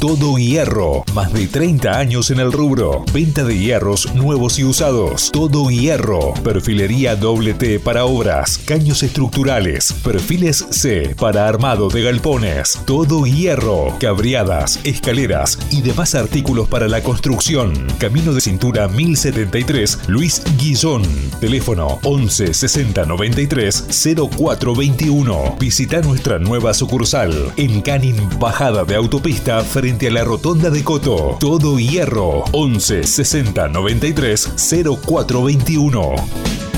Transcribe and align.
Todo 0.00 0.38
Hierro. 0.38 1.04
Más 1.12 1.30
de 1.34 1.46
30 1.46 1.98
años 1.98 2.30
en 2.30 2.40
el 2.40 2.52
rubro. 2.52 3.04
Venta 3.12 3.44
de 3.44 3.58
hierros 3.58 4.14
nuevos 4.14 4.58
y 4.58 4.64
usados. 4.64 5.30
Todo 5.30 5.68
Hierro. 5.70 6.32
Perfilería 6.42 7.16
doble 7.16 7.52
T 7.52 7.78
para 7.80 8.06
obras. 8.06 8.56
Caños 8.64 9.02
estructurales. 9.02 9.92
Perfiles 10.02 10.64
C 10.70 11.14
para 11.20 11.46
armado 11.46 11.90
de 11.90 12.02
galpones. 12.02 12.80
Todo 12.86 13.26
Hierro. 13.26 13.94
Cabriadas, 14.00 14.80
escaleras 14.84 15.58
y 15.70 15.82
demás 15.82 16.14
artículos 16.14 16.66
para 16.66 16.88
la 16.88 17.02
construcción. 17.02 17.74
Camino 17.98 18.32
de 18.32 18.40
cintura 18.40 18.88
1073 18.88 20.08
Luis 20.08 20.42
Guillón. 20.58 21.02
Teléfono 21.40 21.98
11 22.04 22.54
60 22.54 23.04
93 23.04 24.06
0421. 24.14 25.56
Visita 25.60 26.00
nuestra 26.00 26.38
nueva 26.38 26.72
sucursal 26.72 27.52
en 27.58 27.82
Canin 27.82 28.16
Bajada 28.38 28.84
de 28.84 28.94
Autopista 28.94 29.62
frente 29.62 29.89
a 29.90 30.10
la 30.10 30.22
Rotonda 30.22 30.70
de 30.70 30.84
Coto. 30.84 31.36
Todo 31.40 31.78
Hierro 31.78 32.44
11 32.52 33.02
60 33.02 33.68
93 33.68 34.54
0421. 34.56 36.69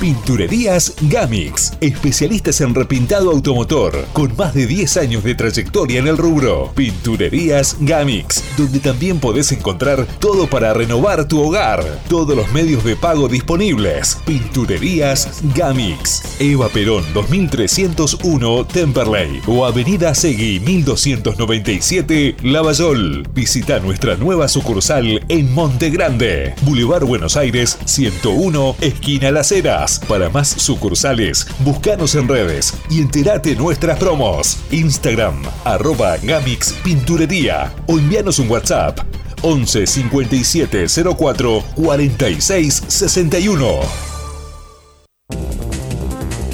Pinturerías 0.00 0.94
Gamix, 1.02 1.74
especialistas 1.82 2.62
en 2.62 2.74
repintado 2.74 3.30
automotor, 3.30 4.06
con 4.14 4.34
más 4.34 4.54
de 4.54 4.66
10 4.66 4.96
años 4.96 5.22
de 5.22 5.34
trayectoria 5.34 5.98
en 5.98 6.08
el 6.08 6.16
rubro. 6.16 6.72
Pinturerías 6.74 7.76
Gamix, 7.80 8.42
donde 8.56 8.80
también 8.80 9.20
podés 9.20 9.52
encontrar 9.52 10.06
todo 10.18 10.46
para 10.46 10.72
renovar 10.72 11.28
tu 11.28 11.42
hogar. 11.42 11.84
Todos 12.08 12.34
los 12.34 12.50
medios 12.52 12.82
de 12.82 12.96
pago 12.96 13.28
disponibles. 13.28 14.16
Pinturerías 14.24 15.42
Gamix. 15.54 16.22
Eva 16.40 16.70
Perón 16.70 17.04
2301 17.12 18.64
Temperley 18.68 19.42
o 19.46 19.66
Avenida 19.66 20.14
Segui 20.14 20.60
1297 20.60 22.36
Lavallol. 22.42 23.28
Visita 23.34 23.78
nuestra 23.80 24.16
nueva 24.16 24.48
sucursal 24.48 25.22
en 25.28 25.52
Monte 25.52 25.90
Grande, 25.90 26.54
Boulevard 26.62 27.04
Buenos 27.04 27.36
Aires 27.36 27.78
101, 27.84 28.76
esquina 28.80 29.30
Las 29.30 29.52
Heras. 29.52 29.89
Para 29.98 30.28
más 30.28 30.48
sucursales, 30.48 31.46
búscanos 31.60 32.14
en 32.14 32.28
redes 32.28 32.74
y 32.88 33.00
entérate 33.00 33.56
nuestras 33.56 33.98
promos. 33.98 34.58
Instagram, 34.70 35.42
arroba 35.64 36.16
Gamix 36.18 36.72
Pinturería 36.84 37.72
o 37.86 37.98
envíanos 37.98 38.38
un 38.38 38.50
WhatsApp 38.50 39.00
11 39.42 39.86
57 39.86 40.86
04 41.16 41.64
46 41.74 42.82
61. 42.86 44.10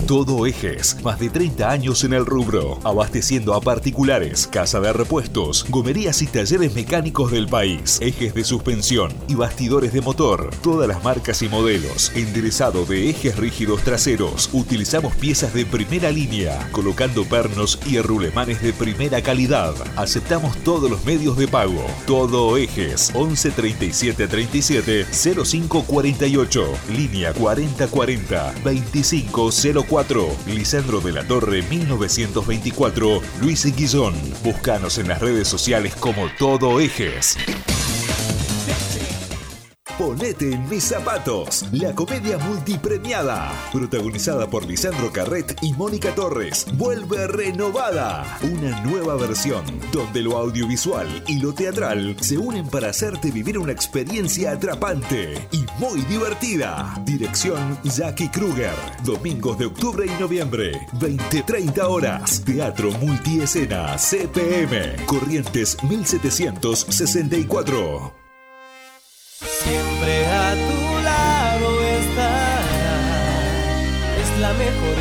Todo 0.06 0.46
Ejes, 0.46 0.96
más 1.02 1.18
de 1.18 1.28
30 1.30 1.68
años 1.68 2.04
en 2.04 2.12
el 2.12 2.24
rubro, 2.24 2.78
abasteciendo 2.84 3.54
a 3.54 3.60
particulares, 3.60 4.46
casa 4.46 4.78
de 4.78 4.92
repuestos, 4.92 5.66
gomerías 5.68 6.22
y 6.22 6.28
talleres 6.28 6.76
mecánicos 6.76 7.32
del 7.32 7.48
país, 7.48 7.98
ejes 8.00 8.32
de 8.32 8.44
suspensión 8.44 9.12
y 9.27 9.34
bastidores 9.34 9.92
de 9.92 10.02
motor, 10.02 10.50
todas 10.62 10.86
las 10.86 11.02
marcas 11.02 11.42
y 11.42 11.48
modelos, 11.48 12.12
enderezado 12.14 12.86
de 12.86 13.10
ejes 13.10 13.36
rígidos 13.36 13.82
traseros. 13.82 14.48
Utilizamos 14.52 15.12
piezas 15.16 15.52
de 15.52 15.66
primera 15.66 16.12
línea, 16.12 16.68
colocando 16.70 17.24
pernos 17.24 17.80
y 17.84 17.98
rulemanes 17.98 18.62
de 18.62 18.72
primera 18.72 19.20
calidad. 19.22 19.74
Aceptamos 19.96 20.56
todos 20.58 20.88
los 20.88 21.04
medios 21.04 21.36
de 21.36 21.48
pago. 21.48 21.84
Todo 22.06 22.56
Ejes, 22.56 23.10
11 23.12 23.50
37 23.50 24.28
37 24.28 25.06
05 25.44 25.82
48, 25.82 26.64
línea 26.96 27.32
4040 27.32 28.54
2504. 28.62 29.95
Lisandro 30.47 31.00
de 31.00 31.11
la 31.11 31.27
Torre 31.27 31.62
1924, 31.62 33.22
Luis 33.41 33.64
Guillón. 33.75 34.14
Búscanos 34.44 34.98
en 34.98 35.08
las 35.08 35.20
redes 35.22 35.48
sociales 35.48 35.97
como 35.97 36.28
Todo 36.39 36.80
Ejes. 36.80 37.39
Ponete 40.06 40.52
en 40.52 40.68
mis 40.68 40.84
zapatos, 40.84 41.64
la 41.72 41.92
comedia 41.92 42.39
multipremiada, 42.39 43.52
protagonizada 43.72 44.48
por 44.48 44.64
Lisandro 44.64 45.12
Carret 45.12 45.56
y 45.62 45.72
Mónica 45.72 46.14
Torres, 46.14 46.64
vuelve 46.74 47.27
renovada. 47.27 48.39
Una 48.45 48.83
nueva 48.83 49.16
versión, 49.16 49.64
donde 49.90 50.22
lo 50.22 50.36
audiovisual 50.36 51.24
y 51.27 51.40
lo 51.40 51.52
teatral 51.52 52.16
se 52.20 52.39
unen 52.39 52.68
para 52.68 52.90
hacerte 52.90 53.33
vivir 53.33 53.58
una 53.58 53.72
experiencia 53.72 54.52
atrapante 54.52 55.48
y 55.50 55.66
muy 55.80 56.02
divertida. 56.02 56.95
Dirección 57.05 57.77
Jackie 57.83 58.28
Kruger, 58.28 58.77
domingos 59.02 59.58
de 59.58 59.66
octubre 59.66 60.06
y 60.06 60.20
noviembre, 60.20 60.86
20-30 61.00 61.83
horas. 61.83 62.45
Teatro 62.45 62.92
Multiescena, 62.92 63.98
CPM, 63.98 65.05
Corrientes 65.05 65.77
1764. 65.83 68.26
Siempre 69.45 70.27
a 70.27 70.55
tu 70.55 71.02
lado 71.05 71.85
estará. 71.85 72.61
Es 74.23 74.41
la 74.41 74.52
mejor 74.55 74.95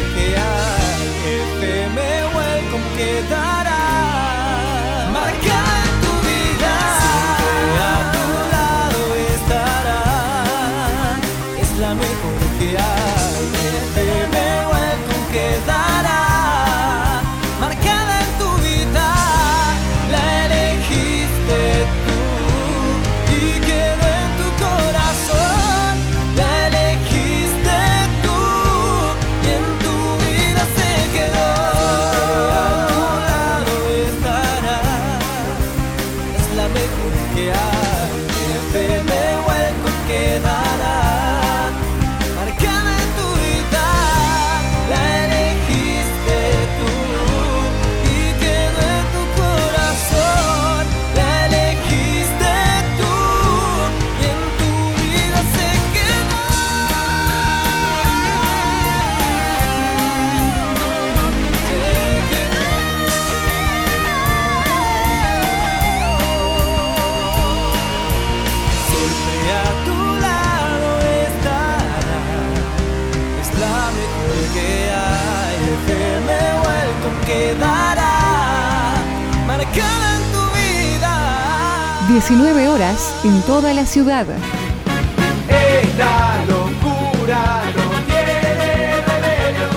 horas 82.96 83.26
en 83.26 83.42
toda 83.44 83.74
la 83.74 83.86
ciudad. 83.86 84.26
Esta 85.50 86.46
locura 86.46 87.64
no 87.76 87.90
tiene 88.06 89.02
remedio. 89.02 89.70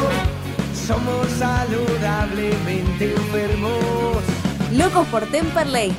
Somos 0.87 1.29
saludablemente 1.39 3.15
enfermos. 3.15 4.23
Locos 4.73 5.07
por 5.09 5.27
Temperley, 5.27 5.95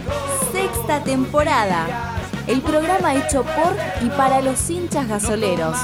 sexta 0.51 1.04
temporada. 1.04 2.16
El 2.48 2.62
programa 2.62 3.13
hecho 3.13 3.44
por 3.44 3.75
y 4.01 4.10
para 4.10 4.42
los 4.42 4.69
hinchas 4.69 5.07
gasoleros. 5.07 5.77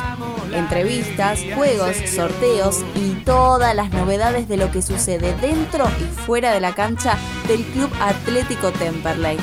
Entrevistas, 0.51 1.39
juegos, 1.53 1.95
sorteos 2.15 2.79
y 2.95 3.13
todas 3.23 3.75
las 3.75 3.91
novedades 3.91 4.47
de 4.47 4.57
lo 4.57 4.71
que 4.71 4.81
sucede 4.81 5.35
dentro 5.41 5.85
y 5.99 6.21
fuera 6.21 6.53
de 6.53 6.61
la 6.61 6.73
cancha 6.73 7.17
del 7.47 7.63
Club 7.65 7.91
Atlético 8.01 8.71
Temperley. 8.71 9.37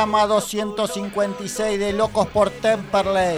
Programa 0.00 0.26
256 0.28 1.78
de 1.78 1.92
Locos 1.92 2.26
por 2.28 2.48
Temperley. 2.48 3.36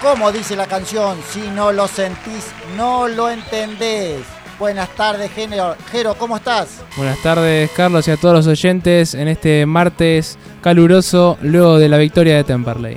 Como 0.00 0.32
dice 0.32 0.56
la 0.56 0.66
canción, 0.66 1.18
si 1.30 1.40
no 1.50 1.70
lo 1.70 1.86
sentís, 1.86 2.46
no 2.78 3.06
lo 3.08 3.28
entendés. 3.28 4.22
Buenas 4.58 4.88
tardes, 4.96 5.30
Jero. 5.32 5.76
Jero, 5.92 6.14
¿cómo 6.14 6.38
estás? 6.38 6.82
Buenas 6.96 7.18
tardes, 7.18 7.70
Carlos, 7.72 8.08
y 8.08 8.10
a 8.10 8.16
todos 8.16 8.34
los 8.36 8.46
oyentes 8.46 9.12
en 9.12 9.28
este 9.28 9.66
martes 9.66 10.38
caluroso 10.62 11.36
luego 11.42 11.78
de 11.78 11.90
la 11.90 11.98
victoria 11.98 12.36
de 12.36 12.44
Temperley. 12.44 12.96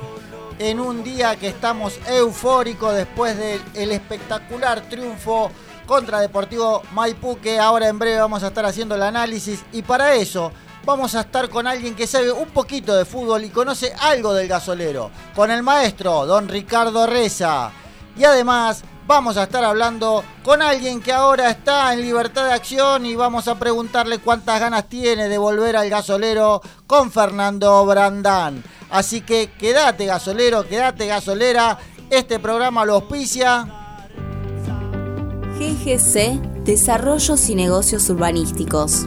En 0.58 0.80
un 0.80 1.04
día 1.04 1.36
que 1.36 1.48
estamos 1.48 2.00
eufóricos 2.08 2.94
después 2.94 3.36
del 3.36 3.60
el 3.74 3.92
espectacular 3.92 4.80
triunfo 4.88 5.50
contra 5.84 6.20
Deportivo 6.20 6.80
Maipú, 6.94 7.38
que 7.40 7.58
ahora 7.58 7.88
en 7.88 7.98
breve 7.98 8.20
vamos 8.20 8.42
a 8.42 8.46
estar 8.46 8.64
haciendo 8.64 8.94
el 8.94 9.02
análisis. 9.02 9.66
Y 9.70 9.82
para 9.82 10.14
eso 10.14 10.50
vamos 10.84 11.14
a 11.14 11.20
estar 11.20 11.48
con 11.48 11.66
alguien 11.66 11.94
que 11.94 12.06
sabe 12.06 12.32
un 12.32 12.48
poquito 12.48 12.94
de 12.96 13.04
fútbol 13.04 13.44
y 13.44 13.50
conoce 13.50 13.92
algo 14.00 14.34
del 14.34 14.48
gasolero. 14.48 15.10
Con 15.34 15.50
el 15.50 15.62
maestro, 15.62 16.26
don 16.26 16.48
Ricardo 16.48 17.06
Reza. 17.06 17.70
Y 18.16 18.24
además 18.24 18.82
vamos 19.06 19.36
a 19.36 19.44
estar 19.44 19.64
hablando 19.64 20.22
con 20.44 20.62
alguien 20.62 21.00
que 21.00 21.12
ahora 21.12 21.50
está 21.50 21.92
en 21.92 22.02
libertad 22.02 22.46
de 22.46 22.52
acción 22.52 23.06
y 23.06 23.14
vamos 23.14 23.48
a 23.48 23.58
preguntarle 23.58 24.18
cuántas 24.18 24.60
ganas 24.60 24.88
tiene 24.88 25.28
de 25.28 25.38
volver 25.38 25.76
al 25.76 25.90
gasolero 25.90 26.60
con 26.86 27.10
Fernando 27.10 27.84
Brandán. 27.86 28.62
Así 28.90 29.20
que 29.20 29.52
quédate 29.58 30.06
gasolero, 30.06 30.66
quédate 30.66 31.06
gasolera. 31.06 31.78
Este 32.08 32.38
programa 32.38 32.84
lo 32.84 32.94
auspicia 32.94 33.66
GGC 35.58 36.64
Desarrollos 36.64 37.48
y 37.48 37.54
Negocios 37.54 38.08
Urbanísticos. 38.10 39.06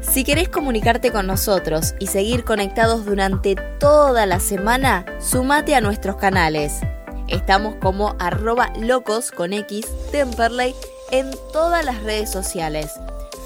Si 0.00 0.24
querés 0.24 0.48
comunicarte 0.48 1.12
con 1.12 1.26
nosotros 1.26 1.94
y 1.98 2.06
seguir 2.06 2.44
conectados 2.44 3.04
durante 3.04 3.56
toda 3.78 4.26
la 4.26 4.40
semana, 4.40 5.04
sumate 5.20 5.74
a 5.74 5.80
nuestros 5.80 6.16
canales. 6.16 6.80
Estamos 7.28 7.74
como 7.74 8.14
arroba 8.18 8.72
locos 8.78 9.30
con 9.30 9.52
X 9.52 9.86
Temperley 10.12 10.74
en 11.10 11.30
todas 11.52 11.84
las 11.84 12.02
redes 12.04 12.30
sociales. 12.30 12.92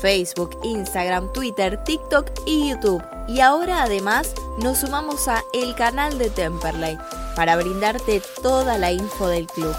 Facebook, 0.00 0.56
Instagram, 0.62 1.32
Twitter, 1.32 1.82
TikTok 1.82 2.30
y 2.46 2.68
YouTube. 2.68 3.02
Y 3.26 3.40
ahora 3.40 3.82
además 3.82 4.34
nos 4.62 4.78
sumamos 4.78 5.26
a 5.26 5.42
el 5.52 5.74
canal 5.74 6.18
de 6.18 6.30
Temperley 6.30 6.98
para 7.38 7.54
brindarte 7.54 8.20
toda 8.42 8.76
la 8.78 8.90
info 8.90 9.28
del 9.28 9.46
club. 9.46 9.72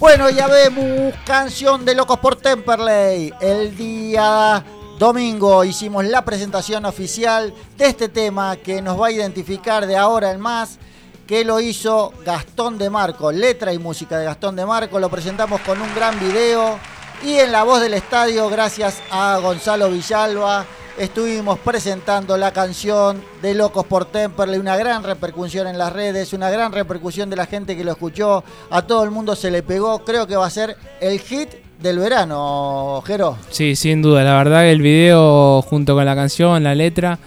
Bueno, 0.00 0.28
ya 0.30 0.48
vemos 0.48 1.14
canción 1.24 1.84
de 1.84 1.94
Locos 1.94 2.18
por 2.18 2.34
Temperley. 2.34 3.32
El 3.40 3.76
día 3.76 4.64
domingo 4.98 5.62
hicimos 5.62 6.04
la 6.04 6.24
presentación 6.24 6.86
oficial 6.86 7.54
de 7.76 7.86
este 7.86 8.08
tema 8.08 8.56
que 8.56 8.82
nos 8.82 9.00
va 9.00 9.06
a 9.06 9.12
identificar 9.12 9.86
de 9.86 9.96
ahora 9.96 10.32
en 10.32 10.40
más, 10.40 10.80
que 11.24 11.44
lo 11.44 11.60
hizo 11.60 12.12
Gastón 12.24 12.78
de 12.78 12.90
Marco, 12.90 13.30
letra 13.30 13.72
y 13.72 13.78
música 13.78 14.18
de 14.18 14.24
Gastón 14.24 14.56
de 14.56 14.66
Marco. 14.66 14.98
Lo 14.98 15.08
presentamos 15.08 15.60
con 15.60 15.80
un 15.80 15.94
gran 15.94 16.18
video 16.18 16.80
y 17.22 17.34
en 17.34 17.52
la 17.52 17.62
voz 17.62 17.80
del 17.80 17.94
estadio, 17.94 18.48
gracias 18.48 19.00
a 19.08 19.38
Gonzalo 19.40 19.88
Villalba, 19.88 20.66
estuvimos 20.98 21.58
presentando 21.58 22.36
la 22.36 22.52
canción 22.52 23.20
de 23.40 23.54
Locos 23.54 23.86
por 23.86 24.04
Temperley, 24.04 24.58
una 24.58 24.76
gran 24.76 25.02
repercusión 25.02 25.66
en 25.66 25.78
las 25.78 25.92
redes, 25.92 26.32
una 26.32 26.50
gran 26.50 26.72
repercusión 26.72 27.30
de 27.30 27.36
la 27.36 27.46
gente 27.46 27.76
que 27.76 27.84
lo 27.84 27.92
escuchó, 27.92 28.44
a 28.70 28.82
todo 28.82 29.04
el 29.04 29.10
mundo 29.10 29.34
se 29.34 29.50
le 29.50 29.62
pegó, 29.62 30.04
creo 30.04 30.26
que 30.26 30.36
va 30.36 30.46
a 30.46 30.50
ser 30.50 30.76
el 31.00 31.18
hit 31.20 31.48
del 31.80 31.98
verano, 31.98 33.02
Jero. 33.06 33.36
Sí, 33.50 33.74
sin 33.76 34.02
duda, 34.02 34.22
la 34.22 34.36
verdad 34.36 34.62
que 34.62 34.70
el 34.70 34.82
video 34.82 35.62
junto 35.62 35.94
con 35.94 36.04
la 36.04 36.14
canción, 36.14 36.62
la 36.62 36.74
letra, 36.74 37.18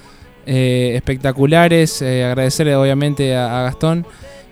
eh, 0.45 0.93
espectaculares, 0.95 2.01
eh, 2.01 2.23
agradecerle 2.23 2.75
obviamente 2.75 3.35
a, 3.35 3.63
Gastón. 3.63 4.05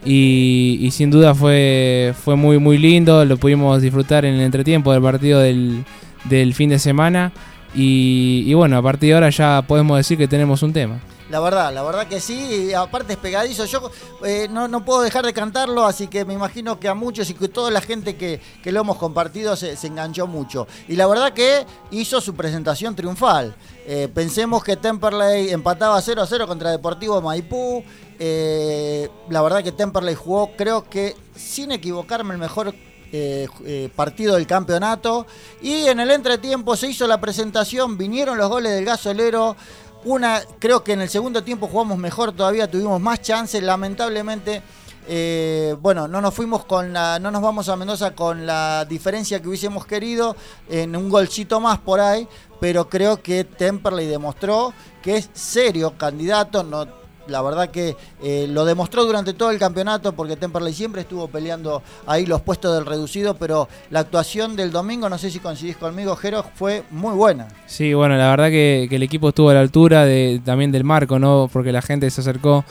Y, 0.05 0.79
y 0.81 0.91
sin 0.91 1.09
duda 1.09 1.33
fue, 1.33 2.13
fue 2.25 2.35
muy 2.35 2.57
muy 2.57 2.77
lindo, 2.77 3.23
lo 3.23 3.37
pudimos 3.37 3.81
disfrutar 3.81 4.25
en 4.25 4.33
el 4.33 4.41
entretiempo 4.41 4.91
del 4.91 5.01
partido 5.01 5.39
del, 5.39 5.85
del 6.25 6.53
fin 6.53 6.69
de 6.69 6.79
semana. 6.79 7.31
Y, 7.75 8.53
bueno, 8.53 8.77
a 8.77 8.81
partir 8.81 9.09
de 9.09 9.13
ahora 9.15 9.29
ya 9.29 9.63
podemos 9.67 9.97
decir 9.97 10.17
que 10.17 10.27
tenemos 10.27 10.61
un 10.61 10.73
tema. 10.73 10.99
La 11.29 11.39
verdad, 11.39 11.73
la 11.73 11.81
verdad 11.81 12.05
que 12.05 12.19
sí, 12.19 12.67
y 12.69 12.73
aparte 12.73 13.13
es 13.13 13.19
pegadizo. 13.19 13.65
Yo 13.65 13.89
eh, 14.23 14.47
no, 14.51 14.67
no 14.67 14.85
puedo 14.85 15.01
dejar 15.01 15.25
de 15.25 15.33
cantarlo, 15.33 15.83
así 15.83 16.07
que 16.07 16.25
me 16.25 16.33
imagino 16.35 16.79
que 16.79 16.87
a 16.87 16.93
muchos 16.93 17.27
y 17.29 17.33
que 17.33 17.47
toda 17.47 17.71
la 17.71 17.81
gente 17.81 18.15
que, 18.15 18.39
que 18.61 18.71
lo 18.71 18.81
hemos 18.81 18.97
compartido 18.97 19.55
se, 19.55 19.75
se 19.75 19.87
enganchó 19.87 20.27
mucho. 20.27 20.67
Y 20.87 20.95
la 20.95 21.07
verdad 21.07 21.33
que 21.33 21.65
hizo 21.89 22.21
su 22.21 22.35
presentación 22.35 22.95
triunfal. 22.95 23.55
Eh, 23.87 24.09
pensemos 24.13 24.63
que 24.63 24.77
Temperley 24.77 25.49
empataba 25.49 25.99
0 25.99 26.21
a 26.21 26.27
0 26.27 26.47
contra 26.47 26.69
Deportivo 26.69 27.19
Maipú. 27.21 27.83
Eh, 28.19 29.09
la 29.29 29.41
verdad 29.41 29.63
que 29.63 29.71
Temperley 29.71 30.13
jugó, 30.13 30.51
creo 30.55 30.87
que 30.87 31.15
sin 31.35 31.71
equivocarme, 31.71 32.35
el 32.35 32.39
mejor 32.39 32.75
eh, 33.15 33.47
eh, 33.63 33.89
partido 33.95 34.33
del 34.33 34.47
campeonato. 34.47 35.27
Y 35.61 35.85
en 35.85 35.99
el 35.99 36.09
entretiempo 36.09 36.75
se 36.75 36.87
hizo 36.87 37.05
la 37.05 37.21
presentación, 37.21 37.95
vinieron 37.95 38.39
los 38.39 38.49
goles 38.49 38.73
del 38.73 38.85
gasolero. 38.85 39.55
Una, 40.03 40.41
creo 40.57 40.83
que 40.83 40.93
en 40.93 41.01
el 41.01 41.09
segundo 41.09 41.43
tiempo 41.43 41.67
jugamos 41.67 41.99
mejor 41.99 42.31
todavía, 42.33 42.69
tuvimos 42.69 42.99
más 42.99 43.21
chances. 43.21 43.61
Lamentablemente, 43.61 44.63
eh, 45.07 45.75
bueno, 45.79 46.07
no 46.07 46.21
nos 46.21 46.33
fuimos 46.33 46.65
con 46.65 46.91
la, 46.91 47.19
no 47.19 47.29
nos 47.29 47.43
vamos 47.43 47.69
a 47.69 47.75
Mendoza 47.75 48.15
con 48.15 48.47
la 48.47 48.83
diferencia 48.85 49.39
que 49.39 49.47
hubiésemos 49.47 49.85
querido, 49.85 50.35
en 50.67 50.95
un 50.95 51.07
golcito 51.07 51.59
más 51.59 51.77
por 51.77 51.99
ahí, 51.99 52.27
pero 52.59 52.89
creo 52.89 53.21
que 53.21 53.43
Temperley 53.43 54.07
demostró 54.07 54.73
que 55.03 55.17
es 55.17 55.29
serio 55.33 55.93
candidato, 55.99 56.63
no 56.63 57.02
la 57.27 57.41
verdad 57.41 57.69
que 57.69 57.95
eh, 58.21 58.47
lo 58.49 58.65
demostró 58.65 59.05
durante 59.05 59.33
todo 59.33 59.51
el 59.51 59.59
campeonato 59.59 60.13
porque 60.13 60.35
Temperley 60.35 60.73
siempre 60.73 61.01
estuvo 61.01 61.27
peleando 61.27 61.81
ahí 62.05 62.25
los 62.25 62.41
puestos 62.41 62.75
del 62.75 62.85
reducido, 62.85 63.35
pero 63.35 63.67
la 63.89 64.01
actuación 64.01 64.55
del 64.55 64.71
domingo, 64.71 65.09
no 65.09 65.17
sé 65.17 65.31
si 65.31 65.39
coincidís 65.39 65.77
conmigo, 65.77 66.15
Jero, 66.15 66.43
fue 66.55 66.83
muy 66.91 67.13
buena. 67.13 67.47
Sí, 67.65 67.93
bueno, 67.93 68.17
la 68.17 68.29
verdad 68.29 68.49
que, 68.49 68.87
el 68.91 69.03
equipo 69.03 69.29
estuvo 69.29 69.49
a 69.49 69.53
la 69.53 69.61
altura 69.61 70.05
de, 70.05 70.41
también 70.43 70.71
del 70.71 70.83
marco, 70.83 71.17
¿no? 71.19 71.49
Porque 71.51 71.71
la 71.71 71.81
gente 71.81 72.09
se 72.09 72.21
acercó 72.21 72.63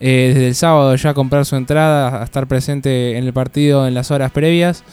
eh, 0.00 0.32
desde 0.34 0.48
el 0.48 0.54
sábado 0.54 0.94
ya 0.96 1.10
a 1.10 1.14
comprar 1.14 1.44
su 1.44 1.56
entrada, 1.56 2.20
a 2.20 2.24
estar 2.24 2.46
presente 2.46 3.16
en 3.16 3.24
el 3.24 3.32
partido 3.32 3.86
en 3.86 3.94
las 3.94 4.10
horas 4.10 4.32
previas. 4.32 4.84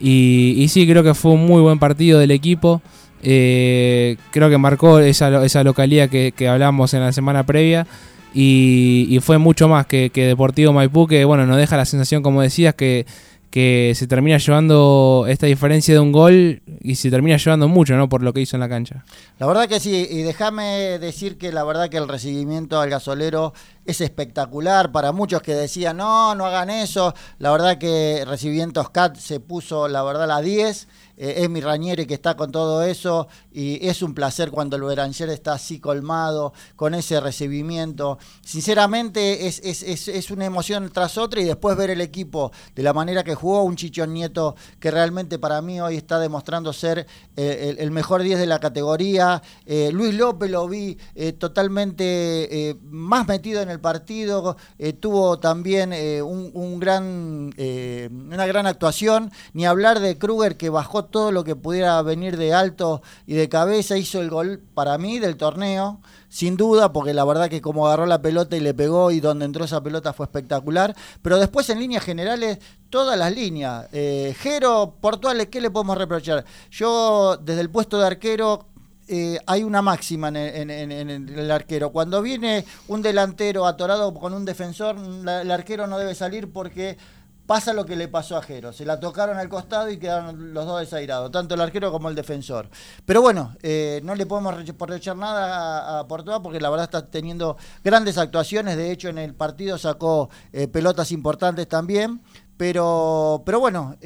Y, 0.00 0.66
sí, 0.68 0.86
creo 0.88 1.04
que 1.04 1.14
fue 1.14 1.32
un 1.32 1.46
muy 1.46 1.62
buen 1.62 1.78
partido 1.78 2.18
del 2.18 2.32
equipo. 2.32 2.82
Eh, 3.22 4.16
creo 4.32 4.50
que 4.50 4.58
marcó 4.58 4.98
esa, 4.98 5.44
esa 5.44 5.62
localidad 5.62 6.08
que 6.08 6.48
hablamos 6.48 6.92
en 6.92 7.00
la 7.00 7.12
semana 7.12 7.46
previa. 7.46 7.86
Y, 8.34 9.18
fue 9.22 9.38
mucho 9.38 9.68
más 9.68 9.86
que, 9.86 10.10
que 10.10 10.26
Deportivo 10.26 10.72
Maipú, 10.72 11.06
que 11.06 11.24
bueno, 11.24 11.46
nos 11.46 11.56
deja 11.56 11.76
la 11.76 11.84
sensación, 11.84 12.22
como 12.22 12.42
decías, 12.42 12.74
que, 12.74 13.06
que 13.52 13.92
se 13.94 14.06
termina 14.06 14.38
llevando 14.38 15.26
esta 15.28 15.46
diferencia 15.46 15.92
de 15.92 16.00
un 16.00 16.10
gol 16.10 16.62
y 16.80 16.94
se 16.94 17.10
termina 17.10 17.36
llevando 17.36 17.68
mucho, 17.68 17.94
¿no? 17.96 18.08
Por 18.08 18.22
lo 18.22 18.32
que 18.32 18.40
hizo 18.40 18.56
en 18.56 18.60
la 18.60 18.68
cancha. 18.70 19.04
La 19.38 19.46
verdad 19.46 19.68
que 19.68 19.78
sí, 19.78 20.08
y 20.10 20.22
déjame 20.22 20.98
decir 20.98 21.36
que 21.36 21.52
la 21.52 21.62
verdad 21.62 21.90
que 21.90 21.98
el 21.98 22.08
recibimiento 22.08 22.80
al 22.80 22.88
gasolero 22.88 23.52
es 23.84 24.00
espectacular 24.00 24.92
para 24.92 25.12
muchos 25.12 25.42
que 25.42 25.54
decían, 25.54 25.96
no, 25.96 26.34
no 26.34 26.46
hagan 26.46 26.70
eso. 26.70 27.14
La 27.38 27.50
verdad 27.50 27.78
que 27.78 28.24
Recibimientos 28.26 28.90
CAT 28.90 29.16
se 29.16 29.40
puso, 29.40 29.88
la 29.88 30.02
verdad, 30.02 30.28
la 30.28 30.40
10. 30.40 30.88
Eh, 31.18 31.42
es 31.42 31.50
mi 31.50 31.60
Rañeri 31.60 32.06
que 32.06 32.14
está 32.14 32.36
con 32.36 32.50
todo 32.50 32.82
eso 32.82 33.28
y 33.52 33.86
es 33.86 34.02
un 34.02 34.14
placer 34.14 34.50
cuando 34.50 34.76
el 34.76 34.82
Beranger 34.82 35.28
está 35.28 35.52
así 35.52 35.78
colmado, 35.78 36.52
con 36.74 36.94
ese 36.94 37.20
recibimiento. 37.20 38.18
Sinceramente 38.42 39.46
es, 39.46 39.60
es, 39.62 39.82
es, 39.82 40.08
es 40.08 40.30
una 40.30 40.46
emoción 40.46 40.90
tras 40.92 41.18
otra 41.18 41.40
y 41.40 41.44
después 41.44 41.76
ver 41.76 41.90
el 41.90 42.00
equipo 42.00 42.50
de 42.74 42.82
la 42.82 42.92
manera 42.92 43.22
que 43.22 43.34
jugó 43.34 43.62
un 43.62 43.76
Chichón 43.76 44.14
Nieto 44.14 44.56
que 44.80 44.90
realmente 44.90 45.38
para 45.38 45.60
mí 45.60 45.80
hoy 45.80 45.96
está 45.96 46.18
demostrando 46.18 46.72
ser 46.72 47.06
eh, 47.36 47.76
el, 47.78 47.90
mejor 47.90 48.22
10 48.22 48.38
de 48.38 48.46
la 48.46 48.58
categoría. 48.58 49.42
Eh, 49.66 49.90
Luis 49.92 50.14
López 50.14 50.50
lo 50.50 50.66
vi 50.66 50.96
eh, 51.14 51.32
totalmente 51.32 52.70
eh, 52.70 52.76
más 52.82 53.28
metido 53.28 53.60
en 53.60 53.70
el 53.72 53.80
partido, 53.80 54.56
eh, 54.78 54.92
tuvo 54.92 55.38
también 55.38 55.92
eh, 55.92 56.22
un, 56.22 56.78
gran, 56.78 57.52
eh, 57.56 58.08
una 58.12 58.46
gran 58.46 58.66
actuación, 58.66 59.32
ni 59.52 59.66
hablar 59.66 60.00
de 60.00 60.18
Kruger 60.18 60.56
que 60.56 60.70
bajó 60.70 61.04
todo 61.06 61.32
lo 61.32 61.44
que 61.44 61.56
pudiera 61.56 62.00
venir 62.02 62.36
de 62.36 62.54
alto 62.54 63.02
y 63.26 63.34
de 63.34 63.48
cabeza, 63.48 63.96
hizo 63.98 64.20
el 64.20 64.30
gol 64.30 64.62
para 64.74 64.98
mí 64.98 65.18
del 65.18 65.36
torneo, 65.36 66.00
sin 66.28 66.56
duda, 66.56 66.92
porque 66.92 67.14
la 67.14 67.24
verdad 67.24 67.48
que 67.48 67.60
como 67.60 67.86
agarró 67.86 68.06
la 68.06 68.22
pelota 68.22 68.56
y 68.56 68.60
le 68.60 68.74
pegó 68.74 69.10
y 69.10 69.20
donde 69.20 69.44
entró 69.44 69.64
esa 69.64 69.82
pelota 69.82 70.12
fue 70.12 70.26
espectacular, 70.26 70.94
pero 71.20 71.38
después 71.38 71.68
en 71.70 71.80
líneas 71.80 72.04
generales, 72.04 72.58
todas 72.90 73.18
las 73.18 73.34
líneas, 73.34 73.88
Jero, 73.90 74.96
Portuales, 75.00 75.48
¿qué 75.48 75.60
le 75.60 75.70
podemos 75.70 75.96
reprochar? 75.96 76.44
Yo 76.70 77.38
desde 77.38 77.62
el 77.62 77.70
puesto 77.70 77.98
de 77.98 78.06
arquero 78.06 78.71
eh, 79.14 79.38
hay 79.46 79.62
una 79.62 79.82
máxima 79.82 80.28
en 80.28 80.70
el, 80.70 81.50
arquero. 81.50 81.90
Cuando 81.92 82.22
viene 82.22 82.64
un 82.88 83.02
delantero 83.02 83.66
atorado 83.66 84.14
con 84.14 84.32
un 84.32 84.46
defensor, 84.46 84.96
el 84.96 85.50
arquero 85.50 85.86
no 85.86 85.98
debe 85.98 86.14
salir 86.14 86.50
porque 86.50 86.96
pasa 87.44 87.74
lo 87.74 87.84
que 87.84 87.94
le 87.94 88.08
pasó 88.08 88.38
a 88.38 88.42
Jero. 88.42 88.72
Se 88.72 88.86
la 88.86 88.98
tocaron 88.98 89.36
al 89.36 89.50
costado 89.50 89.90
y 89.90 89.98
quedaron 89.98 90.54
los 90.54 90.64
dos 90.64 90.80
desairados, 90.80 91.30
tanto 91.30 91.56
el 91.56 91.60
arquero 91.60 91.92
como 91.92 92.08
el 92.08 92.14
defensor. 92.14 92.70
Pero 93.04 93.20
bueno, 93.20 93.54
eh, 93.62 94.00
no 94.02 94.14
le 94.14 94.24
podemos 94.24 94.56
reprochar 94.66 95.14
nada 95.14 95.98
a, 95.98 95.98
a 95.98 96.08
Portugal 96.08 96.40
porque 96.42 96.58
la 96.58 96.70
verdad 96.70 96.84
está 96.84 97.10
teniendo 97.10 97.58
grandes 97.84 98.16
actuaciones. 98.16 98.78
De 98.78 98.92
hecho, 98.92 99.10
en 99.10 99.18
el 99.18 99.34
partido 99.34 99.76
sacó 99.76 100.30
eh, 100.54 100.68
pelotas 100.68 101.12
importantes 101.12 101.68
también. 101.68 102.22
Pero, 102.56 103.42
pero 103.44 103.60
bueno, 103.60 103.96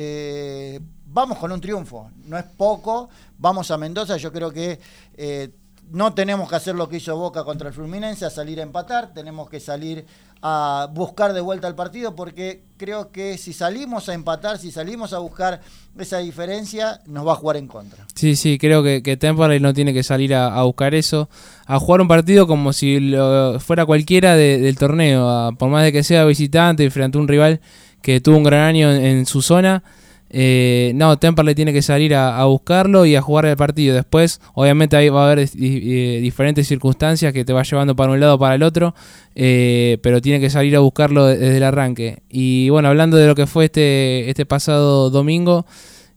vamos 1.16 1.38
con 1.38 1.50
un 1.50 1.60
triunfo. 1.60 2.10
No 2.26 2.36
es 2.38 2.44
poco. 2.44 3.08
Vamos 3.38 3.70
a 3.70 3.78
Mendoza. 3.78 4.16
Yo 4.18 4.30
creo 4.32 4.52
que 4.52 4.78
eh, 5.16 5.50
no 5.90 6.12
tenemos 6.12 6.48
que 6.48 6.56
hacer 6.56 6.74
lo 6.74 6.88
que 6.88 6.98
hizo 6.98 7.16
Boca 7.16 7.42
contra 7.42 7.68
el 7.68 7.74
Fluminense, 7.74 8.24
a 8.26 8.30
salir 8.30 8.60
a 8.60 8.62
empatar. 8.62 9.14
Tenemos 9.14 9.48
que 9.48 9.58
salir 9.58 10.04
a 10.42 10.88
buscar 10.92 11.32
de 11.32 11.40
vuelta 11.40 11.66
el 11.66 11.74
partido 11.74 12.14
porque 12.14 12.62
creo 12.76 13.10
que 13.10 13.38
si 13.38 13.54
salimos 13.54 14.08
a 14.10 14.14
empatar, 14.14 14.58
si 14.58 14.70
salimos 14.70 15.14
a 15.14 15.18
buscar 15.18 15.62
esa 15.98 16.18
diferencia, 16.18 17.00
nos 17.06 17.26
va 17.26 17.32
a 17.32 17.36
jugar 17.36 17.56
en 17.56 17.66
contra. 17.66 18.06
Sí, 18.14 18.36
sí, 18.36 18.58
creo 18.58 18.82
que, 18.82 19.02
que 19.02 19.16
Temperley 19.16 19.58
no 19.60 19.72
tiene 19.72 19.94
que 19.94 20.02
salir 20.02 20.34
a, 20.34 20.62
buscar 20.64 20.94
eso, 20.94 21.30
a 21.64 21.78
jugar 21.80 22.02
un 22.02 22.08
partido 22.08 22.46
como 22.46 22.74
si 22.74 23.00
lo- 23.00 23.58
fuera 23.60 23.86
cualquiera 23.86 24.36
de- 24.36 24.58
del 24.58 24.76
torneo, 24.76 25.26
a- 25.28 25.52
por 25.52 25.70
más 25.70 25.82
de 25.84 25.92
que 25.92 26.02
sea 26.04 26.24
visitante 26.26 26.84
y 26.84 26.90
frente 26.90 27.16
a 27.16 27.20
un 27.22 27.28
rival 27.28 27.60
que 28.02 28.20
tuvo 28.20 28.36
un 28.36 28.44
gran 28.44 28.60
año 28.60 28.92
en 28.92 29.24
su 29.24 29.40
zona. 29.40 29.82
Eh, 30.30 30.92
no, 30.94 31.18
Temperley 31.18 31.54
tiene 31.54 31.72
que 31.72 31.82
salir 31.82 32.14
a, 32.14 32.44
buscarlo 32.44 33.06
y 33.06 33.14
a 33.14 33.22
jugar 33.22 33.46
el 33.46 33.56
partido. 33.56 33.94
Después, 33.94 34.40
obviamente, 34.54 34.96
ahí 34.96 35.08
va 35.08 35.22
a 35.22 35.32
haber 35.32 35.48
eh, 35.48 36.18
diferentes 36.20 36.66
circunstancias 36.66 37.32
que 37.32 37.44
te 37.44 37.52
va 37.52 37.62
llevando 37.62 37.94
para 37.94 38.12
un 38.12 38.20
lado 38.20 38.34
o 38.34 38.38
para 38.38 38.54
el 38.56 38.62
otro, 38.62 38.94
eh, 39.34 39.98
pero 40.02 40.20
tiene 40.20 40.40
que 40.40 40.50
salir 40.50 40.74
a 40.76 40.80
buscarlo 40.80 41.26
de- 41.26 41.38
desde 41.38 41.58
el 41.58 41.62
arranque. 41.62 42.22
Y 42.28 42.68
bueno, 42.70 42.88
hablando 42.88 43.16
de 43.16 43.26
lo 43.26 43.34
que 43.34 43.46
fue 43.46 43.66
este, 43.66 44.28
este 44.28 44.46
pasado 44.46 45.10
domingo, 45.10 45.66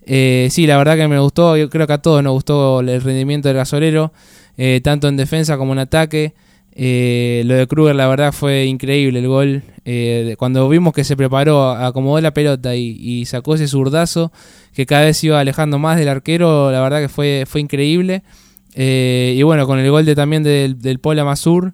eh, 0.05 0.47
sí, 0.51 0.65
la 0.65 0.77
verdad 0.77 0.95
que 0.97 1.07
me 1.07 1.19
gustó, 1.19 1.55
yo 1.55 1.69
creo 1.69 1.85
que 1.85 1.93
a 1.93 2.01
todos 2.01 2.23
nos 2.23 2.33
gustó 2.33 2.79
el 2.79 3.01
rendimiento 3.01 3.47
del 3.47 3.57
gasolero, 3.57 4.11
tanto 4.83 5.07
en 5.07 5.15
defensa 5.15 5.57
como 5.57 5.71
en 5.71 5.79
ataque. 5.79 6.33
Eh, 6.81 7.43
lo 7.45 7.55
de 7.55 7.67
Kruger, 7.67 7.93
la 7.93 8.07
verdad, 8.07 8.31
fue 8.31 8.63
increíble 8.63 9.19
el 9.19 9.27
gol. 9.27 9.63
Eh, 9.83 10.35
cuando 10.39 10.69
vimos 10.69 10.93
que 10.93 11.03
se 11.03 11.17
preparó, 11.17 11.71
acomodó 11.71 12.21
la 12.21 12.33
pelota 12.33 12.73
y, 12.73 13.25
sacó 13.25 13.55
ese 13.55 13.67
zurdazo 13.67 14.31
que 14.73 14.85
cada 14.85 15.03
vez 15.03 15.21
iba 15.25 15.41
alejando 15.41 15.77
más 15.77 15.97
del 15.99 16.07
arquero, 16.07 16.71
la 16.71 16.79
verdad 16.79 17.01
que 17.01 17.09
fue, 17.09 17.43
fue 17.45 17.59
increíble. 17.59 18.23
Eh, 18.75 19.35
y 19.35 19.43
bueno, 19.43 19.67
con 19.67 19.77
el 19.77 19.91
gol 19.91 20.05
de, 20.05 20.15
también 20.15 20.41
del, 20.41 20.79
del 20.79 20.99
Pola 20.99 21.25
Masur, 21.25 21.73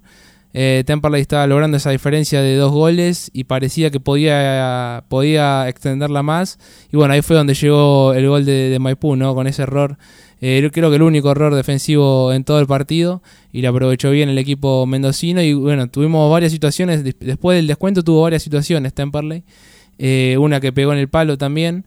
Temperley 0.52 1.20
estaba 1.20 1.46
logrando 1.46 1.76
esa 1.76 1.90
diferencia 1.90 2.40
de 2.40 2.56
dos 2.56 2.72
goles 2.72 3.30
y 3.32 3.44
parecía 3.44 3.90
que 3.90 4.00
podía, 4.00 5.04
podía 5.08 5.68
extenderla 5.68 6.24
más. 6.24 6.58
Y 6.90 6.96
bueno, 6.96 7.14
ahí 7.14 7.22
fue 7.22 7.36
donde 7.36 7.54
llegó 7.54 8.12
el 8.12 8.26
gol 8.26 8.44
de, 8.44 8.70
de 8.70 8.78
Maipú, 8.80 9.14
¿no? 9.14 9.36
Con 9.36 9.46
ese 9.46 9.62
error. 9.62 9.98
Eh, 10.40 10.68
creo 10.72 10.90
que 10.90 10.96
el 10.96 11.02
único 11.02 11.30
error 11.30 11.54
defensivo 11.54 12.32
en 12.32 12.44
todo 12.44 12.60
el 12.60 12.66
partido 12.66 13.22
y 13.52 13.62
lo 13.62 13.70
aprovechó 13.70 14.10
bien 14.10 14.28
el 14.28 14.38
equipo 14.38 14.84
mendocino. 14.86 15.42
Y 15.42 15.54
bueno, 15.54 15.88
tuvimos 15.88 16.30
varias 16.30 16.52
situaciones. 16.52 17.04
des- 17.04 17.16
Después 17.18 17.56
del 17.56 17.66
descuento 17.66 18.02
tuvo 18.02 18.22
varias 18.22 18.42
situaciones 18.42 18.92
Temperley. 18.94 19.42
Eh, 19.98 20.36
una 20.38 20.60
que 20.60 20.72
pegó 20.72 20.92
en 20.92 20.98
el 20.98 21.08
palo 21.08 21.38
también. 21.38 21.86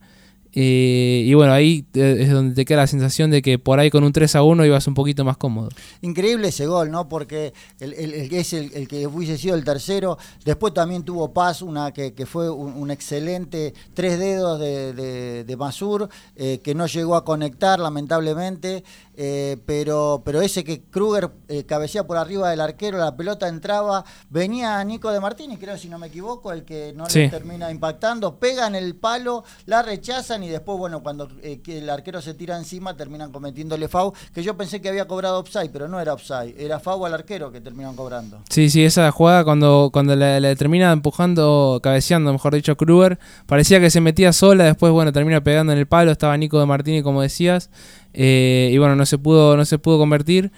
Eh, 0.52 1.24
y 1.26 1.34
bueno, 1.34 1.52
ahí 1.52 1.84
eh, 1.94 2.16
es 2.20 2.30
donde 2.30 2.54
te 2.54 2.64
queda 2.64 2.78
la 2.78 2.86
sensación 2.86 3.30
de 3.30 3.40
que 3.42 3.58
por 3.58 3.78
ahí 3.78 3.88
con 3.90 4.02
un 4.04 4.12
3 4.12 4.34
a 4.36 4.42
1 4.42 4.64
ibas 4.66 4.86
un 4.86 4.94
poquito 4.94 5.24
más 5.24 5.36
cómodo. 5.36 5.68
Increíble 6.02 6.48
ese 6.48 6.66
gol, 6.66 6.90
¿no? 6.90 7.08
Porque 7.08 7.52
el, 7.78 7.92
el- 7.94 8.14
el 8.14 8.28
que 8.28 8.40
es 8.40 8.52
el, 8.52 8.72
el 8.74 8.88
que 8.88 9.06
hubiese 9.06 9.38
sido 9.38 9.54
el 9.54 9.64
tercero. 9.64 10.18
Después 10.44 10.74
también 10.74 11.04
tuvo 11.04 11.32
Paz, 11.32 11.62
una 11.62 11.92
que, 11.92 12.12
que 12.14 12.26
fue 12.26 12.50
un, 12.50 12.72
un 12.74 12.90
excelente 12.90 13.74
tres 13.94 14.18
dedos 14.18 14.58
de, 14.58 14.92
de, 14.92 15.44
de 15.44 15.56
Masur, 15.56 16.08
eh, 16.36 16.60
que 16.62 16.74
no 16.74 16.86
llegó 16.86 17.14
a 17.14 17.24
conectar, 17.24 17.78
lamentablemente. 17.78 18.82
eh, 19.16 19.56
pero, 19.66 20.22
pero 20.24 20.40
ese 20.40 20.64
que 20.64 20.80
Kruger 20.82 21.30
cabecea 21.66 22.06
por 22.06 22.16
arriba 22.16 22.50
del 22.50 22.60
arquero, 22.60 22.98
la 22.98 23.16
pelota 23.16 23.48
entraba. 23.48 24.04
Venía 24.30 24.82
Nico 24.84 25.10
de 25.12 25.20
Martínez, 25.20 25.58
creo, 25.60 25.76
si 25.78 25.88
no 25.88 25.98
me 25.98 26.06
equivoco, 26.08 26.52
el 26.52 26.64
que 26.64 26.92
no 26.96 27.06
Sí. 27.08 27.20
le 27.20 27.28
termina 27.28 27.70
impactando. 27.70 28.36
Pegan 28.38 28.74
el 28.74 28.94
palo, 28.96 29.44
la 29.66 29.82
rechazan 29.82 30.39
y 30.42 30.48
después, 30.48 30.78
bueno, 30.78 31.02
cuando 31.02 31.28
eh, 31.42 31.60
el 31.66 31.88
arquero 31.90 32.20
se 32.20 32.34
tira 32.34 32.56
encima, 32.56 32.96
terminan 32.96 33.32
cometiéndole 33.32 33.88
FAU. 33.88 34.12
Que 34.34 34.42
yo 34.42 34.56
pensé 34.56 34.80
que 34.80 34.88
había 34.88 35.06
cobrado 35.06 35.38
offside, 35.38 35.70
pero 35.70 35.88
no 35.88 36.00
era 36.00 36.14
offside. 36.14 36.54
Era 36.58 36.80
FAU 36.80 37.06
al 37.06 37.14
arquero 37.14 37.50
que 37.50 37.60
terminan 37.60 37.96
cobrando. 37.96 38.42
Sí, 38.48 38.70
sí, 38.70 38.84
esa 38.84 39.10
jugada 39.10 39.44
cuando, 39.44 39.90
cuando 39.92 40.16
la 40.16 40.54
termina 40.56 40.92
empujando, 40.92 41.80
cabeceando, 41.82 42.32
mejor 42.32 42.54
dicho, 42.54 42.76
Kruger, 42.76 43.18
parecía 43.46 43.80
que 43.80 43.90
se 43.90 44.00
metía 44.00 44.32
sola, 44.32 44.64
después, 44.64 44.92
bueno, 44.92 45.12
termina 45.12 45.42
pegando 45.42 45.72
en 45.72 45.78
el 45.78 45.86
palo, 45.86 46.10
estaba 46.10 46.36
Nico 46.36 46.58
de 46.58 46.66
Martini, 46.66 47.02
como 47.02 47.22
decías, 47.22 47.70
eh, 48.12 48.70
y 48.72 48.78
bueno, 48.78 48.96
no 48.96 49.06
se 49.06 49.18
pudo, 49.18 49.56
no 49.56 49.64
se 49.64 49.78
pudo 49.78 49.98
convertir. 49.98 50.52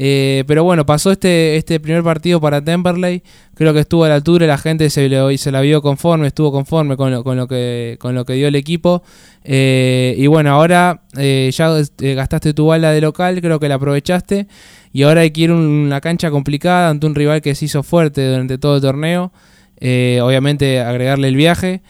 Eh, 0.00 0.44
pero 0.46 0.62
bueno, 0.62 0.86
pasó 0.86 1.10
este, 1.10 1.56
este 1.56 1.80
primer 1.80 2.04
partido 2.04 2.40
para 2.40 2.62
Temperley. 2.62 3.24
Creo 3.56 3.74
que 3.74 3.80
estuvo 3.80 4.04
a 4.04 4.08
la 4.08 4.14
altura, 4.14 4.46
la 4.46 4.56
gente 4.56 4.90
se, 4.90 5.08
lo- 5.08 5.36
se 5.36 5.50
la 5.50 5.60
vio 5.60 5.82
conforme, 5.82 6.28
estuvo 6.28 6.52
conforme 6.52 6.96
con 6.96 7.10
lo, 7.10 7.24
con 7.24 7.36
lo, 7.36 7.48
que, 7.48 7.96
con 8.00 8.14
lo 8.14 8.24
que 8.24 8.34
dio 8.34 8.46
el 8.46 8.54
equipo. 8.54 9.02
Eh, 9.42 10.14
y 10.16 10.28
bueno, 10.28 10.50
ahora 10.50 11.02
eh, 11.16 11.50
ya 11.52 11.68
gastaste 11.98 12.54
tu 12.54 12.66
bala 12.66 12.92
de 12.92 13.00
local, 13.00 13.40
creo 13.40 13.58
que 13.58 13.68
la 13.68 13.74
aprovechaste. 13.74 14.46
Y 14.92 15.02
ahora 15.02 15.22
hay 15.22 15.32
que 15.32 15.40
ir 15.40 15.50
a 15.50 15.54
una 15.54 16.00
cancha 16.00 16.30
complicada 16.30 16.90
ante 16.90 17.06
un 17.06 17.16
rival 17.16 17.42
que 17.42 17.56
se 17.56 17.64
hizo 17.64 17.82
fuerte 17.82 18.24
durante 18.24 18.56
todo 18.56 18.76
el 18.76 18.82
torneo. 18.82 19.32
Obviamente 19.80 20.80
agregarle 20.80 21.26
el 21.28 21.34
viaje. 21.36 21.82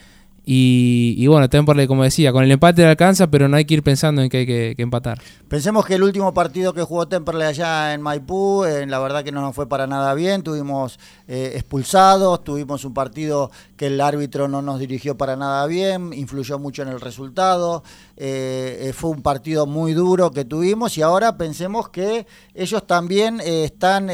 Y, 0.51 1.27
bueno, 1.27 1.51
Temperley, 1.51 1.87
como 1.87 2.05
decía, 2.05 2.33
con 2.33 2.43
el 2.43 2.51
empate 2.51 2.81
le 2.81 2.89
alcanza, 2.89 3.27
pero 3.27 3.49
no 3.49 3.59
hay 3.59 3.67
que 3.67 3.75
ir 3.75 3.83
pensando 3.83 4.23
en 4.23 4.31
que 4.31 4.39
hay 4.39 4.47
que, 4.47 4.75
empatar. 4.79 5.21
Pensemos 5.47 5.85
que 5.85 5.97
el 5.97 6.03
último 6.03 6.33
partido 6.33 6.73
que 6.73 6.81
jugó 6.81 7.07
Temperley 7.07 7.47
allá 7.47 7.93
en 7.93 8.01
Maipú, 8.01 8.65
eh, 8.65 8.87
la 8.87 8.99
verdad 8.99 9.23
que 9.23 9.31
no 9.31 9.43
nos 9.43 9.55
fue 9.55 9.69
para 9.69 9.87
nada 9.87 10.15
bien, 10.15 10.43
tuvimos 10.43 10.99
eh, 11.27 11.53
expulsados, 11.55 12.45
tuvimos 12.45 12.87
un 12.87 12.95
partido 12.95 13.51
que 13.77 13.89
el 13.89 14.01
árbitro 14.01 14.49
no 14.49 14.63
nos 14.63 14.81
dirigió 14.81 15.19
para 15.19 15.37
nada 15.37 15.67
bien, 15.67 16.15
influyó 16.15 16.59
mucho 16.59 16.81
en 16.81 16.89
el 16.89 17.03
resultado, 17.03 17.83
eh, 18.17 18.85
eh, 18.89 18.93
fue 18.95 19.11
un 19.11 19.21
partido 19.21 19.67
muy 19.67 19.93
duro 19.93 20.31
que 20.31 20.47
tuvimos 20.47 20.97
y 20.97 21.03
ahora 21.03 21.37
pensemos 21.37 21.91
que 21.91 22.27
ellos 22.55 22.87
también 22.87 23.43
están... 23.45 24.09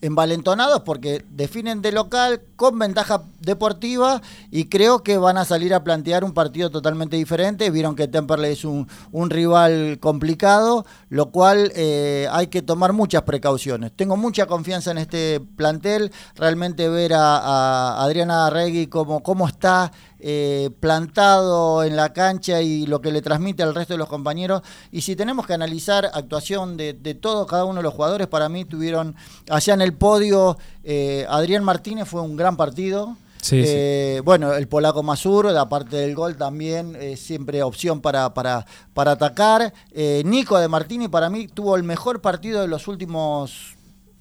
envalentonados 0.00 0.82
porque 0.82 1.24
definen 1.30 1.82
de 1.82 1.92
local 1.92 2.40
con 2.56 2.78
ventaja 2.78 3.22
deportiva 3.40 4.22
y 4.50 4.66
creo 4.66 5.02
que 5.02 5.18
van 5.18 5.38
a 5.38 5.44
salir 5.44 5.74
a 5.74 5.82
plantear 5.82 6.24
un 6.24 6.32
partido 6.32 6.70
totalmente 6.70 7.16
diferente. 7.16 7.70
Vieron 7.70 7.96
que 7.96 8.08
Temperley 8.08 8.52
es 8.52 8.64
un, 8.64 8.86
rival 9.12 9.98
complicado, 10.00 10.86
lo 11.08 11.30
cual 11.30 11.72
eh, 11.74 12.28
hay 12.30 12.46
que 12.46 12.62
tomar 12.62 12.92
muchas 12.92 13.22
precauciones. 13.22 13.92
Tengo 13.94 14.16
mucha 14.16 14.46
confianza 14.46 14.90
en 14.90 14.98
este 14.98 15.40
plantel, 15.56 16.12
realmente 16.36 16.88
ver 16.88 17.14
a, 17.14 17.38
a 17.38 18.02
Adriana 18.02 18.50
Regui 18.50 18.86
como 18.86 19.22
cómo 19.22 19.46
está 19.46 19.92
eh, 20.20 20.70
plantado 20.80 21.84
en 21.84 21.96
la 21.96 22.12
cancha 22.12 22.60
y 22.60 22.86
lo 22.86 23.00
que 23.00 23.12
le 23.12 23.22
transmite 23.22 23.62
al 23.62 23.74
resto 23.74 23.94
de 23.94 23.98
los 23.98 24.08
compañeros. 24.08 24.62
Y 24.90 25.02
si 25.02 25.16
tenemos 25.16 25.46
que 25.46 25.54
analizar 25.54 26.10
actuación 26.12 26.76
de, 26.76 26.92
de 26.92 27.14
todos, 27.14 27.46
cada 27.46 27.64
uno 27.64 27.76
de 27.76 27.82
los 27.84 27.94
jugadores, 27.94 28.26
para 28.26 28.48
mí 28.48 28.64
tuvieron 28.64 29.14
allá 29.48 29.74
en 29.74 29.80
el 29.80 29.92
podio, 29.94 30.58
eh, 30.84 31.26
Adrián 31.28 31.64
Martínez 31.64 32.08
fue 32.08 32.20
un 32.20 32.36
gran 32.36 32.56
partido. 32.56 33.16
Sí, 33.40 33.62
sí. 33.62 33.68
Eh, 33.68 34.20
Bueno, 34.24 34.52
el 34.54 34.66
polaco 34.66 35.04
Masur, 35.04 35.46
aparte 35.56 35.96
del 35.96 36.16
gol 36.16 36.36
también, 36.36 36.96
eh, 37.00 37.16
siempre 37.16 37.62
opción 37.62 38.00
para, 38.00 38.34
para, 38.34 38.66
para 38.94 39.12
atacar. 39.12 39.72
Eh, 39.92 40.22
Nico 40.26 40.58
de 40.58 40.66
Martini 40.66 41.06
para 41.06 41.30
mí 41.30 41.46
tuvo 41.46 41.76
el 41.76 41.84
mejor 41.84 42.20
partido 42.20 42.60
de 42.60 42.66
los 42.66 42.88
últimos 42.88 43.76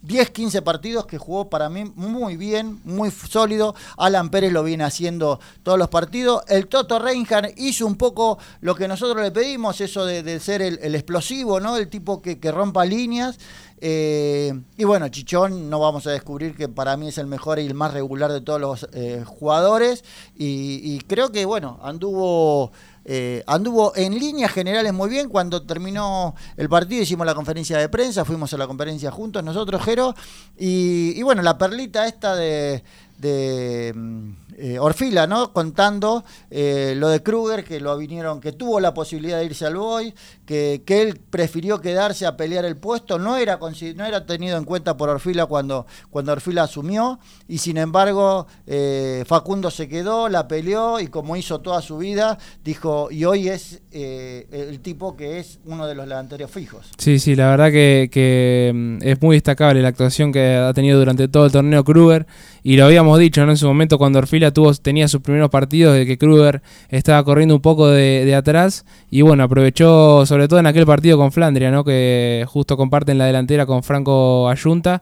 10, 0.08 0.30
15 0.30 0.62
partidos 0.62 1.06
que 1.06 1.18
jugó 1.18 1.50
para 1.50 1.70
mí 1.70 1.84
muy 1.96 2.38
bien, 2.38 2.80
muy 2.86 3.12
sólido. 3.12 3.76
Alan 3.98 4.30
Pérez 4.30 4.54
lo 4.54 4.64
viene 4.64 4.86
haciendo 4.86 5.42
todos 5.64 5.78
los 5.78 5.90
partidos. 5.90 6.44
El 6.48 6.68
Toto 6.68 6.98
Reinhardt 6.98 7.54
hizo 7.58 7.86
un 7.86 7.98
poco 7.98 8.38
lo 8.62 8.74
que 8.74 8.88
nosotros 8.88 9.22
le 9.22 9.32
pedimos, 9.32 9.82
eso 9.82 10.06
de, 10.06 10.40
ser 10.40 10.62
el, 10.62 10.96
explosivo, 10.96 11.60
¿no? 11.60 11.76
El 11.76 11.90
tipo 11.90 12.22
que, 12.22 12.40
rompa 12.52 12.86
líneas. 12.86 13.38
Eh, 13.82 14.54
y 14.78 14.86
bueno, 14.86 15.10
Chichón, 15.10 15.70
no 15.70 15.80
vamos 15.80 16.08
a 16.08 16.12
descubrir 16.12 16.56
que 16.56 16.70
para 16.70 16.96
mí 16.96 17.10
es 17.10 17.18
el 17.18 17.28
mejor 17.28 17.60
y 17.60 17.66
el 17.66 17.74
más 17.74 17.94
regular 17.94 18.32
de 18.32 18.40
todos 18.40 18.62
los 18.62 18.88
eh, 18.94 19.24
jugadores. 19.26 20.06
Y 20.36 21.00
creo 21.00 21.34
que, 21.34 21.44
bueno, 21.44 21.80
anduvo, 21.84 22.72
eh, 23.10 23.42
anduvo 23.48 23.94
en 23.96 24.20
líneas 24.20 24.52
generales 24.52 24.94
muy 24.94 25.10
bien. 25.10 25.30
Cuando 25.30 25.62
terminó 25.62 26.36
el 26.58 26.68
partido 26.68 27.04
hicimos 27.04 27.26
la 27.26 27.34
conferencia 27.34 27.78
de 27.78 27.88
prensa, 27.88 28.26
fuimos 28.26 28.54
a 28.54 28.58
la 28.58 28.68
conferencia 28.68 29.10
juntos 29.12 29.42
nosotros, 29.46 29.82
Jero. 29.82 30.14
Y, 30.58 31.22
bueno, 31.24 31.42
la 31.42 31.58
perlita 31.58 32.06
esta 32.06 32.36
de, 32.36 32.84
de 33.18 33.94
mm, 33.96 34.32
eh, 34.58 34.80
Orfila, 34.80 35.26
¿no? 35.26 35.54
Contando 35.54 36.26
eh, 36.52 36.96
lo 36.98 37.08
de 37.08 37.24
Kruger, 37.24 37.64
que 37.64 37.80
lo 37.80 37.98
vinieron, 37.98 38.42
que 38.42 38.52
tuvo 38.52 38.82
la 38.82 38.94
posibilidad 38.94 39.38
de 39.38 39.46
irse 39.46 39.66
al 39.66 39.78
Boy, 39.78 40.14
que, 40.48 40.82
que 40.86 41.02
él 41.02 41.20
prefirió 41.30 41.82
quedarse 41.82 42.26
a 42.26 42.38
pelear 42.38 42.66
el 42.66 42.78
puesto, 42.78 43.20
no 43.20 43.36
era, 43.38 43.60
no 43.60 44.06
era 44.06 44.26
tenido 44.26 44.58
en 44.58 44.64
cuenta 44.64 44.98
por 44.98 45.10
Orfila 45.10 45.46
cuando, 45.46 45.86
cuando 46.10 46.32
Orfila 46.32 46.64
asumió, 46.64 47.20
y 47.48 47.60
sin 47.60 47.78
embargo 47.78 48.48
eh, 48.66 49.24
Facundo 49.28 49.70
se 49.70 49.88
quedó, 49.88 50.30
la 50.30 50.48
peleó, 50.48 51.00
y 51.00 51.08
como 51.08 51.36
hizo 51.36 51.60
toda 51.60 51.82
su 51.82 51.98
vida, 51.98 52.38
dijo, 52.64 53.10
y 53.12 53.26
hoy 53.26 53.50
es 53.50 53.82
eh, 53.92 54.48
el 54.52 54.80
tipo 54.80 55.18
que 55.18 55.40
es 55.40 55.60
uno 55.66 55.86
de 55.86 55.96
los 55.96 56.06
delanteros 56.06 56.50
fijos. 56.50 56.92
Sí, 56.98 57.20
sí, 57.20 57.36
la 57.36 57.50
verdad 57.50 57.70
que, 57.70 58.10
que, 58.10 58.72
mm, 58.74 58.98
es 59.02 59.22
muy 59.22 59.36
destacable 59.36 59.82
la 59.82 59.90
actuación 59.90 60.32
que 60.32 60.56
ha 60.56 60.74
tenido 60.74 60.98
durante 60.98 61.28
todo 61.28 61.46
el 61.46 61.52
torneo 61.52 61.84
Kruger. 61.84 62.26
Y 62.64 62.76
lo 62.76 62.86
habíamos 62.86 63.18
dicho 63.20 63.46
¿no? 63.46 63.52
en 63.52 63.58
su 63.58 63.66
momento 63.66 63.98
cuando 63.98 64.20
Orfila 64.20 64.52
tuvo, 64.52 64.74
tenía 64.74 65.08
sus 65.08 65.22
primeros 65.22 65.50
partidos 65.50 65.96
de 65.96 66.06
que 66.06 66.18
Kruger 66.18 66.62
estaba 66.90 67.24
corriendo 67.24 67.56
un 67.56 67.62
poco 67.62 67.88
de, 67.88 68.36
atrás. 68.36 68.86
Y 69.10 69.22
bueno, 69.22 69.44
aprovechó 69.44 70.26
todo 70.48 70.60
en 70.60 70.68
aquel 70.68 70.86
partido 70.86 71.18
con 71.18 71.32
Flandria, 71.32 71.72
¿no? 71.72 71.84
que 71.84 72.46
justo 72.48 72.78
comparten 72.78 73.18
la 73.18 73.26
delantera 73.26 73.66
con 73.66 73.82
Franco 73.82 74.50
Ayunta 74.50 75.02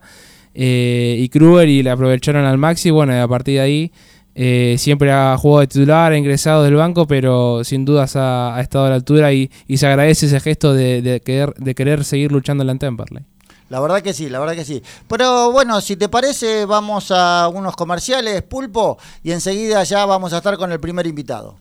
eh, 0.54 1.16
y 1.18 1.28
Kruger 1.28 1.68
y 1.68 1.82
le 1.82 1.90
aprovecharon 1.90 2.44
al 2.44 2.58
maxi. 2.58 2.90
Bueno, 2.90 3.12
y 3.12 3.18
a 3.18 3.28
partir 3.28 3.54
de 3.54 3.60
ahí 3.60 3.92
eh, 4.34 4.76
siempre 4.78 5.12
ha 5.12 5.36
jugado 5.38 5.60
de 5.60 5.66
titular, 5.66 6.12
ha 6.12 6.16
ingresado 6.16 6.62
del 6.62 6.74
banco, 6.74 7.06
pero 7.06 7.64
sin 7.64 7.84
dudas 7.84 8.16
ha, 8.16 8.54
ha 8.54 8.60
estado 8.60 8.86
a 8.86 8.88
la 8.90 8.94
altura 8.94 9.32
y, 9.32 9.50
y 9.66 9.78
se 9.78 9.86
agradece 9.86 10.26
ese 10.26 10.40
gesto 10.40 10.74
de, 10.74 11.02
de 11.02 11.20
querer, 11.20 11.54
de 11.54 11.74
querer 11.74 12.04
seguir 12.04 12.32
luchando 12.32 12.62
en 12.62 12.68
la 12.68 12.76
Temperley. 12.76 13.24
La 13.68 13.80
verdad 13.80 14.00
que 14.00 14.12
sí, 14.12 14.28
la 14.28 14.38
verdad 14.38 14.54
que 14.54 14.64
sí. 14.64 14.82
Pero 15.08 15.50
bueno, 15.50 15.80
si 15.80 15.96
te 15.96 16.08
parece, 16.08 16.66
vamos 16.66 17.10
a 17.10 17.48
unos 17.48 17.74
comerciales, 17.74 18.42
pulpo, 18.42 18.96
y 19.24 19.32
enseguida 19.32 19.82
ya 19.82 20.06
vamos 20.06 20.32
a 20.32 20.38
estar 20.38 20.56
con 20.56 20.70
el 20.70 20.78
primer 20.78 21.06
invitado. 21.06 21.56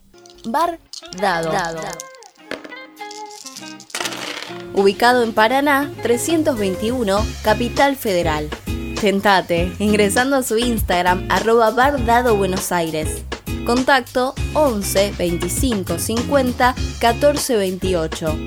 Bar 0.45 0.77
Dado. 1.19 1.51
Ubicado 4.77 5.23
en 5.23 5.31
Paraná, 5.31 5.89
321, 6.03 7.25
Capital 7.43 7.95
Federal. 7.95 8.49
Tentate 8.99 9.71
ingresando 9.79 10.35
a 10.35 10.43
su 10.43 10.57
Instagram 10.57 11.27
arroba 11.29 11.71
Bar 11.71 12.05
Dado 12.05 12.35
Buenos 12.35 12.73
Aires. 12.73 13.23
Contacto 13.65 14.35
11 14.53 15.13
25 15.17 15.97
50 15.97 16.75
14 16.99 17.55
28. 17.55 18.37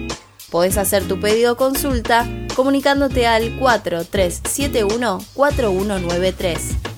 Podés 0.51 0.77
hacer 0.77 1.09
tu 1.09 1.19
pedido 1.19 1.55
o 1.55 1.57
consulta 1.57 2.27
comunicándote 2.55 3.27
al 3.27 3.59
4371 3.59 5.19
4193. 5.33 6.98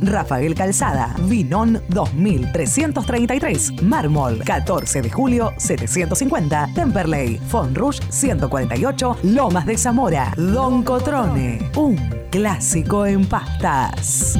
Rafael 0.00 0.54
Calzada, 0.56 1.14
Vinón 1.28 1.80
2333, 1.88 3.82
Mármol 3.82 4.38
14 4.44 5.02
de 5.02 5.10
julio 5.10 5.52
750, 5.56 6.70
Temperley, 6.74 7.38
Fonrush 7.48 8.00
148, 8.08 9.18
Lomas 9.22 9.64
de 9.64 9.78
Zamora, 9.78 10.34
Don 10.36 10.82
Cotrone, 10.82 11.70
un 11.76 11.96
clásico 12.30 13.06
en 13.06 13.24
pastas. 13.26 14.36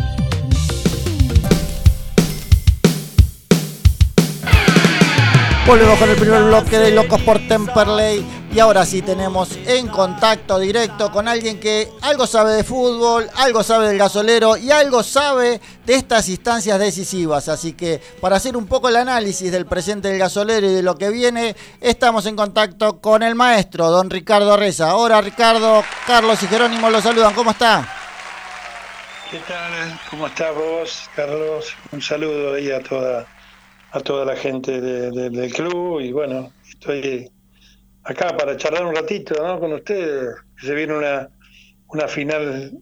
Volvemos 5.65 5.97
con 6.01 6.11
el 6.11 6.17
primer 6.17 6.43
bloque 6.43 6.79
de 6.79 6.91
Locos 6.91 7.21
por 7.21 7.39
Temperley 7.47 8.42
y 8.53 8.61
ahora 8.61 8.85
sí 8.85 9.01
tenemos 9.01 9.57
en 9.67 9.89
contacto 9.89 10.59
directo 10.59 11.11
con 11.11 11.27
alguien 11.27 11.59
que 11.59 11.89
algo 12.03 12.27
sabe 12.27 12.53
de 12.53 12.65
fútbol, 12.65 13.29
algo 13.37 13.63
sabe 13.63 13.89
del 13.89 13.97
gasolero 13.97 14.59
y 14.59 14.71
algo 14.71 15.03
sabe 15.03 15.59
de 15.87 15.95
estas 15.95 16.29
instancias 16.29 16.79
decisivas. 16.79 17.49
Así 17.49 17.73
que 17.73 17.99
para 18.21 18.37
hacer 18.37 18.57
un 18.59 18.67
poco 18.67 18.91
el 18.91 18.97
análisis 18.97 19.51
del 19.51 19.65
presente 19.65 20.09
del 20.09 20.19
gasolero 20.19 20.67
y 20.67 20.75
de 20.75 20.83
lo 20.83 20.97
que 20.97 21.09
viene, 21.09 21.57
estamos 21.81 22.27
en 22.27 22.37
contacto 22.37 23.01
con 23.01 23.23
el 23.23 23.35
maestro, 23.35 23.89
don 23.91 24.11
Ricardo 24.11 24.55
Reza. 24.59 24.91
Ahora 24.91 25.23
Ricardo, 25.23 25.83
Carlos 26.07 26.43
y 26.43 26.47
Jerónimo 26.47 26.91
los 26.91 27.05
saludan. 27.05 27.33
¿Cómo 27.33 27.53
está? 27.53 27.89
¿Qué 29.31 29.39
tal? 29.49 29.99
¿Cómo 30.11 30.27
estás 30.27 30.55
vos, 30.55 31.11
Carlos? 31.17 31.75
Un 31.91 32.03
saludo 32.03 32.55
ahí 32.55 32.71
a 32.71 32.83
toda 32.83 33.27
a 33.93 34.01
toda 34.01 34.25
la 34.25 34.37
gente 34.37 34.81
del 34.81 35.53
club 35.53 36.01
y 36.01 36.13
bueno, 36.13 36.51
estoy 36.69 37.31
acá 38.05 38.37
para 38.37 38.57
charlar 38.57 38.85
un 38.85 38.95
ratito 38.95 39.35
¿no? 39.43 39.61
con 39.61 39.73
ustedes. 39.73 40.35
Se 40.61 40.75
viene 40.75 40.97
una, 40.97 41.29
una 41.89 42.09
final 42.09 42.73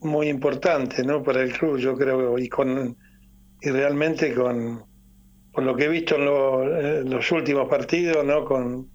muy 0.00 0.28
importante 0.28 1.04
¿no? 1.04 1.22
para 1.22 1.42
el 1.42 1.52
club, 1.52 1.78
yo 1.78 1.96
creo, 1.96 2.38
y 2.38 2.48
con 2.48 2.96
y 3.64 3.70
realmente 3.70 4.34
con, 4.34 4.84
con 5.52 5.64
lo 5.64 5.76
que 5.76 5.84
he 5.84 5.88
visto 5.88 6.16
en, 6.16 7.08
los 7.08 7.30
últimos 7.30 7.68
partidos, 7.68 8.24
¿no? 8.24 8.44
con, 8.44 8.90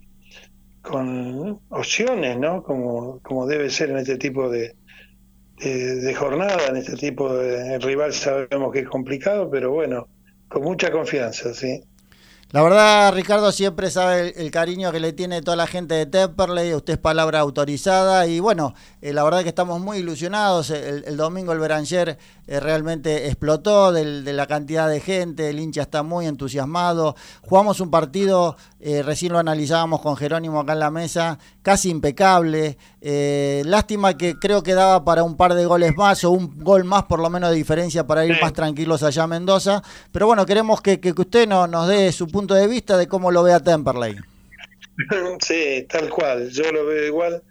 con 0.81 1.61
opciones, 1.69 2.37
¿no? 2.37 2.61
como, 2.63 3.21
como 3.21 3.47
debe 3.47 3.69
ser 3.69 3.91
en 3.91 3.97
este 3.97 4.17
tipo 4.17 4.49
de, 4.49 4.75
de, 5.59 5.95
de 5.95 6.15
jornada, 6.15 6.67
en 6.67 6.75
este 6.75 6.97
tipo 6.97 7.33
de 7.33 7.79
rival 7.79 8.11
sabemos 8.11 8.73
que 8.73 8.79
es 8.79 8.89
complicado, 8.89 9.49
pero 9.49 9.71
bueno, 9.71 10.09
con 10.49 10.63
mucha 10.63 10.91
confianza, 10.91 11.53
sí. 11.53 11.81
La 12.51 12.63
verdad, 12.63 13.13
Ricardo 13.13 13.51
siempre 13.51 13.91
sabe 13.91 14.33
el, 14.37 14.51
cariño 14.51 14.93
que 14.93 15.01
le 15.01 15.11
tiene 15.11 15.41
toda 15.41 15.57
la 15.57 15.67
gente 15.67 15.95
de 15.95 16.05
Temperley, 16.05 16.73
usted 16.73 16.93
es 16.93 16.99
palabra 16.99 17.41
autorizada 17.41 18.25
y 18.25 18.39
bueno, 18.39 18.73
eh, 19.01 19.11
la 19.11 19.25
verdad 19.25 19.43
que 19.43 19.49
estamos 19.49 19.81
muy 19.81 19.97
ilusionados, 19.97 20.69
el, 20.69 21.17
domingo 21.17 21.51
el 21.51 21.59
Beranger 21.59 22.17
eh, 22.47 22.59
realmente 22.61 23.27
explotó 23.27 23.91
de 23.91 24.31
la 24.31 24.47
cantidad 24.47 24.87
de 24.87 25.01
gente, 25.01 25.49
el 25.49 25.59
hincha 25.59 25.81
está 25.81 26.03
muy 26.03 26.25
entusiasmado, 26.25 27.17
jugamos 27.41 27.81
un 27.81 27.91
partido, 27.91 28.55
eh, 28.79 29.01
recién 29.03 29.33
lo 29.33 29.39
analizábamos 29.39 30.01
con 30.01 30.15
Jerónimo 30.15 30.59
acá 30.59 30.73
en 30.73 30.79
la 30.79 30.91
mesa, 30.91 31.39
casi 31.61 31.89
impecable, 31.89 32.77
lástima 33.65 34.17
que 34.17 34.35
creo 34.39 34.63
que 34.63 34.73
daba 34.73 35.03
para 35.03 35.23
un 35.23 35.37
par 35.37 35.53
de 35.53 35.65
goles 35.65 35.95
más 35.95 36.23
o 36.23 36.31
un 36.31 36.57
gol 36.59 36.83
más 36.83 37.03
por 37.03 37.19
lo 37.19 37.29
menos 37.29 37.49
de 37.49 37.55
diferencia 37.55 38.05
para 38.05 38.25
ir 38.25 38.35
más 38.41 38.53
tranquilos 38.53 39.03
allá 39.03 39.23
a 39.23 39.27
Mendoza, 39.27 39.81
pero 40.11 40.27
bueno, 40.27 40.45
queremos 40.45 40.81
que, 40.81 40.99
que 40.99 41.13
usted 41.15 41.47
no, 41.47 41.67
nos 41.67 41.87
dé 41.87 42.11
su 42.11 42.27
punto 42.27 42.53
de 42.53 42.67
vista 42.67 42.97
de 42.97 43.07
cómo 43.07 43.31
lo 43.31 43.43
ve 43.43 43.53
a 43.53 43.59
Temperley. 43.59 44.15
Sí, 45.41 45.85
tal 45.89 46.09
cual, 46.09 46.49
yo 46.49 46.71
lo 46.71 46.85
veo 46.85 47.05
igual. 47.05 47.43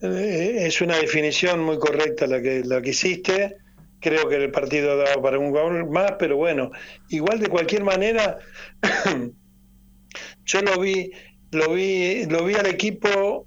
Eh, 0.00 0.66
es 0.66 0.80
una 0.80 0.96
definición 0.96 1.60
muy 1.60 1.78
correcta 1.78 2.26
la 2.26 2.40
que, 2.40 2.62
la 2.64 2.80
que 2.80 2.90
hiciste. 2.90 3.56
Creo 4.00 4.28
que 4.28 4.36
el 4.36 4.50
partido 4.50 4.92
ha 4.92 4.96
dado 4.96 5.22
para 5.22 5.38
un 5.38 5.52
gol 5.52 5.88
más, 5.90 6.14
pero 6.18 6.36
bueno, 6.36 6.72
igual 7.08 7.38
de 7.38 7.48
cualquier 7.48 7.84
manera, 7.84 8.38
yo 10.44 10.62
lo 10.62 10.78
vi, 10.80 11.10
lo 11.50 11.72
vi, 11.72 12.24
lo 12.26 12.44
vi 12.44 12.54
al 12.54 12.66
equipo 12.66 13.46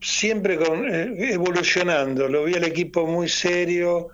siempre 0.00 0.56
con, 0.56 0.86
eh, 0.92 1.32
evolucionando, 1.32 2.28
lo 2.28 2.44
vi 2.44 2.54
al 2.54 2.64
equipo 2.64 3.06
muy 3.06 3.28
serio, 3.28 4.08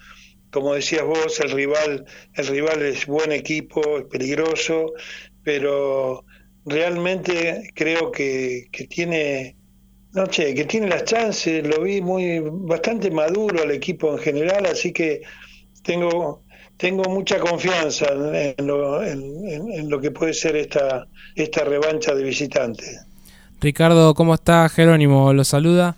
como 0.50 0.74
decías 0.74 1.04
vos, 1.04 1.40
el 1.40 1.50
rival, 1.50 2.04
el 2.34 2.46
rival 2.46 2.82
es 2.82 3.06
buen 3.06 3.32
equipo, 3.32 3.98
es 3.98 4.04
peligroso, 4.04 4.92
pero 5.42 6.24
realmente 6.64 7.70
creo 7.74 8.10
que, 8.10 8.66
que 8.70 8.86
tiene, 8.86 9.56
no 10.12 10.26
sé, 10.26 10.54
que 10.54 10.64
tiene 10.64 10.88
las 10.88 11.04
chances, 11.04 11.66
lo 11.66 11.82
vi 11.82 12.00
muy 12.00 12.40
bastante 12.40 13.10
maduro 13.10 13.62
al 13.62 13.70
equipo 13.70 14.12
en 14.12 14.18
general, 14.18 14.66
así 14.66 14.92
que 14.92 15.22
tengo 15.82 16.44
tengo 16.80 17.04
mucha 17.04 17.38
confianza 17.38 18.06
en 18.56 18.66
lo, 18.66 19.02
en, 19.04 19.90
lo 19.90 20.00
que 20.00 20.10
puede 20.10 20.32
ser 20.32 20.56
esta, 20.56 21.06
esta 21.34 21.64
revancha 21.64 22.14
de 22.14 22.24
visitante. 22.24 22.84
Ricardo, 23.60 24.14
¿cómo 24.14 24.34
está? 24.34 24.68
Jerónimo 24.70 25.32
lo 25.34 25.44
saluda. 25.44 25.96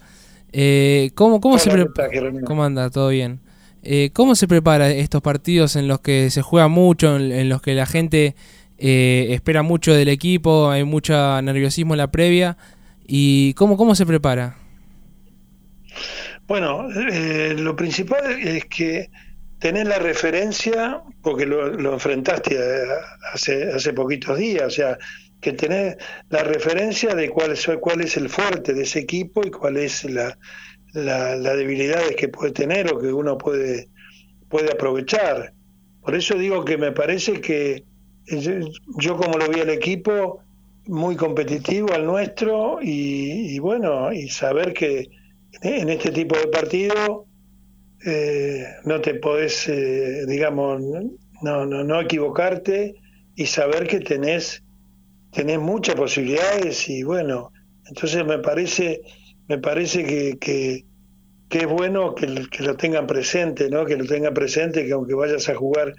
Eh, 0.52 1.12
¿Cómo, 1.14 1.40
cómo 1.40 1.58
se 1.58 1.70
prepara? 1.70 2.10
¿Cómo 2.44 2.64
anda? 2.64 2.90
¿Todo 2.90 3.08
bien? 3.08 3.40
Eh, 3.84 4.10
¿Cómo 4.12 4.34
se 4.34 4.48
prepara 4.48 4.90
estos 4.90 5.22
partidos 5.22 5.76
en 5.76 5.86
los 5.86 6.00
que 6.00 6.30
se 6.30 6.42
juega 6.42 6.66
mucho, 6.68 7.16
en 7.16 7.48
los 7.48 7.62
que 7.62 7.74
la 7.74 7.86
gente 7.86 8.34
eh, 8.84 9.28
espera 9.30 9.62
mucho 9.62 9.94
del 9.94 10.08
equipo, 10.08 10.68
hay 10.68 10.82
mucho 10.82 11.40
nerviosismo 11.40 11.94
en 11.94 11.98
la 11.98 12.10
previa. 12.10 12.56
¿Y 13.06 13.54
cómo, 13.54 13.76
cómo 13.76 13.94
se 13.94 14.04
prepara? 14.04 14.56
Bueno, 16.48 16.88
eh, 16.90 17.54
lo 17.56 17.76
principal 17.76 18.40
es 18.40 18.64
que 18.64 19.08
tenés 19.62 19.86
la 19.86 20.00
referencia, 20.00 21.04
porque 21.22 21.46
lo, 21.46 21.92
enfrentaste 21.92 22.58
hace, 23.32 23.92
poquitos 23.92 24.36
días, 24.36 24.64
o 24.64 24.70
sea, 24.70 24.98
que 25.40 25.52
tenés 25.52 25.96
la 26.30 26.42
referencia 26.42 27.14
de 27.14 27.30
cuál 27.30 27.52
es, 27.52 27.70
cuál 27.80 28.00
es 28.00 28.16
el 28.16 28.28
fuerte 28.28 28.74
de 28.74 28.82
ese 28.82 28.98
equipo 28.98 29.40
y 29.46 29.52
cuál 29.52 29.76
es 29.76 30.02
la, 30.02 30.36
la, 30.94 31.36
debilidades 31.54 32.16
que 32.16 32.26
puede 32.26 32.50
tener 32.50 32.92
o 32.92 32.98
que 32.98 33.12
uno 33.12 33.38
puede, 33.38 33.88
puede 34.48 34.72
aprovechar. 34.72 35.52
Por 36.00 36.16
eso 36.16 36.34
digo 36.34 36.64
que 36.64 36.76
me 36.76 36.90
parece 36.90 37.40
que 37.40 37.84
yo 38.98 39.16
como 39.16 39.38
lo 39.38 39.48
vi 39.48 39.60
al 39.60 39.70
equipo, 39.70 40.40
muy 40.86 41.14
competitivo 41.14 41.92
al 41.92 42.04
nuestro 42.04 42.80
y, 42.82 43.60
bueno, 43.60 44.12
y 44.12 44.28
saber 44.28 44.74
que 44.74 45.08
en 45.62 45.88
este 45.88 46.10
tipo 46.10 46.36
de 46.36 46.48
partido 46.48 47.26
eh, 48.04 48.66
no 48.84 49.00
te 49.00 49.14
podés, 49.14 49.68
eh, 49.68 50.24
digamos, 50.26 50.80
no, 51.42 51.66
no, 51.66 51.84
no 51.84 52.00
equivocarte 52.00 52.94
y 53.36 53.46
saber 53.46 53.86
que 53.86 54.00
tenés, 54.00 54.62
tenés 55.30 55.58
muchas 55.58 55.94
posibilidades 55.94 56.88
y 56.88 57.02
bueno, 57.02 57.52
entonces 57.86 58.24
me 58.24 58.38
parece, 58.38 59.02
me 59.48 59.58
parece 59.58 60.04
que, 60.04 60.38
que, 60.38 60.84
es 61.50 61.66
bueno 61.66 62.14
que, 62.14 62.26
lo 62.26 62.76
tengan 62.76 63.06
presente, 63.06 63.68
¿no? 63.68 63.84
que 63.84 63.96
lo 63.96 64.04
tengan 64.04 64.34
presente, 64.34 64.86
que 64.86 64.92
aunque 64.92 65.14
vayas 65.14 65.48
a 65.48 65.54
jugar 65.54 65.92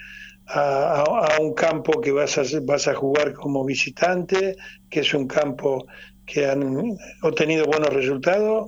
a, 0.47 1.37
un 1.39 1.53
campo 1.53 2.01
que 2.01 2.11
vas 2.11 2.37
a, 2.37 2.43
vas 2.63 2.87
a 2.87 2.95
jugar 2.95 3.33
como 3.33 3.63
visitante, 3.63 4.55
que 4.89 5.01
es 5.01 5.13
un 5.13 5.27
campo 5.27 5.85
que 6.25 6.47
han 6.47 6.97
obtenido 7.21 7.65
buenos 7.65 7.93
resultados, 7.93 8.67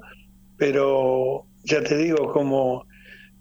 pero 0.58 1.46
ya 1.64 1.84
te 1.84 1.98
digo, 1.98 2.32
como, 2.32 2.86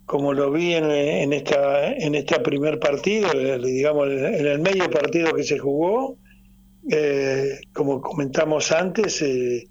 como 0.06 0.32
lo 0.32 0.50
vi 0.50 0.74
en, 0.74 0.90
en 0.90 1.32
esta 1.32 1.92
en 1.92 2.14
este 2.14 2.40
primer 2.40 2.78
partido, 2.78 3.30
digamos, 3.58 4.08
en 4.08 4.46
el 4.46 4.58
medio 4.60 4.90
partido 4.90 5.32
que 5.32 5.44
se 5.44 5.58
jugó, 5.58 6.18
eh, 6.90 7.60
como 7.72 8.00
comentamos 8.00 8.70
antes, 8.72 9.22
eh, 9.22 9.68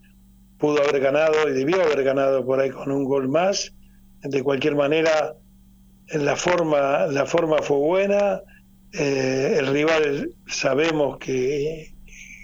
pudo 0.58 0.82
haber 0.82 1.00
ganado 1.00 1.48
y 1.48 1.54
debió 1.54 1.82
haber 1.82 2.04
ganado 2.04 2.46
por 2.46 2.60
ahí 2.60 2.70
con 2.70 2.92
un 2.92 3.04
gol 3.04 3.30
más. 3.30 3.74
De 4.22 4.42
cualquier 4.42 4.76
manera, 4.76 5.36
la 6.08 6.36
forma, 6.36 7.06
la 7.08 7.26
forma 7.26 7.58
fue 7.58 7.78
buena. 7.78 8.42
Eh, 8.94 9.56
el 9.58 9.68
rival 9.68 10.34
sabemos 10.48 11.18
que 11.18 11.94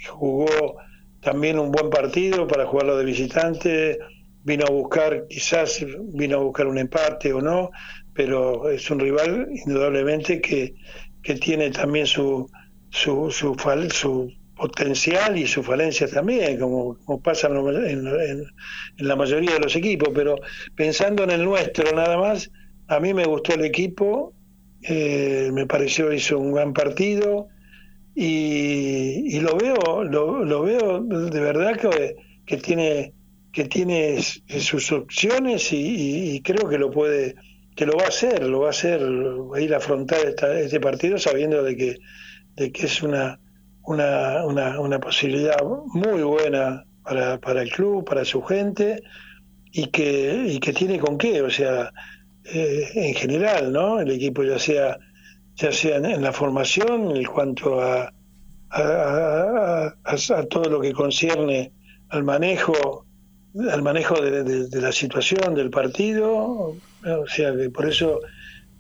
jugó 0.10 0.78
también 1.22 1.60
un 1.60 1.72
buen 1.72 1.90
partido 1.90 2.48
para 2.48 2.66
jugarlo 2.66 2.98
de 2.98 3.06
visitante. 3.06 4.00
Vino 4.44 4.66
a 4.66 4.72
buscar, 4.72 5.28
quizás 5.28 5.86
vino 6.14 6.38
a 6.38 6.44
buscar 6.44 6.68
un 6.68 6.78
empate 6.78 7.34
o 7.34 7.42
no, 7.42 7.72
pero 8.14 8.70
es 8.70 8.90
un 8.90 9.00
rival 9.00 9.48
indudablemente 9.66 10.42
que, 10.42 10.76
que 11.24 11.36
tiene 11.36 11.72
también 11.72 12.06
su, 12.06 12.50
su, 12.90 13.30
su, 13.32 13.56
su 13.92 14.34
potencial 14.60 15.38
y 15.38 15.48
sus 15.48 15.66
falencias 15.66 16.12
también, 16.12 16.60
como, 16.60 16.98
pasa 17.24 17.48
en, 17.48 18.46
la 18.98 19.16
mayoría 19.16 19.54
de 19.54 19.60
los 19.60 19.76
equipos, 19.76 20.10
pero 20.14 20.36
pensando 20.76 21.24
en 21.24 21.32
el 21.32 21.46
nuestro 21.46 21.96
nada 21.96 22.18
más, 22.18 22.52
a 22.88 23.00
mí 23.00 23.14
me 23.14 23.26
gustó 23.26 23.54
el 23.54 23.64
equipo, 23.64 24.34
eh, 24.82 25.50
me 25.54 25.66
pareció 25.66 26.12
hizo 26.12 26.38
un 26.38 26.52
gran 26.52 26.74
partido 26.74 27.48
y, 28.16 29.40
lo 29.40 29.56
veo, 29.56 30.04
lo, 30.04 30.64
veo 30.64 31.00
de 31.04 31.40
verdad 31.40 31.78
que, 31.78 32.18
que 32.46 32.58
tiene 32.58 33.14
que 33.52 33.66
tiene 33.66 34.22
sus 34.22 34.92
opciones 34.92 35.70
y, 35.72 36.42
creo 36.44 36.70
que 36.70 36.78
lo 36.78 36.92
puede 36.92 37.36
que 37.76 37.86
lo 37.86 37.94
va 37.98 38.06
a 38.06 38.10
hacer, 38.10 38.44
lo 38.44 38.62
va 38.62 38.68
a 38.68 38.72
hacer, 38.72 39.02
va 39.02 39.58
a 39.58 39.62
ir 39.62 39.74
a 39.74 39.78
afrontar 39.78 40.20
este 40.28 40.80
partido 40.82 41.18
sabiendo 41.18 41.64
de 41.64 41.78
que, 41.78 41.98
de 42.58 42.72
que 42.72 42.86
es 42.88 43.02
una 43.02 43.40
una, 43.90 44.46
una, 44.46 44.80
una 44.80 45.00
posibilidad 45.00 45.58
muy 45.64 46.22
buena 46.22 46.86
para, 47.04 47.40
para, 47.40 47.64
el 47.64 47.72
club, 47.72 48.06
para 48.06 48.24
su 48.24 48.42
gente, 48.44 49.02
y 49.72 49.88
que, 49.88 50.46
y 50.48 50.60
que 50.60 50.74
tiene 50.74 51.00
con 51.00 51.18
qué, 51.18 51.42
o 51.42 51.50
sea, 51.50 51.92
eh, 52.46 52.88
en 52.94 53.16
general, 53.16 53.72
¿no? 53.72 54.00
El 54.00 54.12
equipo 54.12 54.44
ya 54.44 54.60
sea, 54.60 54.98
ya 55.56 55.72
sea 55.72 55.98
en, 55.98 56.22
la 56.22 56.32
formación, 56.32 57.16
en 57.16 57.26
cuanto 57.26 57.82
a, 57.82 58.14
a, 58.70 59.94
todo 60.50 60.70
lo 60.70 60.82
que 60.82 60.94
concierne 60.94 61.72
al 62.10 62.24
manejo, 62.24 63.08
al 63.72 63.82
manejo 63.82 64.20
de, 64.22 64.70
la 64.80 64.92
situación 64.92 65.56
del 65.56 65.70
partido, 65.70 66.76
o 67.04 67.28
sea 67.28 67.56
que 67.56 67.70
por 67.70 67.88
eso 67.88 68.20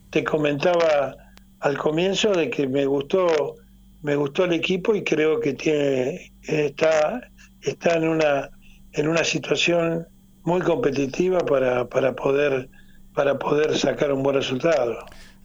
te 0.10 0.23
comentaba 0.23 1.15
al 1.60 1.77
comienzo 1.77 2.32
de 2.32 2.49
que 2.49 2.67
me 2.67 2.86
gustó 2.86 3.55
me 4.01 4.15
gustó 4.15 4.45
el 4.45 4.53
equipo 4.53 4.95
y 4.95 5.03
creo 5.03 5.39
que 5.39 5.53
tiene 5.53 6.32
está 6.43 7.21
está 7.62 7.97
en 7.97 8.08
una 8.08 8.49
en 8.93 9.08
una 9.08 9.23
situación 9.23 10.08
muy 10.43 10.62
competitiva 10.62 11.39
para, 11.39 11.88
para 11.89 12.15
poder 12.15 12.69
para 13.13 13.38
poder 13.38 13.77
sacar 13.77 14.13
un 14.13 14.23
buen 14.23 14.38
resultado. 14.38 14.97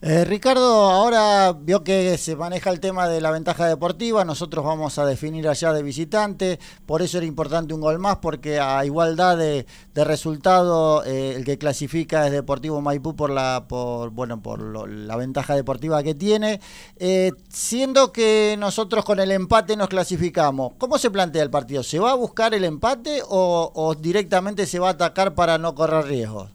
Eh, 0.07 0.23
Ricardo, 0.23 0.91
ahora 0.91 1.51
vio 1.51 1.83
que 1.83 2.15
se 2.19 2.35
maneja 2.35 2.69
el 2.69 2.79
tema 2.79 3.07
de 3.09 3.21
la 3.21 3.31
ventaja 3.31 3.65
deportiva, 3.65 4.23
nosotros 4.23 4.63
vamos 4.63 4.99
a 4.99 5.05
definir 5.07 5.47
allá 5.47 5.73
de 5.73 5.81
visitante, 5.81 6.59
por 6.85 7.01
eso 7.01 7.17
era 7.17 7.25
importante 7.25 7.73
un 7.73 7.81
gol 7.81 7.97
más, 7.97 8.17
porque 8.17 8.59
a 8.59 8.85
igualdad 8.85 9.35
de, 9.35 9.65
resultado 9.95 11.03
eh, 11.05 11.33
el 11.35 11.43
que 11.43 11.57
clasifica 11.57 12.27
es 12.27 12.31
Deportivo 12.31 12.81
Maipú 12.81 13.15
por 13.15 13.31
la 13.31 13.65
por 13.67 14.11
bueno 14.11 14.43
por 14.43 14.87
la 14.87 15.15
ventaja 15.15 15.55
deportiva 15.55 16.03
que 16.03 16.13
tiene, 16.13 16.61
eh, 16.97 17.31
siendo 17.49 18.11
que 18.13 18.57
nosotros 18.59 19.05
con 19.05 19.19
el 19.19 19.31
empate 19.31 19.75
nos 19.75 19.87
clasificamos, 19.87 20.73
¿cómo 20.77 20.99
se 20.99 21.09
plantea 21.09 21.41
el 21.41 21.49
partido? 21.49 21.81
¿Se 21.81 21.97
va 21.97 22.11
a 22.11 22.15
buscar 22.15 22.53
el 22.53 22.63
empate 22.63 23.23
o, 23.27 23.71
o 23.73 23.95
directamente 23.95 24.67
se 24.67 24.77
va 24.77 24.89
a 24.89 24.91
atacar 24.91 25.33
para 25.33 25.57
no 25.57 25.73
correr 25.73 26.05
riesgos? 26.05 26.54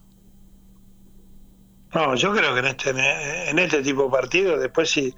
No, 1.93 2.15
yo 2.15 2.33
creo 2.33 2.53
que 2.53 2.59
en 2.59 2.65
este, 2.67 3.49
en 3.49 3.59
este 3.59 3.81
tipo 3.81 4.05
de 4.05 4.09
partidos, 4.09 4.61
después 4.61 4.89
si 4.89 5.13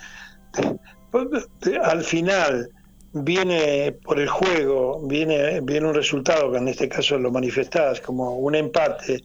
al 1.84 2.04
final 2.04 2.70
viene 3.14 3.92
por 4.04 4.20
el 4.20 4.28
juego, 4.28 5.06
viene, 5.08 5.62
viene 5.62 5.88
un 5.88 5.94
resultado, 5.94 6.52
que 6.52 6.58
en 6.58 6.68
este 6.68 6.90
caso 6.90 7.20
lo 7.20 7.32
manifestás, 7.32 8.02
como 8.02 8.38
un 8.38 8.56
empate 8.56 9.24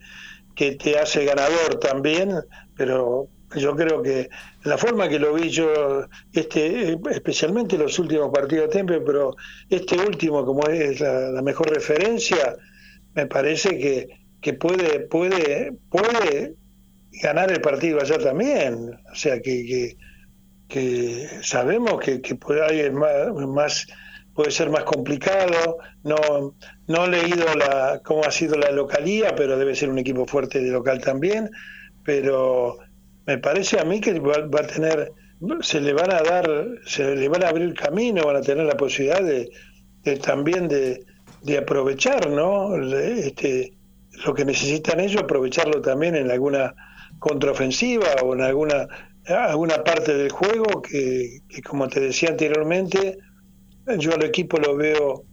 que 0.54 0.72
te 0.72 0.98
hace 0.98 1.24
ganador 1.24 1.78
también, 1.80 2.34
pero 2.76 3.28
yo 3.56 3.74
creo 3.74 4.02
que 4.02 4.28
la 4.64 4.76
forma 4.76 5.08
que 5.08 5.18
lo 5.18 5.32
vi 5.32 5.48
yo, 5.48 6.04
este, 6.32 6.98
especialmente 7.10 7.78
los 7.78 7.98
últimos 7.98 8.30
partidos 8.30 8.68
de 8.68 8.72
Temple, 8.72 9.00
pero 9.00 9.34
este 9.70 9.96
último 9.96 10.44
como 10.44 10.66
es 10.66 11.00
la, 11.00 11.30
la 11.30 11.40
mejor 11.40 11.70
referencia, 11.70 12.56
me 13.14 13.26
parece 13.26 13.78
que, 13.78 14.08
que 14.42 14.52
puede, 14.52 15.00
puede, 15.00 15.72
puede 15.88 16.57
ganar 17.12 17.50
el 17.50 17.60
partido 17.60 18.00
allá 18.00 18.18
también. 18.18 18.98
O 19.10 19.14
sea 19.14 19.40
que, 19.40 19.96
que, 20.68 21.28
sabemos 21.42 22.00
que, 22.00 22.20
que 22.20 22.34
puede, 22.34 22.90
más, 22.90 23.86
puede 24.34 24.50
ser 24.50 24.70
más 24.70 24.84
complicado. 24.84 25.78
No, 26.04 26.54
no 26.86 27.04
he 27.04 27.08
leído 27.08 27.46
la, 27.54 28.00
cómo 28.04 28.24
ha 28.24 28.30
sido 28.30 28.56
la 28.56 28.70
localía, 28.70 29.34
pero 29.34 29.58
debe 29.58 29.74
ser 29.74 29.90
un 29.90 29.98
equipo 29.98 30.26
fuerte 30.26 30.60
de 30.60 30.70
local 30.70 31.00
también. 31.00 31.50
Pero 32.04 32.78
me 33.26 33.38
parece 33.38 33.78
a 33.78 33.84
mí 33.84 34.00
que 34.00 34.18
va, 34.20 34.36
a 34.36 34.66
tener, 34.66 35.12
se 35.60 35.80
le 35.80 35.92
van 35.92 36.12
a 36.12 36.22
dar, 36.22 36.48
se 36.86 37.16
le 37.16 37.28
van 37.28 37.44
a 37.44 37.48
abrir 37.48 37.74
camino, 37.74 38.24
van 38.24 38.36
a 38.36 38.42
tener 38.42 38.64
la 38.64 38.76
posibilidad 38.76 39.22
de, 39.22 39.50
también 40.16 40.68
de, 40.68 41.04
de 41.42 41.58
aprovechar, 41.58 42.30
¿no? 42.30 42.74
Este, 42.76 43.74
lo 44.24 44.34
que 44.34 44.44
necesitan 44.44 45.00
ellos, 45.00 45.22
aprovecharlo 45.22 45.80
también 45.80 46.16
en 46.16 46.30
alguna 46.30 46.74
contraofensiva 47.18 48.06
o 48.22 48.34
en 48.34 48.42
alguna, 48.42 48.88
alguna 49.26 49.82
parte 49.84 50.14
del 50.14 50.30
juego 50.30 50.82
que, 50.82 51.40
como 51.64 51.88
te 51.88 52.00
decía 52.00 52.30
anteriormente, 52.30 53.18
yo 53.98 54.14
al 54.14 54.24
equipo 54.24 54.58
lo 54.58 54.76
veo 54.76 55.24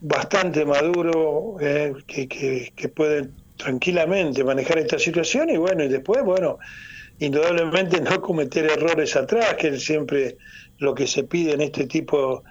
bastante 0.00 0.64
maduro, 0.64 1.56
eh, 1.60 1.94
que, 2.06 2.28
que, 2.28 2.88
puede 2.88 3.30
tranquilamente 3.56 4.44
manejar 4.44 4.78
esta 4.78 4.98
situación 4.98 5.48
y 5.48 5.56
bueno, 5.56 5.84
y 5.84 5.88
después, 5.88 6.22
bueno, 6.22 6.58
indudablemente 7.18 8.00
no 8.00 8.20
cometer 8.20 8.66
errores 8.66 9.16
atrás, 9.16 9.54
que 9.54 9.68
es 9.68 9.84
siempre 9.84 10.36
lo 10.78 10.94
que 10.94 11.06
se 11.06 11.24
pide 11.24 11.52
en 11.52 11.62
este 11.62 11.86
tipo, 11.86 12.42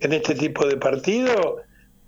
en 0.00 0.12
este 0.14 0.34
tipo 0.34 0.66
de 0.66 0.76
partido 0.76 1.62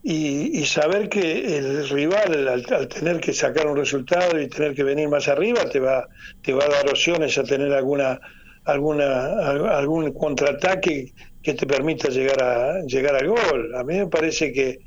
y, 0.06 0.62
saber 0.66 1.08
que 1.08 1.56
el 1.56 1.88
rival 1.88 2.46
al, 2.46 2.88
tener 2.88 3.20
que 3.20 3.32
sacar 3.32 3.66
un 3.66 3.76
resultado 3.76 4.38
y 4.38 4.48
tener 4.48 4.74
que 4.74 4.84
venir 4.84 5.08
más 5.08 5.28
arriba 5.28 5.64
te 5.70 5.80
va 5.80 6.06
te 6.42 6.52
va 6.52 6.64
a 6.64 6.68
dar 6.68 6.90
opciones 6.90 7.38
a 7.38 7.44
tener 7.44 7.72
alguna 7.72 8.20
alguna 8.64 9.48
algún 9.78 10.12
contraataque 10.12 11.14
que 11.42 11.54
te 11.54 11.66
permita 11.66 12.10
llegar 12.10 12.42
a 12.42 12.82
llegar 12.82 13.16
al 13.16 13.28
gol. 13.28 13.74
A 13.74 13.82
mí 13.82 13.96
me 13.96 14.06
parece 14.06 14.52
que 14.52 14.80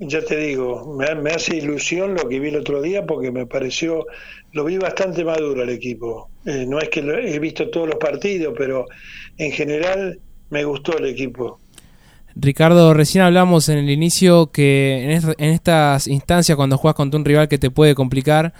ya 0.00 0.20
te 0.22 0.36
digo 0.36 0.96
me, 0.98 1.30
hace 1.30 1.58
ilusión 1.58 2.14
lo 2.14 2.28
que 2.28 2.40
vi 2.40 2.48
el 2.48 2.56
otro 2.56 2.82
día 2.82 3.06
porque 3.06 3.30
me 3.30 3.46
pareció 3.46 4.04
lo 4.50 4.64
vi 4.64 4.78
bastante 4.78 5.24
maduro 5.24 5.62
el 5.62 5.70
equipo. 5.70 6.30
Eh, 6.44 6.66
no 6.66 6.80
es 6.80 6.88
que 6.88 7.00
he 7.00 7.38
visto 7.38 7.70
todos 7.70 7.86
los 7.86 7.98
partidos 7.98 8.52
pero 8.58 8.86
en 9.38 9.52
general 9.52 10.18
me 10.50 10.64
gustó 10.64 10.98
el 10.98 11.06
equipo 11.06 11.60
Ricardo, 12.38 12.92
recién 12.92 13.24
hablamos 13.24 13.70
en 13.70 13.78
el 13.78 13.88
inicio 13.88 14.50
que 14.52 15.20
en, 15.38 15.50
estas 15.50 16.06
instancias 16.06 16.54
cuando 16.54 16.76
juegas 16.76 16.94
contra 16.94 17.18
un 17.18 17.24
rival 17.24 17.48
que 17.48 17.56
te 17.56 17.70
puede 17.70 17.94
complicar 17.94 18.52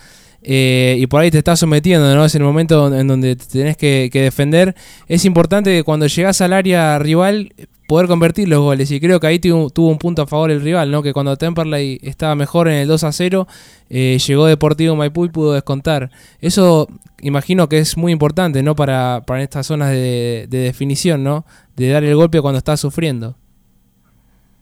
eh, 0.42 0.96
y 0.98 1.06
por 1.08 1.20
ahí 1.20 1.30
te 1.30 1.38
estás 1.38 1.60
sometiendo, 1.60 2.14
¿no? 2.14 2.24
Es 2.24 2.34
el 2.34 2.42
momento 2.42 2.94
en 2.94 3.06
donde 3.06 3.36
te 3.36 3.44
tenés 3.44 3.76
que, 3.76 4.08
defender. 4.12 4.74
Es 5.08 5.26
importante 5.26 5.76
que 5.76 5.82
cuando 5.82 6.06
llegas 6.06 6.40
al 6.40 6.54
área 6.54 6.98
rival 6.98 7.52
poder 7.86 8.08
convertir 8.08 8.48
los 8.48 8.60
goles 8.60 8.90
y 8.90 8.98
creo 8.98 9.20
que 9.20 9.26
ahí 9.26 9.38
tuvo, 9.38 9.90
un 9.90 9.98
punto 9.98 10.22
a 10.22 10.26
favor 10.26 10.50
el 10.50 10.62
rival, 10.62 10.90
¿no? 10.90 11.02
Que 11.02 11.12
cuando 11.12 11.36
Temperley 11.36 12.00
estaba 12.02 12.34
mejor 12.34 12.68
en 12.68 12.74
el 12.74 12.88
2 12.88 13.04
a 13.04 13.12
0, 13.12 13.46
eh, 13.90 14.18
llegó 14.26 14.46
Deportivo 14.46 14.96
Maipú 14.96 15.26
y 15.26 15.28
pudo 15.28 15.52
descontar. 15.52 16.10
Eso 16.40 16.88
imagino 17.20 17.68
que 17.68 17.78
es 17.78 17.98
muy 17.98 18.12
importante, 18.12 18.62
¿no? 18.62 18.74
Para, 18.74 19.22
para 19.26 19.42
estas 19.42 19.66
zonas 19.66 19.90
de, 19.90 20.46
de 20.48 20.58
definición, 20.58 21.22
¿no? 21.22 21.44
De 21.76 21.90
dar 21.90 22.04
el 22.04 22.16
golpe 22.16 22.40
cuando 22.40 22.56
estás 22.56 22.80
sufriendo. 22.80 23.36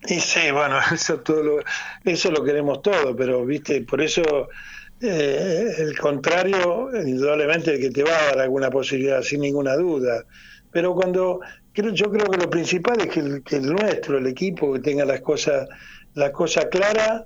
Y 0.07 0.19
sí, 0.19 0.51
bueno, 0.51 0.79
eso, 0.93 1.19
todo 1.21 1.43
lo, 1.43 1.59
eso 2.03 2.31
lo 2.31 2.43
queremos 2.43 2.81
todo, 2.81 3.15
pero 3.15 3.45
viste, 3.45 3.81
por 3.81 4.01
eso 4.01 4.49
eh, 5.01 5.73
el 5.77 5.97
contrario, 5.97 6.89
indudablemente 6.93 7.79
que 7.79 7.89
te 7.89 8.03
va 8.03 8.17
a 8.17 8.25
dar 8.27 8.39
alguna 8.41 8.69
posibilidad, 8.69 9.21
sin 9.21 9.41
ninguna 9.41 9.75
duda. 9.75 10.23
Pero 10.71 10.93
cuando 10.93 11.39
creo, 11.71 11.93
yo 11.93 12.11
creo 12.11 12.29
que 12.29 12.37
lo 12.37 12.49
principal 12.49 12.99
es 13.01 13.07
que 13.07 13.19
el, 13.19 13.65
nuestro, 13.65 14.17
el 14.17 14.27
equipo, 14.27 14.73
que 14.73 14.79
tenga 14.79 15.05
las 15.05 15.21
cosas 15.21 15.67
la 16.13 16.31
cosa 16.31 16.69
clara, 16.69 17.25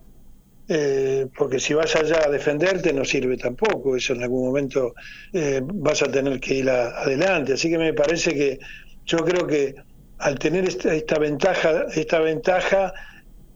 eh, 0.68 1.28
porque 1.36 1.60
si 1.60 1.74
vas 1.74 1.96
allá 1.96 2.26
a 2.26 2.30
defenderte 2.30 2.94
no 2.94 3.04
sirve 3.06 3.38
tampoco, 3.38 3.96
eso 3.96 4.14
en 4.14 4.24
algún 4.24 4.48
momento 4.48 4.94
eh, 5.34 5.62
vas 5.64 6.02
a 6.04 6.12
tener 6.12 6.40
que 6.40 6.56
ir 6.56 6.70
adelante. 6.70 7.54
Así 7.54 7.70
que 7.70 7.78
me 7.78 7.94
parece 7.94 8.34
que 8.34 8.60
yo 9.06 9.20
creo 9.20 9.48
que 9.48 9.76
al 10.20 10.38
tener 10.38 10.66
esta, 10.66 10.94
esta 10.94 11.18
ventaja, 11.18 11.86
esta 11.96 12.20
ventaja, 12.20 12.94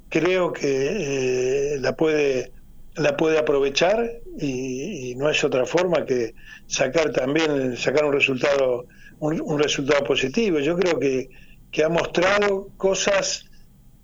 creo 0.09 0.53
que 0.53 1.75
eh, 1.75 1.77
la 1.79 1.95
puede 1.95 2.51
la 2.95 3.17
puede 3.17 3.39
aprovechar 3.39 4.21
y, 4.39 5.15
no 5.15 5.29
es 5.29 5.43
otra 5.43 5.65
forma 5.65 6.05
que 6.05 6.33
sacar 6.67 7.11
también 7.11 7.75
sacar 7.77 8.05
un 8.05 8.13
resultado 8.13 8.85
un, 9.19 9.59
resultado 9.59 10.03
positivo. 10.03 10.59
Yo 10.59 10.75
creo 10.75 10.99
que, 10.99 11.29
que 11.71 11.83
ha 11.83 11.89
mostrado 11.89 12.69
cosas 12.77 13.45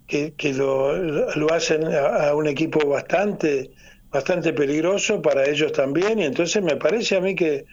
que, 0.07 0.33
lo, 0.55 0.95
lo, 1.35 1.53
hacen 1.53 1.83
a, 1.93 2.33
un 2.33 2.47
equipo 2.47 2.87
bastante 2.87 3.71
bastante 4.11 4.53
peligroso 4.53 5.21
para 5.21 5.47
ellos 5.47 5.71
también 5.71 6.17
y 6.17 6.25
entonces 6.25 6.63
me 6.63 6.75
parece 6.77 7.15
a 7.17 7.21
mí 7.21 7.35
que, 7.35 7.65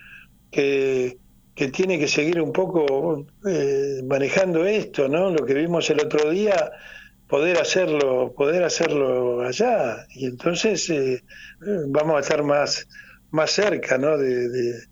que, 0.51 1.17
que 1.57 1.69
tiene 1.69 1.99
que 1.99 2.07
seguir 2.07 2.41
un 2.41 2.53
poco 2.53 3.27
eh, 3.49 4.03
manejando 4.05 4.65
esto, 4.65 5.09
¿no? 5.09 5.31
Lo 5.31 5.45
que 5.45 5.55
vimos 5.55 5.91
el 5.91 6.01
otro 6.01 6.31
día, 6.31 6.71
poder 7.29 7.59
hacerlo, 7.59 8.33
poder 8.37 8.63
hacerlo 8.63 9.41
allá 9.41 10.07
y 10.11 10.27
entonces 10.27 10.89
eh, 10.91 11.23
vamos 11.89 12.17
a 12.19 12.21
estar 12.21 12.45
más 12.45 12.87
más 13.31 13.51
cerca, 13.51 13.99
¿no? 13.99 14.17
De, 14.19 14.87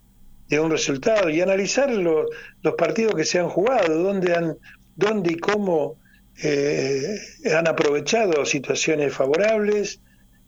un 0.61 0.70
resultado 0.70 1.31
y 1.31 1.40
analizar 1.40 1.90
los 1.90 2.74
partidos 2.79 3.16
que 3.16 3.24
se 3.24 3.40
han 3.40 3.48
jugado, 3.48 4.05
dónde 4.05 4.35
han, 4.37 4.57
dónde 4.94 5.33
y 5.33 5.37
cómo 5.37 5.98
eh, 6.44 7.18
han 7.53 7.66
aprovechado 7.66 8.46
situaciones 8.46 9.12
favorables. 9.12 10.00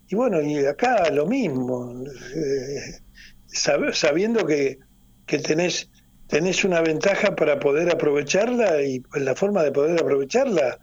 Y 0.08 0.14
bueno, 0.14 0.40
y 0.40 0.64
acá 0.64 1.10
lo 1.10 1.26
mismo, 1.26 2.04
eh, 2.36 3.00
sabiendo 3.48 4.46
que, 4.46 4.78
que 5.26 5.40
tenés, 5.40 5.90
tenés 6.28 6.64
una 6.64 6.80
ventaja 6.80 7.36
para 7.36 7.60
poder 7.60 7.90
aprovecharla 7.90 8.82
y 8.82 9.02
la 9.14 9.34
forma 9.34 9.62
de 9.62 9.72
poder 9.72 10.00
aprovecharla 10.00 10.78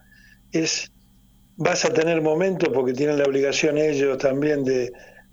es, 0.52 0.92
vas 1.58 1.86
a 1.86 1.94
tener 1.94 2.22
momentos 2.22 2.70
porque 2.74 2.94
tienen 2.94 3.18
la 3.18 3.26
obligación 3.26 3.78
ellos 3.78 4.18
también 4.18 4.64
de, 4.64 4.92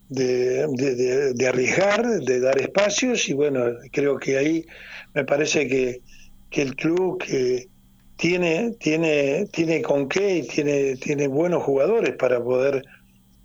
de, 0.09 0.67
de, 0.73 1.35
de, 1.35 1.49
arriesgar, 1.49 2.05
de 2.07 2.41
dar 2.41 2.61
espacios 2.61 3.29
y 3.29 3.35
bueno, 3.35 3.65
creo 3.93 4.19
que 4.19 4.37
ahí 4.37 4.67
me 5.15 5.25
parece 5.25 5.69
que, 5.69 6.03
que 6.51 6.63
el 6.63 6.75
club 6.75 7.23
que 7.23 7.69
tiene, 8.17 8.73
tiene, 8.79 9.47
tiene 9.47 9.81
con 9.81 10.09
qué 10.09 10.39
y 10.39 10.43
tiene, 10.43 10.97
tiene 10.97 11.29
buenos 11.29 11.63
jugadores 11.63 12.17
para 12.17 12.43
poder, 12.43 12.85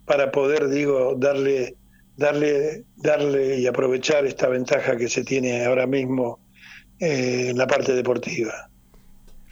para 0.05 0.31
poder, 0.31 0.67
digo, 0.67 1.15
darle, 1.15 1.75
darle, 2.17 2.83
darle 2.97 3.59
y 3.59 3.67
aprovechar 3.67 4.25
esta 4.25 4.49
ventaja 4.49 4.97
que 4.97 5.07
se 5.07 5.23
tiene 5.23 5.63
ahora 5.63 5.85
mismo 5.85 6.44
eh, 6.99 7.49
en 7.49 7.57
la 7.57 7.67
parte 7.67 7.93
deportiva. 7.93 8.69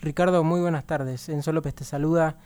Ricardo, 0.01 0.43
muy 0.43 0.59
buenas 0.61 0.85
tardes. 0.85 1.29
Enzo 1.29 1.51
López 1.51 1.73
te 1.73 1.83
saluda. 1.83 2.37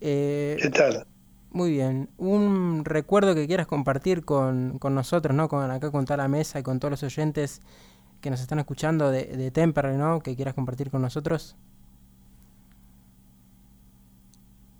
Eh, 0.00 0.56
¿Qué 0.60 0.70
tal? 0.70 1.06
Muy 1.50 1.70
bien. 1.70 2.10
Un 2.18 2.84
recuerdo 2.84 3.34
que 3.34 3.46
quieras 3.46 3.66
compartir 3.66 4.24
con, 4.24 4.78
con 4.78 4.94
nosotros, 4.94 5.36
¿no? 5.36 5.48
Con 5.48 5.70
acá 5.70 5.90
con 5.92 6.04
toda 6.04 6.16
la 6.16 6.28
mesa 6.28 6.58
y 6.58 6.62
con 6.64 6.80
todos 6.80 6.90
los 6.90 7.02
oyentes 7.04 7.62
que 8.20 8.30
nos 8.30 8.40
están 8.40 8.58
escuchando 8.58 9.10
de, 9.10 9.26
de 9.26 9.50
Temperley, 9.50 9.96
¿no? 9.96 10.20
Que 10.20 10.34
quieras 10.34 10.54
compartir 10.54 10.90
con 10.90 11.02
nosotros. 11.02 11.56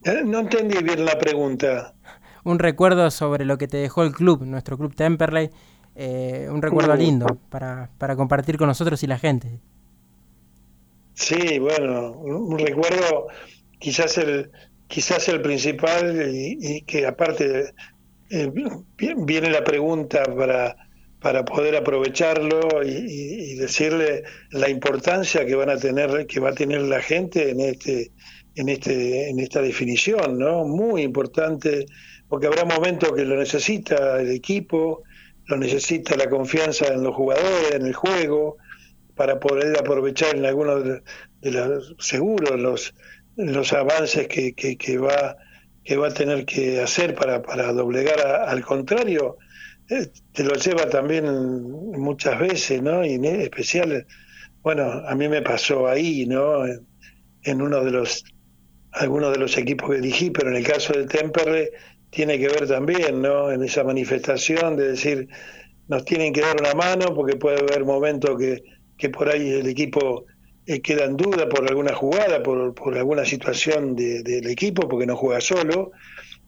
Eh, 0.04 0.22
no 0.24 0.40
entendí 0.40 0.82
bien 0.82 1.04
la 1.04 1.18
pregunta. 1.18 1.94
Un 2.44 2.58
recuerdo 2.58 3.10
sobre 3.10 3.44
lo 3.44 3.56
que 3.56 3.68
te 3.68 3.78
dejó 3.78 4.02
el 4.02 4.12
club, 4.12 4.44
nuestro 4.44 4.76
club 4.76 4.94
Temperley. 4.94 5.50
Eh, 5.96 6.48
un 6.50 6.60
recuerdo 6.60 6.94
lindo 6.96 7.38
para, 7.50 7.90
para 7.98 8.16
compartir 8.16 8.58
con 8.58 8.66
nosotros 8.66 9.02
y 9.02 9.06
la 9.06 9.18
gente. 9.18 9.60
Sí, 11.14 11.58
bueno, 11.60 12.12
un 12.12 12.58
recuerdo, 12.58 13.28
quizás 13.78 14.18
el, 14.18 14.50
quizás 14.88 15.28
el 15.28 15.40
principal, 15.40 16.28
y, 16.32 16.82
que 16.82 17.06
aparte 17.06 17.72
eh, 18.30 18.50
viene 18.96 19.50
la 19.50 19.62
pregunta 19.62 20.24
para, 20.36 20.76
para 21.20 21.44
poder 21.44 21.76
aprovecharlo 21.76 22.82
y, 22.84 23.52
y, 23.52 23.54
decirle 23.54 24.24
la 24.50 24.68
importancia 24.68 25.46
que 25.46 25.54
van 25.54 25.70
a 25.70 25.76
tener, 25.76 26.26
que 26.26 26.40
va 26.40 26.50
a 26.50 26.54
tener 26.54 26.82
la 26.82 27.00
gente 27.00 27.50
en 27.50 27.60
este 27.60 28.10
en, 28.56 28.68
este, 28.68 29.30
en 29.30 29.40
esta 29.40 29.60
definición, 29.60 30.38
¿no? 30.38 30.64
Muy 30.64 31.02
importante, 31.02 31.86
porque 32.28 32.46
habrá 32.46 32.64
momentos 32.64 33.12
que 33.12 33.24
lo 33.24 33.36
necesita 33.36 34.20
el 34.20 34.30
equipo, 34.30 35.02
lo 35.46 35.56
necesita 35.56 36.16
la 36.16 36.28
confianza 36.28 36.92
en 36.92 37.02
los 37.02 37.14
jugadores, 37.14 37.74
en 37.74 37.86
el 37.86 37.94
juego, 37.94 38.56
para 39.14 39.38
poder 39.38 39.78
aprovechar 39.78 40.36
en 40.36 40.44
algunos 40.44 40.84
de, 40.84 41.02
los 41.50 41.94
seguros 41.98 42.58
los, 42.58 42.94
los 43.36 43.72
avances 43.72 44.26
que, 44.28 44.54
que, 44.54 44.98
va 44.98 45.36
que 45.84 45.96
va 45.96 46.08
a 46.08 46.14
tener 46.14 46.46
que 46.46 46.80
hacer 46.80 47.14
para, 47.14 47.42
para 47.42 47.72
doblegar 47.72 48.20
al 48.20 48.64
contrario, 48.64 49.36
eh, 49.90 50.08
te 50.32 50.42
lo 50.42 50.54
lleva 50.54 50.88
también 50.88 51.24
muchas 51.92 52.38
veces, 52.38 52.82
¿no? 52.82 53.04
Y 53.04 53.14
en 53.14 53.24
especial, 53.26 54.06
bueno, 54.62 54.84
a 55.06 55.14
mí 55.14 55.28
me 55.28 55.42
pasó 55.42 55.86
ahí, 55.86 56.26
¿no? 56.26 56.64
en 57.46 57.60
uno 57.60 57.84
de 57.84 57.90
los 57.90 58.24
algunos 58.92 59.32
de 59.32 59.38
los 59.38 59.58
equipos 59.58 59.90
que 59.90 59.96
elegí, 59.96 60.30
pero 60.30 60.50
en 60.50 60.56
el 60.56 60.64
caso 60.64 60.92
de 60.92 61.06
Temperley 61.06 61.68
tiene 62.14 62.38
que 62.38 62.48
ver 62.48 62.66
también, 62.66 63.20
¿no? 63.20 63.50
En 63.50 63.62
esa 63.62 63.82
manifestación 63.84 64.76
de 64.76 64.88
decir, 64.90 65.28
nos 65.88 66.04
tienen 66.04 66.32
que 66.32 66.40
dar 66.40 66.56
una 66.60 66.72
mano 66.74 67.14
porque 67.14 67.36
puede 67.36 67.58
haber 67.58 67.84
momentos 67.84 68.38
que, 68.38 68.62
que 68.96 69.10
por 69.10 69.28
ahí 69.28 69.50
el 69.50 69.66
equipo 69.66 70.24
eh, 70.66 70.80
queda 70.80 71.04
en 71.04 71.16
duda 71.16 71.48
por 71.48 71.68
alguna 71.68 71.94
jugada, 71.94 72.42
por, 72.42 72.74
por 72.74 72.96
alguna 72.96 73.24
situación 73.24 73.96
del 73.96 74.46
equipo, 74.46 74.88
porque 74.88 75.06
no 75.06 75.16
juega 75.16 75.40
solo 75.40 75.90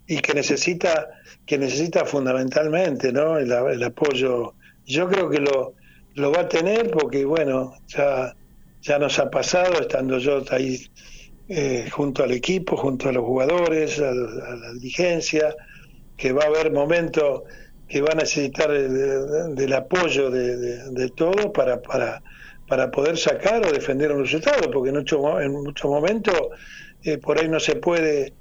y 0.06 0.18
que 0.18 0.34
necesita 0.34 1.08
que 1.44 1.58
necesita 1.58 2.04
fundamentalmente, 2.04 3.12
¿no? 3.12 3.38
El, 3.38 3.50
el 3.52 3.82
apoyo. 3.82 4.54
Yo 4.84 5.08
creo 5.08 5.28
que 5.28 5.40
lo, 5.40 5.74
lo 6.14 6.32
va 6.32 6.42
a 6.42 6.48
tener 6.48 6.90
porque, 6.90 7.24
bueno, 7.24 7.74
ya, 7.88 8.34
ya 8.82 8.98
nos 8.98 9.18
ha 9.18 9.30
pasado, 9.30 9.80
estando 9.80 10.18
yo 10.18 10.42
ahí 10.50 10.86
eh, 11.48 11.88
junto 11.90 12.24
al 12.24 12.32
equipo, 12.32 12.76
junto 12.76 13.08
a 13.08 13.12
los 13.12 13.24
jugadores, 13.24 14.00
a, 14.00 14.12
la 14.12 14.72
dirigencia, 14.74 15.54
que 16.16 16.32
va 16.32 16.44
a 16.44 16.46
haber 16.46 16.72
momentos 16.72 17.42
que 17.88 18.00
va 18.00 18.08
a 18.12 18.16
necesitar 18.16 18.70
del 18.70 19.72
apoyo 19.72 20.28
de, 20.28 20.90
de, 20.90 21.08
todos 21.10 21.52
para, 21.54 21.80
para, 21.80 22.20
para 22.66 22.90
poder 22.90 23.16
sacar 23.16 23.64
o 23.64 23.70
defender 23.70 24.10
un 24.10 24.22
resultado, 24.22 24.70
porque 24.72 24.88
en, 24.90 24.96
muchos 24.96 25.20
en 25.40 25.52
muchos 25.52 25.88
momentos 25.88 26.34
eh, 27.04 27.18
por 27.18 27.38
ahí 27.38 27.48
no 27.48 27.60
se 27.60 27.76
puede 27.76 28.32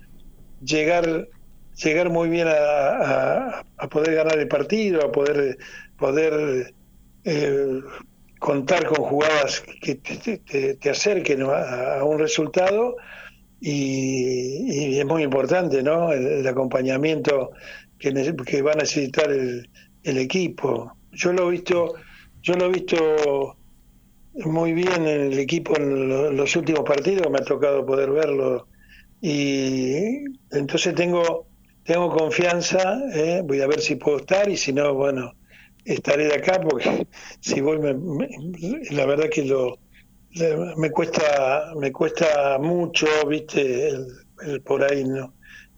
llegar 0.64 1.28
llegar 1.76 2.10
muy 2.10 2.30
bien 2.30 2.48
a, 2.48 3.64
a, 3.78 3.90
poder 3.90 4.16
ganar 4.16 4.40
el 4.40 4.48
partido, 4.48 5.06
a 5.06 5.12
poder 5.12 5.58
poder 5.98 6.74
eh, 7.26 7.82
contar 8.46 8.86
con 8.86 9.04
jugadas 9.04 9.64
que 9.82 9.96
te, 9.96 10.90
acerquen 10.90 11.42
a, 11.42 12.04
un 12.04 12.20
resultado 12.20 12.96
y, 13.60 15.00
es 15.00 15.06
muy 15.06 15.24
importante 15.24 15.82
¿no? 15.82 16.12
el, 16.12 16.46
acompañamiento 16.48 17.52
que, 17.98 18.14
que, 18.46 18.62
va 18.62 18.74
a 18.74 18.76
necesitar 18.76 19.32
el, 19.32 19.68
equipo. 20.04 20.96
Yo 21.12 21.34
lo 21.34 21.48
he 21.48 21.52
visto, 21.54 21.96
yo 22.44 22.54
lo 22.54 22.66
he 22.66 22.70
visto 22.70 23.58
muy 24.46 24.74
bien 24.74 25.08
en 25.08 25.22
el 25.32 25.40
equipo 25.40 25.76
en 25.76 26.38
los 26.38 26.56
últimos 26.56 26.84
partidos, 26.84 27.32
me 27.32 27.40
ha 27.40 27.44
tocado 27.44 27.84
poder 27.84 28.12
verlo 28.12 28.68
y 29.22 30.24
entonces 30.52 30.94
tengo 30.94 31.48
tengo 31.84 32.10
confianza, 32.10 33.00
¿eh? 33.14 33.42
voy 33.44 33.62
a 33.62 33.68
ver 33.68 33.80
si 33.80 33.96
puedo 33.96 34.18
estar 34.18 34.50
y 34.50 34.58
si 34.58 34.74
no, 34.74 34.94
bueno, 34.94 35.34
estaré 35.86 36.26
de 36.26 36.36
acá 36.36 36.60
porque 36.60 37.08
si 37.40 37.62
voy, 37.62 37.80
la 38.92 39.06
verdad 39.06 39.30
que 39.30 39.46
lo 39.46 39.80
me 40.76 40.92
cuesta 40.92 41.72
me 41.78 41.92
cuesta 41.92 42.58
mucho, 42.60 43.08
viste, 43.28 43.90
el, 43.90 44.62
por 44.64 44.84
ahí 44.84 45.06
no, 45.06 45.34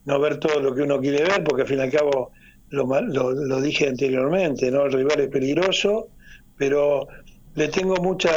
no 0.05 0.19
ver 0.19 0.39
todo 0.39 0.59
lo 0.59 0.73
que 0.73 0.81
uno 0.81 0.99
quiere 0.99 1.23
ver, 1.23 1.43
porque 1.43 1.61
al 1.61 1.67
fin 1.67 1.77
y 1.77 1.81
al 1.81 1.91
cabo 1.91 2.31
lo, 2.69 3.01
lo, 3.01 3.61
dije 3.61 3.87
anteriormente, 3.87 4.71
¿no? 4.71 4.85
El 4.85 4.93
rival 4.93 5.19
es 5.19 5.29
peligroso, 5.29 6.09
pero 6.57 7.07
le 7.55 7.67
tengo 7.67 7.95
mucha, 7.97 8.31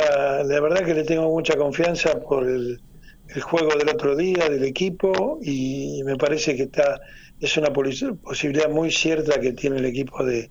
la 0.45 0.61
verdad 0.61 0.85
que 0.85 0.95
le 0.95 1.05
tengo 1.05 1.31
mucha 1.31 1.57
confianza 1.57 2.21
por 2.21 2.47
el, 2.47 2.81
el 3.29 3.41
juego 3.41 3.71
del 3.77 3.89
otro 3.89 4.15
día, 4.15 4.49
del 4.49 4.65
equipo, 4.65 5.39
y 5.43 6.03
me 6.05 6.17
parece 6.17 6.55
que 6.55 6.65
está, 6.65 7.01
es 7.41 7.57
una 7.57 7.73
posibilidad 7.73 8.69
muy 8.69 8.91
cierta 8.91 9.41
que 9.41 9.53
tiene 9.53 9.79
el 9.79 9.87
equipo 9.87 10.23
de, 10.25 10.51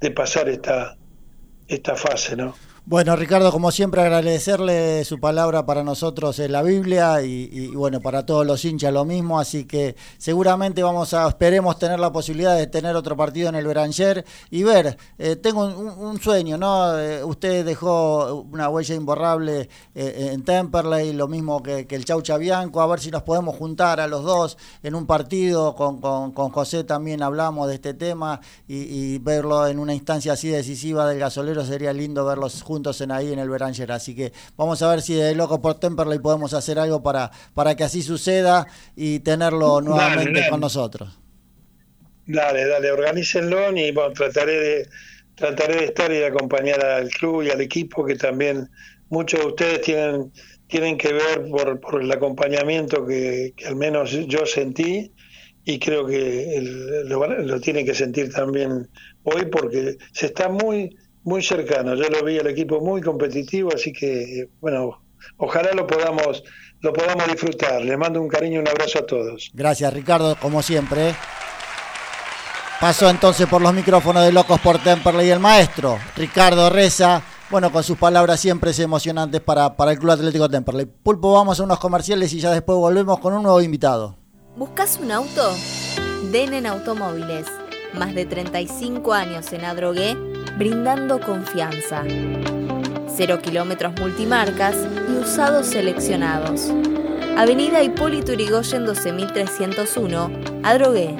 de 0.00 0.10
pasar 0.10 0.48
esta, 0.48 0.96
esta 1.68 1.96
fase, 1.96 2.36
¿no? 2.36 2.54
Bueno, 2.86 3.16
Ricardo, 3.16 3.50
como 3.50 3.70
siempre, 3.70 4.02
agradecerle 4.02 5.06
su 5.06 5.18
palabra 5.18 5.64
para 5.64 5.82
nosotros 5.82 6.38
en 6.38 6.52
la 6.52 6.62
Biblia 6.62 7.22
y, 7.22 7.68
bueno, 7.68 8.02
para 8.02 8.26
todos 8.26 8.44
los 8.46 8.62
hinchas 8.62 8.92
lo 8.92 9.06
mismo, 9.06 9.40
así 9.40 9.64
que 9.64 9.96
seguramente 10.18 10.82
vamos 10.82 11.14
a, 11.14 11.26
esperemos 11.26 11.78
tener 11.78 11.98
la 11.98 12.12
posibilidad 12.12 12.54
de 12.54 12.66
tener 12.66 12.94
otro 12.94 13.16
partido 13.16 13.48
en 13.48 13.54
el 13.54 13.66
Beranger 13.66 14.26
y 14.50 14.64
ver, 14.64 14.98
eh, 15.16 15.36
tengo 15.36 15.64
un, 15.64 16.20
sueño, 16.20 16.58
¿no? 16.58 16.98
Eh, 16.98 17.24
usted 17.24 17.64
dejó 17.64 18.42
una 18.52 18.68
huella 18.68 18.94
imborrable 18.94 19.70
eh, 19.94 20.30
en 20.34 20.44
Temperley, 20.44 21.14
lo 21.14 21.26
mismo 21.26 21.62
que, 21.62 21.86
el 21.88 22.04
Chaucha 22.04 22.36
Bianco, 22.36 22.82
a 22.82 22.86
ver 22.86 23.00
si 23.00 23.10
nos 23.10 23.22
podemos 23.22 23.56
juntar 23.56 23.98
a 23.98 24.06
los 24.06 24.24
dos 24.24 24.58
en 24.82 24.94
un 24.94 25.06
partido, 25.06 25.74
con, 25.74 26.02
con, 26.02 26.50
José 26.50 26.84
también 26.84 27.22
hablamos 27.22 27.66
de 27.68 27.76
este 27.76 27.94
tema 27.94 28.42
y, 28.68 29.14
y, 29.14 29.18
verlo 29.20 29.66
en 29.66 29.78
una 29.78 29.94
instancia 29.94 30.34
así 30.34 30.48
decisiva 30.48 31.08
del 31.08 31.18
gasolero, 31.18 31.64
sería 31.64 31.94
lindo 31.94 32.26
verlos 32.26 32.60
juntos 32.60 32.73
juntos 32.74 33.00
en 33.00 33.12
ahí 33.12 33.32
en 33.32 33.38
el 33.38 33.48
Beranger. 33.48 33.92
Así 33.92 34.14
que 34.14 34.32
vamos 34.56 34.82
a 34.82 34.90
ver 34.90 35.00
si 35.00 35.14
de 35.14 35.34
loco 35.34 35.62
por 35.62 35.78
Temperley 35.78 36.18
podemos 36.18 36.52
hacer 36.54 36.78
algo 36.78 37.02
para, 37.02 37.30
para 37.54 37.76
que 37.76 37.84
así 37.84 38.02
suceda 38.02 38.66
y 38.96 39.20
tenerlo 39.20 39.80
nuevamente 39.80 40.24
dale, 40.24 40.40
dale. 40.40 40.50
con 40.50 40.60
nosotros. 40.60 41.18
Dale, 42.26 42.66
dale, 42.66 42.90
organícenlo 42.90 43.76
y 43.76 43.92
bueno, 43.92 44.12
trataré 44.12 44.58
de 44.58 44.88
trataré 45.34 45.76
de 45.76 45.84
estar 45.86 46.10
y 46.12 46.16
de 46.16 46.26
acompañar 46.26 46.84
al 46.84 47.08
club 47.10 47.42
y 47.42 47.50
al 47.50 47.60
equipo 47.60 48.04
que 48.04 48.14
también 48.14 48.68
muchos 49.08 49.40
de 49.40 49.46
ustedes 49.46 49.80
tienen 49.82 50.32
tienen 50.66 50.96
que 50.96 51.12
ver 51.12 51.48
por, 51.50 51.80
por 51.80 52.02
el 52.02 52.10
acompañamiento 52.10 53.06
que, 53.06 53.52
que, 53.56 53.66
al 53.66 53.76
menos 53.76 54.12
yo 54.26 54.46
sentí 54.46 55.12
y 55.64 55.78
creo 55.78 56.06
que 56.06 56.56
el, 56.56 57.08
lo, 57.08 57.26
lo 57.26 57.60
tienen 57.60 57.84
que 57.84 57.94
sentir 57.94 58.32
también 58.32 58.88
hoy 59.24 59.44
porque 59.46 59.96
se 60.12 60.26
está 60.26 60.48
muy 60.48 60.96
muy 61.24 61.42
cercano. 61.42 61.94
Yo 61.94 62.08
lo 62.08 62.22
vi 62.24 62.36
el 62.36 62.46
equipo 62.46 62.80
muy 62.80 63.00
competitivo, 63.00 63.70
así 63.74 63.92
que 63.92 64.48
bueno, 64.60 65.02
ojalá 65.38 65.72
lo 65.72 65.86
podamos 65.86 66.44
lo 66.80 66.92
podamos 66.92 67.26
disfrutar. 67.26 67.82
Les 67.82 67.98
mando 67.98 68.20
un 68.20 68.28
cariño 68.28 68.56
y 68.56 68.58
un 68.58 68.68
abrazo 68.68 68.98
a 68.98 69.06
todos. 69.06 69.50
Gracias, 69.54 69.92
Ricardo, 69.92 70.36
como 70.36 70.62
siempre. 70.62 71.14
Pasó 72.78 73.08
entonces 73.08 73.46
por 73.46 73.62
los 73.62 73.72
micrófonos 73.72 74.22
de 74.24 74.32
Locos 74.32 74.60
por 74.60 74.78
Temperley 74.78 75.30
el 75.30 75.40
maestro 75.40 75.98
Ricardo 76.16 76.68
Reza. 76.68 77.22
Bueno, 77.50 77.72
con 77.72 77.82
sus 77.82 77.96
palabras 77.96 78.40
siempre 78.40 78.72
es 78.72 78.78
emocionantes 78.78 79.40
para, 79.40 79.74
para 79.76 79.92
el 79.92 79.98
Club 79.98 80.10
Atlético 80.10 80.48
Temperley. 80.48 80.86
Pulpo, 80.86 81.32
vamos 81.32 81.58
a 81.58 81.62
unos 81.62 81.78
comerciales 81.78 82.32
y 82.34 82.40
ya 82.40 82.50
después 82.50 82.76
volvemos 82.76 83.18
con 83.20 83.32
un 83.32 83.42
nuevo 83.42 83.62
invitado. 83.62 84.16
¿Buscas 84.56 84.98
un 84.98 85.10
auto? 85.10 85.54
Denen 86.30 86.66
Automóviles. 86.66 87.46
Más 87.94 88.14
de 88.14 88.26
35 88.26 89.12
años 89.14 89.52
en 89.52 89.64
Adrogué 89.64 90.33
brindando 90.56 91.20
confianza. 91.20 92.02
Cero 93.14 93.38
kilómetros 93.42 93.94
multimarcas 94.00 94.76
y 95.08 95.18
usados 95.18 95.66
seleccionados. 95.66 96.72
Avenida 97.36 97.82
Hipólito 97.82 98.32
Yrigoyen 98.32 98.84
12301, 98.84 100.30
Adrogué. 100.62 101.16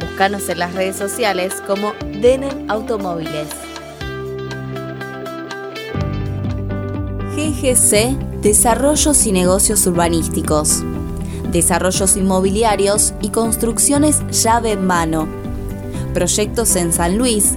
Búscanos 0.00 0.48
en 0.48 0.58
las 0.58 0.74
redes 0.74 0.96
sociales 0.96 1.62
como 1.66 1.92
Denen 2.20 2.70
Automóviles. 2.70 3.48
GGC 7.36 8.28
Desarrollos 8.42 9.26
y 9.26 9.32
Negocios 9.32 9.84
Urbanísticos. 9.88 10.84
Desarrollos 11.50 12.16
inmobiliarios 12.16 13.14
y 13.20 13.30
construcciones 13.30 14.22
llave 14.30 14.72
en 14.72 14.86
mano. 14.86 15.28
Proyectos 16.14 16.76
en 16.76 16.92
San 16.92 17.18
Luis, 17.18 17.56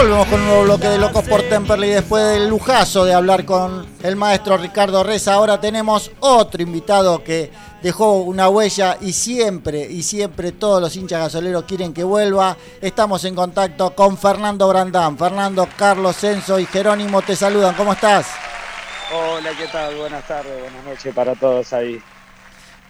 Volvemos 0.00 0.28
con 0.28 0.40
un 0.40 0.46
nuevo 0.46 0.62
bloque 0.62 0.88
de 0.88 0.96
Locos 0.96 1.28
por 1.28 1.42
Temperley 1.42 1.90
después 1.90 2.24
del 2.24 2.48
lujazo 2.48 3.04
de 3.04 3.12
hablar 3.12 3.44
con 3.44 3.86
el 4.02 4.16
maestro 4.16 4.56
Ricardo 4.56 5.04
Reza. 5.04 5.34
Ahora 5.34 5.60
tenemos 5.60 6.10
otro 6.20 6.62
invitado 6.62 7.22
que 7.22 7.50
dejó 7.82 8.14
una 8.20 8.48
huella 8.48 8.96
y 9.02 9.12
siempre, 9.12 9.82
y 9.82 10.02
siempre 10.02 10.52
todos 10.52 10.80
los 10.80 10.96
hinchas 10.96 11.20
gasoleros 11.20 11.64
quieren 11.64 11.92
que 11.92 12.02
vuelva. 12.02 12.56
Estamos 12.80 13.26
en 13.26 13.34
contacto 13.34 13.94
con 13.94 14.16
Fernando 14.16 14.66
Brandán. 14.68 15.18
Fernando, 15.18 15.68
Carlos 15.76 16.16
Censo 16.16 16.58
y 16.58 16.64
Jerónimo 16.64 17.20
te 17.20 17.36
saludan. 17.36 17.74
¿Cómo 17.74 17.92
estás? 17.92 18.26
Hola, 19.12 19.50
¿qué 19.50 19.66
tal? 19.66 19.96
Buenas 19.96 20.26
tardes, 20.26 20.62
buenas 20.62 20.82
noches 20.82 21.14
para 21.14 21.34
todos 21.34 21.74
ahí. 21.74 22.00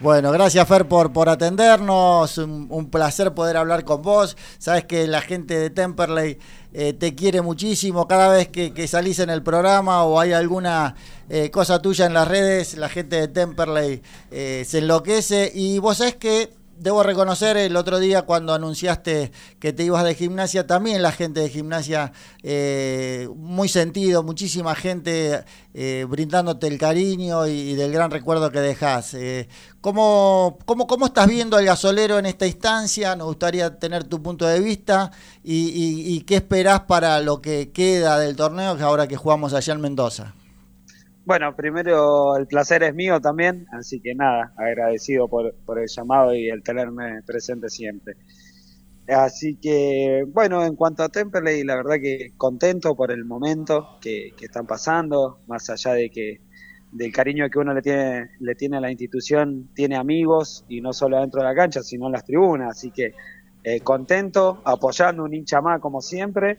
Bueno, 0.01 0.31
gracias 0.31 0.67
Fer 0.67 0.87
por, 0.87 1.13
por 1.13 1.29
atendernos, 1.29 2.39
un, 2.39 2.89
placer 2.89 3.35
poder 3.35 3.55
hablar 3.55 3.85
con 3.85 4.01
vos. 4.01 4.35
Sabes 4.57 4.85
que 4.85 5.05
la 5.05 5.21
gente 5.21 5.59
de 5.59 5.69
Temperley 5.69 6.39
eh, 6.73 6.93
te 6.93 7.13
quiere 7.13 7.43
muchísimo. 7.43 8.07
Cada 8.07 8.29
vez 8.29 8.47
que, 8.47 8.73
que 8.73 8.87
salís 8.87 9.19
en 9.19 9.29
el 9.29 9.43
programa 9.43 10.03
o 10.03 10.19
hay 10.19 10.33
alguna 10.33 10.95
eh, 11.29 11.51
cosa 11.51 11.83
tuya 11.83 12.07
en 12.07 12.15
las 12.15 12.27
redes, 12.27 12.77
la 12.77 12.89
gente 12.89 13.15
de 13.15 13.27
Temperley 13.27 14.01
eh, 14.31 14.63
se 14.67 14.79
enloquece. 14.79 15.51
Y 15.53 15.77
vos 15.77 15.97
sabés 15.97 16.15
que 16.15 16.51
debo 16.81 17.03
reconocer 17.03 17.57
el 17.57 17.75
otro 17.75 17.99
día 17.99 18.23
cuando 18.23 18.53
anunciaste 18.55 19.31
que 19.59 19.71
te 19.71 19.83
ibas 19.83 20.03
de 20.03 20.15
gimnasia, 20.15 20.65
también 20.65 21.03
la 21.03 21.11
gente 21.11 21.39
de 21.39 21.49
gimnasia, 21.49 22.11
eh, 22.41 23.29
muy 23.35 23.69
sentido, 23.69 24.23
muchísima 24.23 24.73
gente 24.73 25.45
eh, 25.75 26.05
brindándote 26.09 26.65
el 26.65 26.79
cariño 26.79 27.45
y, 27.45 27.75
del 27.75 27.91
gran 27.91 28.09
recuerdo 28.09 28.51
que 28.51 28.59
dejás. 28.61 29.13
Eh, 29.13 29.47
¿cómo, 29.79 30.57
cómo, 30.65 30.87
cómo, 30.87 31.05
estás 31.05 31.27
viendo 31.27 31.55
al 31.55 31.65
gasolero 31.65 32.17
en 32.17 32.25
esta 32.25 32.47
instancia? 32.47 33.15
Nos 33.15 33.27
gustaría 33.27 33.77
tener 33.77 34.03
tu 34.05 34.21
punto 34.23 34.47
de 34.47 34.59
vista 34.59 35.11
y, 35.43 35.67
y, 35.67 36.15
y 36.15 36.21
qué 36.21 36.37
esperás 36.37 36.81
para 36.81 37.19
lo 37.19 37.41
que 37.41 37.71
queda 37.71 38.17
del 38.17 38.35
torneo 38.35 38.75
que 38.75 38.83
ahora 38.83 39.07
que 39.07 39.17
jugamos 39.17 39.53
allá 39.53 39.73
en 39.73 39.81
Mendoza. 39.81 40.33
Bueno, 41.31 41.55
primero 41.55 42.35
el 42.35 42.45
placer 42.45 42.83
es 42.83 42.93
mío 42.93 43.21
también, 43.21 43.65
así 43.71 44.01
que 44.01 44.13
nada, 44.13 44.53
agradecido 44.57 45.29
por, 45.29 45.79
el 45.79 45.87
llamado 45.87 46.35
y 46.35 46.49
el 46.49 46.61
tenerme 46.61 47.21
presente 47.25 47.69
siempre. 47.69 48.17
Así 49.07 49.55
que, 49.55 50.25
bueno, 50.27 50.65
en 50.65 50.75
cuanto 50.75 51.03
a 51.03 51.07
Temperley, 51.07 51.63
la 51.63 51.77
verdad 51.77 52.01
que 52.01 52.33
contento 52.35 52.97
por 52.97 53.13
el 53.13 53.23
momento 53.23 53.97
que, 54.01 54.33
están 54.41 54.67
pasando, 54.67 55.39
más 55.47 55.69
allá 55.69 55.93
de 55.93 56.09
que 56.09 56.41
del 56.91 57.13
cariño 57.13 57.49
que 57.49 57.59
uno 57.59 57.73
le 57.73 57.81
tiene, 57.81 58.31
le 58.41 58.53
tiene 58.55 58.75
a 58.75 58.81
la 58.81 58.91
institución, 58.91 59.69
tiene 59.73 59.95
amigos, 59.95 60.65
y 60.67 60.81
no 60.81 60.91
solo 60.91 61.17
dentro 61.21 61.39
de 61.39 61.47
la 61.47 61.55
cancha, 61.55 61.81
sino 61.81 62.07
en 62.07 62.11
las 62.11 62.25
tribunas, 62.25 62.71
así 62.71 62.91
que 62.91 63.13
eh, 63.63 63.79
contento, 63.79 64.61
apoyando 64.65 65.23
un 65.23 65.33
hincha 65.33 65.61
más 65.61 65.79
como 65.79 66.01
siempre, 66.01 66.57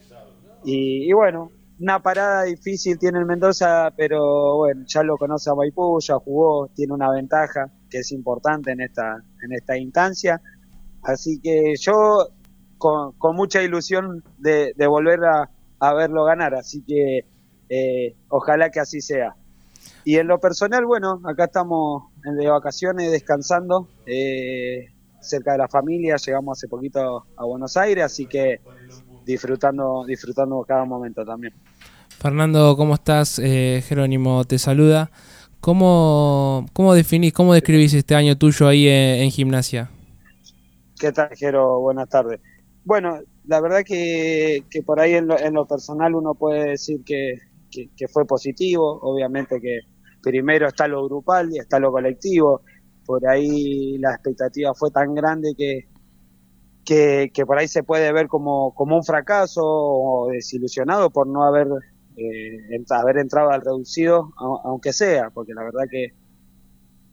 y 0.63 1.13
bueno, 1.13 1.51
una 1.83 2.01
parada 2.01 2.43
difícil 2.43 2.97
tiene 2.97 3.19
el 3.19 3.25
Mendoza, 3.25 3.91
pero 3.97 4.55
bueno, 4.55 4.85
ya 4.87 5.03
lo 5.03 5.17
conoce 5.17 5.49
a 5.49 5.53
Maipú, 5.53 5.99
ya 5.99 6.15
jugó, 6.15 6.69
tiene 6.73 6.93
una 6.93 7.11
ventaja 7.11 7.69
que 7.89 7.99
es 7.99 8.11
importante 8.13 8.71
en 8.71 8.79
esta, 8.79 9.21
en 9.43 9.51
esta 9.51 9.77
instancia. 9.77 10.41
Así 11.01 11.41
que 11.41 11.73
yo 11.77 12.29
con, 12.77 13.35
mucha 13.35 13.61
ilusión 13.61 14.23
de, 14.37 14.71
de 14.77 14.87
volver 14.87 15.25
a, 15.25 15.49
a, 15.79 15.93
verlo 15.93 16.23
ganar, 16.23 16.55
así 16.55 16.83
que 16.87 17.25
eh, 17.67 18.15
ojalá 18.29 18.69
que 18.69 18.79
así 18.79 19.01
sea. 19.01 19.35
Y 20.05 20.15
en 20.17 20.27
lo 20.27 20.39
personal, 20.39 20.85
bueno, 20.85 21.21
acá 21.25 21.45
estamos 21.45 22.03
de 22.23 22.47
vacaciones, 22.47 23.11
descansando, 23.11 23.89
eh, 24.05 24.87
cerca 25.19 25.51
de 25.51 25.57
la 25.57 25.67
familia, 25.67 26.15
llegamos 26.15 26.57
hace 26.57 26.69
poquito 26.69 27.25
a 27.35 27.43
Buenos 27.43 27.75
Aires, 27.75 28.05
así 28.05 28.25
que 28.25 28.61
disfrutando, 29.25 30.03
disfrutando 30.05 30.63
cada 30.63 30.85
momento 30.85 31.25
también. 31.25 31.53
Fernando, 32.23 32.77
¿cómo 32.77 32.93
estás? 32.93 33.37
Eh, 33.37 33.83
Jerónimo 33.85 34.45
te 34.45 34.57
saluda. 34.57 35.11
¿Cómo, 35.59 36.65
cómo 36.71 36.93
definís, 36.93 37.33
cómo 37.33 37.53
describís 37.53 37.93
este 37.93 38.15
año 38.15 38.37
tuyo 38.37 38.69
ahí 38.69 38.87
en, 38.87 39.23
en, 39.23 39.29
gimnasia? 39.29 39.89
¿Qué 40.97 41.11
tal, 41.11 41.27
Jero? 41.35 41.81
Buenas 41.81 42.07
tardes. 42.07 42.39
Bueno, 42.85 43.19
la 43.45 43.59
verdad 43.59 43.81
que, 43.85 44.63
que 44.69 44.81
por 44.83 45.01
ahí 45.01 45.15
en 45.15 45.27
lo, 45.27 45.37
en 45.37 45.53
lo, 45.53 45.67
personal 45.67 46.15
uno 46.15 46.33
puede 46.33 46.69
decir 46.69 47.03
que, 47.05 47.39
que, 47.69 48.07
fue 48.07 48.25
positivo. 48.25 49.01
Obviamente 49.01 49.59
que 49.59 49.79
primero 50.21 50.69
está 50.69 50.87
lo 50.87 51.03
grupal 51.03 51.51
y 51.51 51.59
está 51.59 51.77
lo 51.77 51.91
colectivo. 51.91 52.61
Por 53.05 53.27
ahí 53.27 53.97
la 53.97 54.11
expectativa 54.11 54.73
fue 54.73 54.91
tan 54.91 55.13
grande 55.13 55.55
que, 55.57 55.89
que, 56.85 57.31
que, 57.33 57.45
por 57.45 57.57
ahí 57.57 57.67
se 57.67 57.83
puede 57.83 58.13
ver 58.13 58.29
como, 58.29 58.73
como 58.75 58.95
un 58.95 59.03
fracaso 59.03 59.61
o 59.65 60.29
desilusionado 60.31 61.09
por 61.09 61.27
no 61.27 61.43
haber, 61.43 61.67
eh, 62.17 62.83
haber 62.89 63.17
entrado 63.17 63.49
al 63.49 63.61
reducido, 63.61 64.33
aunque 64.37 64.93
sea, 64.93 65.29
porque 65.29 65.53
la 65.53 65.63
verdad 65.63 65.83
que, 65.89 66.13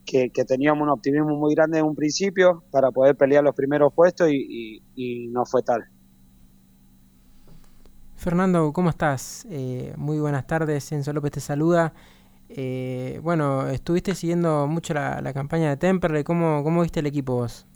que, 0.04 0.30
que, 0.30 0.44
teníamos 0.44 0.82
un 0.82 0.90
optimismo 0.90 1.36
muy 1.36 1.54
grande 1.54 1.78
en 1.78 1.84
un 1.84 1.94
principio 1.94 2.64
para 2.70 2.90
poder 2.90 3.16
pelear 3.16 3.44
los 3.44 3.54
primeros 3.54 3.92
puestos 3.92 4.30
y, 4.30 4.36
y, 4.36 4.82
y 4.94 5.28
no 5.28 5.44
fue 5.44 5.62
tal. 5.62 5.84
Fernando, 8.16 8.72
¿cómo 8.72 8.90
estás? 8.90 9.46
Eh, 9.48 9.94
muy 9.96 10.18
buenas 10.18 10.46
tardes, 10.46 10.92
Enzo 10.92 11.12
López 11.12 11.32
te 11.32 11.40
saluda. 11.40 11.94
Eh, 12.50 13.20
bueno, 13.22 13.68
estuviste 13.68 14.14
siguiendo 14.14 14.66
mucho 14.66 14.92
la, 14.92 15.22
la 15.22 15.32
campaña 15.32 15.70
de 15.70 15.76
Temperley, 15.76 16.24
¿cómo, 16.24 16.62
¿cómo 16.62 16.82
viste 16.82 17.00
el 17.00 17.06
equipo 17.06 17.36
vos? 17.36 17.66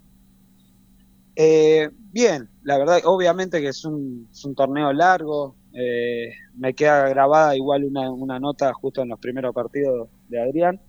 Eh, 1.37 1.91
bien, 2.12 2.49
la 2.62 2.79
verdad, 2.79 3.01
obviamente 3.05 3.61
que 3.61 3.68
es 3.68 3.85
un, 3.85 4.29
es 4.31 4.45
un 4.45 4.55
torneo 4.55 4.93
largo. 4.93 5.57
Eh, 5.77 6.33
me 6.55 6.72
queda 6.72 7.09
grabada 7.09 7.57
igual 7.57 7.85
una, 7.85 8.09
una, 8.09 8.39
nota 8.39 8.72
justo 8.72 9.03
en 9.03 9.09
los 9.09 9.18
primeros 9.18 9.53
partidos 9.53 10.09
de 10.29 10.41
Adrián, 10.41 10.81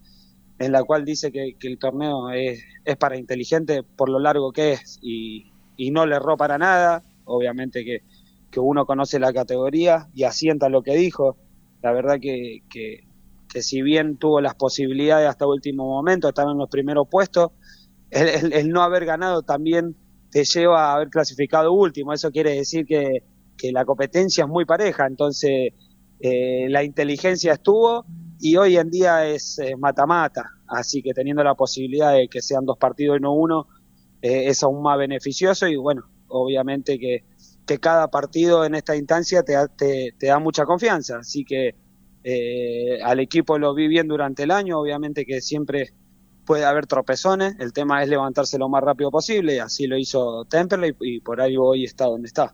en 0.59 0.71
la 0.71 0.83
cual 0.83 1.03
dice 1.03 1.31
que, 1.31 1.57
el 1.59 1.79
torneo 1.79 2.29
es, 2.29 2.63
para 2.99 3.17
inteligente 3.17 3.81
por 3.81 4.09
lo 4.09 4.19
largo 4.19 4.51
que 4.51 4.73
es 4.73 4.99
y, 5.01 5.51
no 5.91 6.05
le 6.05 6.15
erró 6.15 6.37
para 6.37 6.57
nada. 6.57 7.03
Obviamente 7.25 7.83
que, 7.83 8.01
uno 8.57 8.85
conoce 8.85 9.19
la 9.19 9.33
categoría 9.33 10.07
y 10.13 10.23
asienta 10.23 10.69
lo 10.69 10.81
que 10.81 10.95
dijo. 10.95 11.35
La 11.81 11.91
verdad 11.91 12.19
que, 12.21 12.61
que, 12.69 13.03
si 13.61 13.81
bien 13.81 14.15
tuvo 14.15 14.39
las 14.39 14.55
posibilidades 14.55 15.27
hasta 15.27 15.45
último 15.45 15.85
momento, 15.85 16.29
estar 16.29 16.47
en 16.47 16.57
los 16.57 16.69
primeros 16.69 17.07
puestos, 17.09 17.51
el, 18.11 18.53
el 18.53 18.69
no 18.69 18.81
haber 18.81 19.03
ganado 19.03 19.41
también 19.41 19.97
te 20.31 20.45
lleva 20.45 20.91
a 20.91 20.95
haber 20.95 21.09
clasificado 21.09 21.73
último. 21.73 22.13
Eso 22.13 22.31
quiere 22.31 22.51
decir 22.51 22.85
que, 22.85 23.23
la 23.71 23.85
competencia 23.85 24.43
es 24.43 24.49
muy 24.49 24.65
pareja. 24.65 25.07
Entonces, 25.07 25.73
eh, 26.19 26.67
la 26.69 26.83
inteligencia 26.83 27.53
estuvo 27.53 28.05
y 28.39 28.55
hoy 28.57 28.77
en 28.77 28.89
día 28.89 29.27
es 29.27 29.59
mata-mata. 29.77 30.43
Así 30.67 31.01
que 31.01 31.13
teniendo 31.13 31.43
la 31.43 31.55
posibilidad 31.55 32.13
de 32.13 32.27
que 32.27 32.41
sean 32.41 32.65
dos 32.65 32.77
partidos 32.77 33.17
y 33.17 33.21
no 33.21 33.33
uno, 33.33 33.67
eh, 34.21 34.49
es 34.49 34.63
aún 34.63 34.81
más 34.81 34.97
beneficioso. 34.97 35.67
Y 35.67 35.75
bueno, 35.75 36.03
obviamente 36.27 36.97
que, 36.97 37.23
que 37.65 37.79
cada 37.79 38.09
partido 38.09 38.65
en 38.65 38.75
esta 38.75 38.95
instancia 38.95 39.43
te, 39.43 39.55
te, 39.77 40.25
da 40.25 40.39
mucha 40.39 40.65
confianza. 40.65 41.19
Así 41.19 41.45
que 41.45 41.75
eh, 42.23 43.01
al 43.03 43.19
equipo 43.19 43.59
lo 43.59 43.73
vi 43.73 43.87
bien 43.87 44.07
durante 44.07 44.43
el 44.43 44.51
año. 44.51 44.79
Obviamente 44.79 45.25
que 45.25 45.41
siempre 45.41 45.93
puede 46.45 46.65
haber 46.65 46.85
tropezones, 46.85 47.55
el 47.59 47.73
tema 47.73 48.03
es 48.03 48.09
levantarse 48.09 48.59
lo 48.59 48.69
más 48.69 48.83
rápido 48.83 49.09
posible, 49.09 49.59
así 49.61 49.87
lo 49.87 49.97
hizo 49.97 50.45
Temperley 50.45 50.95
y 51.01 51.19
por 51.19 51.41
ahí 51.41 51.57
hoy 51.57 51.85
está 51.85 52.05
donde 52.05 52.27
está. 52.27 52.51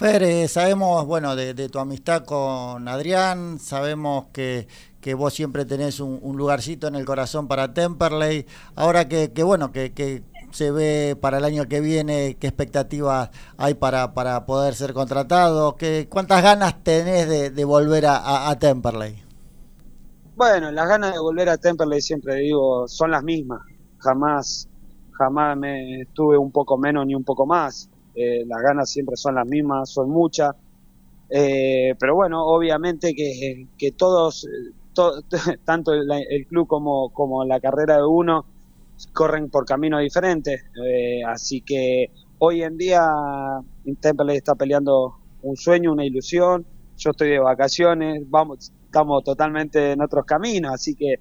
Fer, 0.00 0.48
sabemos, 0.48 1.04
bueno, 1.04 1.36
de, 1.36 1.68
tu 1.68 1.78
amistad 1.78 2.24
con 2.24 2.88
Adrián, 2.88 3.58
sabemos 3.58 4.28
que, 4.32 4.66
que 5.02 5.12
vos 5.12 5.34
siempre 5.34 5.66
tenés 5.66 6.00
un, 6.00 6.38
lugarcito 6.38 6.88
en 6.88 6.94
el 6.94 7.04
corazón 7.04 7.48
para 7.48 7.74
Temperley, 7.74 8.46
ahora 8.76 9.08
que, 9.08 9.30
que 9.32 9.42
bueno, 9.42 9.72
que, 9.72 9.92
que, 9.92 10.22
se 10.52 10.70
ve 10.70 11.18
para 11.20 11.36
el 11.36 11.44
año 11.44 11.68
que 11.68 11.82
viene, 11.82 12.38
qué 12.40 12.46
expectativas 12.46 13.28
hay 13.58 13.74
para, 13.74 14.14
para 14.14 14.46
poder 14.46 14.74
ser 14.74 14.94
contratado, 14.94 15.76
¿Qué, 15.76 16.08
cuántas 16.08 16.42
ganas 16.42 16.82
tenés 16.82 17.54
de, 17.54 17.64
volver 17.66 18.06
a, 18.06 18.16
a, 18.16 18.48
a 18.48 18.58
Temperley. 18.58 19.22
Bueno, 20.34 20.70
las 20.70 20.88
ganas 20.88 21.12
de 21.12 21.18
volver 21.18 21.50
a 21.50 21.58
Temperley 21.58 22.00
siempre 22.00 22.36
digo 22.36 22.88
son 22.88 23.10
las 23.10 23.22
mismas. 23.22 23.60
Jamás, 23.98 24.66
jamás 25.10 25.58
me 25.58 26.00
estuve 26.00 26.38
un 26.38 26.50
poco 26.50 26.78
menos 26.78 27.04
ni 27.04 27.14
un 27.14 27.22
poco 27.22 27.44
más. 27.44 27.90
Eh, 28.14 28.44
las 28.46 28.62
ganas 28.62 28.90
siempre 28.90 29.16
son 29.16 29.36
las 29.36 29.46
mismas, 29.46 29.90
son 29.90 30.10
muchas. 30.10 30.54
Eh, 31.28 31.94
pero 31.98 32.14
bueno, 32.14 32.44
obviamente 32.44 33.14
que, 33.14 33.68
que 33.78 33.92
todos, 33.92 34.46
to, 34.94 35.22
tanto 35.64 35.92
el, 35.92 36.10
el, 36.10 36.46
club 36.46 36.66
como, 36.66 37.10
como 37.10 37.44
la 37.44 37.60
carrera 37.60 37.96
de 37.96 38.06
uno, 38.06 38.44
corren 39.12 39.48
por 39.48 39.64
caminos 39.64 40.00
diferentes. 40.00 40.62
Eh, 40.84 41.22
así 41.24 41.60
que 41.62 42.10
hoy 42.38 42.62
en 42.62 42.76
día 42.76 43.02
Temperley 44.00 44.36
está 44.36 44.54
peleando 44.54 45.14
un 45.42 45.56
sueño, 45.56 45.92
una 45.92 46.04
ilusión. 46.04 46.66
Yo 46.96 47.10
estoy 47.10 47.30
de 47.30 47.38
vacaciones, 47.38 48.22
vamos, 48.28 48.72
estamos 48.84 49.24
totalmente 49.24 49.92
en 49.92 50.02
otros 50.02 50.26
caminos, 50.26 50.74
así 50.74 50.94
que 50.94 51.14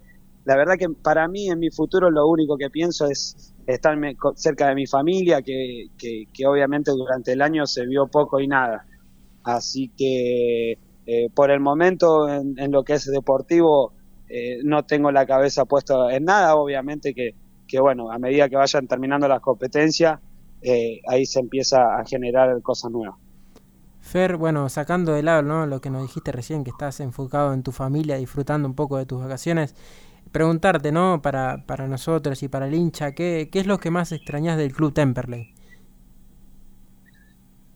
la 0.44 0.58
verdad 0.58 0.76
que 0.78 0.90
para 0.90 1.28
mí 1.28 1.50
en 1.50 1.60
mi 1.60 1.70
futuro 1.70 2.10
lo 2.10 2.28
único 2.28 2.58
que 2.58 2.70
pienso 2.70 3.08
es 3.08 3.54
estar 3.68 3.98
cerca 4.36 4.68
de 4.70 4.76
mi 4.76 4.88
familia, 4.88 5.42
que, 5.42 5.88
que, 5.98 6.48
obviamente 6.48 6.92
durante 6.92 7.34
el 7.34 7.42
año 7.42 7.66
se 7.66 7.86
vio 7.86 8.08
poco 8.08 8.40
y 8.40 8.48
nada. 8.48 8.86
Así 9.44 9.92
que 9.98 10.78
eh, 11.06 11.30
por 11.34 11.52
el 11.52 11.60
momento 11.60 12.28
en, 12.28 12.58
en, 12.58 12.72
lo 12.72 12.84
que 12.84 12.94
es 12.94 13.06
deportivo 13.06 13.94
eh, 14.30 14.60
no 14.64 14.84
tengo 14.84 15.12
la 15.12 15.26
cabeza 15.26 15.66
puesta 15.66 16.16
en 16.16 16.26
nada, 16.26 16.56
obviamente 16.56 17.14
que, 17.14 17.34
que 17.68 17.80
bueno, 17.80 18.12
a 18.12 18.20
medida 18.20 18.48
que 18.48 18.56
vayan 18.56 18.88
terminando 18.88 19.28
las 19.28 19.42
competencias, 19.42 20.20
eh, 20.62 21.02
ahí 21.08 21.26
se 21.26 21.40
empieza 21.40 22.00
a 22.00 22.06
generar 22.06 22.62
cosas 22.62 22.92
nuevas. 22.92 23.16
Fer, 24.02 24.38
bueno, 24.38 24.70
sacando 24.70 25.14
de 25.14 25.24
lado 25.24 25.42
¿no? 25.42 25.66
lo 25.66 25.82
que 25.82 25.90
nos 25.90 26.02
dijiste 26.04 26.32
recién, 26.32 26.64
que 26.64 26.70
estás 26.70 27.00
enfocado 27.00 27.54
en 27.54 27.64
tu 27.64 27.72
familia, 27.72 28.18
disfrutando 28.18 28.68
un 28.68 28.76
poco 28.76 28.98
de 28.98 29.06
tus 29.06 29.22
vacaciones, 29.22 29.76
preguntarte, 30.32 30.92
¿no? 30.92 31.22
Para, 31.22 31.66
para 31.66 31.88
nosotros 31.88 32.42
y 32.44 32.48
para 32.48 32.68
el 32.68 32.76
hincha, 32.76 33.14
¿qué, 33.14 33.50
¿qué 33.52 33.60
es 33.60 33.68
lo 33.68 33.80
que 33.80 33.92
más 33.92 34.12
extrañas 34.12 34.58
del 34.58 34.74
club 34.74 34.94
Temperley? 34.94 35.54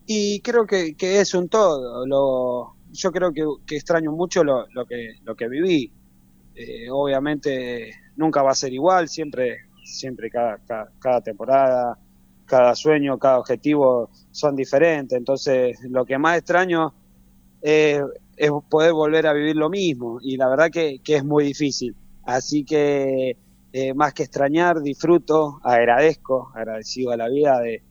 Y 0.05 0.41
creo 0.41 0.65
que, 0.65 0.95
que 0.95 1.19
es 1.19 1.33
un 1.33 1.47
todo. 1.49 2.05
Lo, 2.05 2.75
yo 2.91 3.11
creo 3.11 3.33
que, 3.33 3.75
extraño 3.75 4.11
mucho 4.11 4.43
lo, 4.43 4.67
lo, 4.73 4.85
que, 4.85 5.15
lo 5.23 5.35
que 5.35 5.47
viví. 5.47 5.91
Eh, 6.55 6.89
obviamente 6.91 7.91
nunca 8.15 8.43
va 8.43 8.51
a 8.51 8.55
ser 8.55 8.73
igual, 8.73 9.09
siempre, 9.09 9.57
siempre 9.83 10.29
cada, 10.29 10.57
cada, 10.67 10.91
cada, 10.99 11.21
temporada, 11.21 11.97
cada 12.45 12.75
sueño, 12.75 13.17
cada 13.17 13.39
objetivo 13.39 14.09
son 14.31 14.55
diferentes. 14.55 15.17
Entonces, 15.17 15.79
lo 15.89 16.05
que 16.05 16.17
más 16.17 16.37
extraño 16.37 16.93
es, 17.61 18.01
es 18.37 18.51
poder 18.69 18.93
volver 18.93 19.25
a 19.25 19.33
vivir 19.33 19.55
lo 19.55 19.69
mismo. 19.69 20.19
Y 20.21 20.37
la 20.37 20.49
verdad 20.49 20.69
que, 20.69 20.99
que 21.03 21.15
es 21.15 21.23
muy 21.23 21.45
difícil. 21.45 21.95
Así 22.25 22.63
que, 22.63 23.37
eh, 23.73 23.93
más 23.93 24.13
que 24.13 24.23
extrañar, 24.23 24.81
disfruto, 24.81 25.59
agradezco, 25.63 26.51
agradecido 26.55 27.11
a 27.11 27.17
la 27.17 27.29
vida 27.29 27.59
de, 27.59 27.83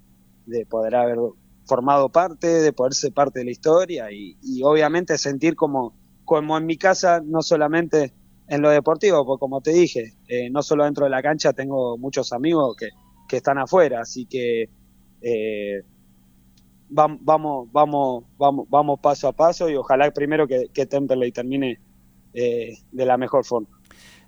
de 0.47 0.67
poder 0.67 0.95
haber 0.95 1.19
formado 1.65 2.09
parte, 2.09 2.47
de 2.47 2.73
poder 2.73 2.95
ser 2.95 3.13
parte 3.13 3.41
de 3.41 3.45
la 3.47 3.51
historia 3.51 4.11
y, 4.11 4.63
obviamente 4.63 5.17
sentir 5.19 5.57
como, 5.57 5.95
como 6.25 6.57
en 6.59 6.67
mi 6.67 6.77
casa, 6.77 7.21
no 7.25 7.43
solamente 7.43 8.13
en 8.49 8.61
lo 8.61 8.71
deportivo, 8.71 9.25
porque 9.25 9.41
como 9.41 9.61
te 9.61 9.73
dije, 9.73 10.15
eh, 10.29 10.51
no 10.51 10.63
solo 10.63 10.85
dentro 10.85 11.05
de 11.05 11.11
la 11.11 11.23
cancha 11.23 11.53
tengo 11.53 11.97
muchos 11.97 12.33
amigos 12.33 12.77
que, 12.77 12.89
que 13.29 13.39
están 13.39 13.59
afuera, 13.59 14.01
así 14.01 14.27
que 14.27 14.69
eh, 15.23 15.83
vamos, 16.91 17.21
vamos, 17.23 17.73
vamos, 17.73 18.25
vamos, 18.37 18.67
vamos 18.69 19.01
paso 19.01 19.29
a 19.29 19.33
paso 19.33 19.71
y 19.71 19.77
ojalá 19.77 20.11
primero 20.11 20.47
que, 20.47 20.69
que 20.75 20.87
Temperley 20.87 21.33
termine 21.33 21.79
eh, 22.35 22.75
de 22.91 23.07
la 23.07 23.17
mejor 23.17 23.45
forma. 23.45 23.69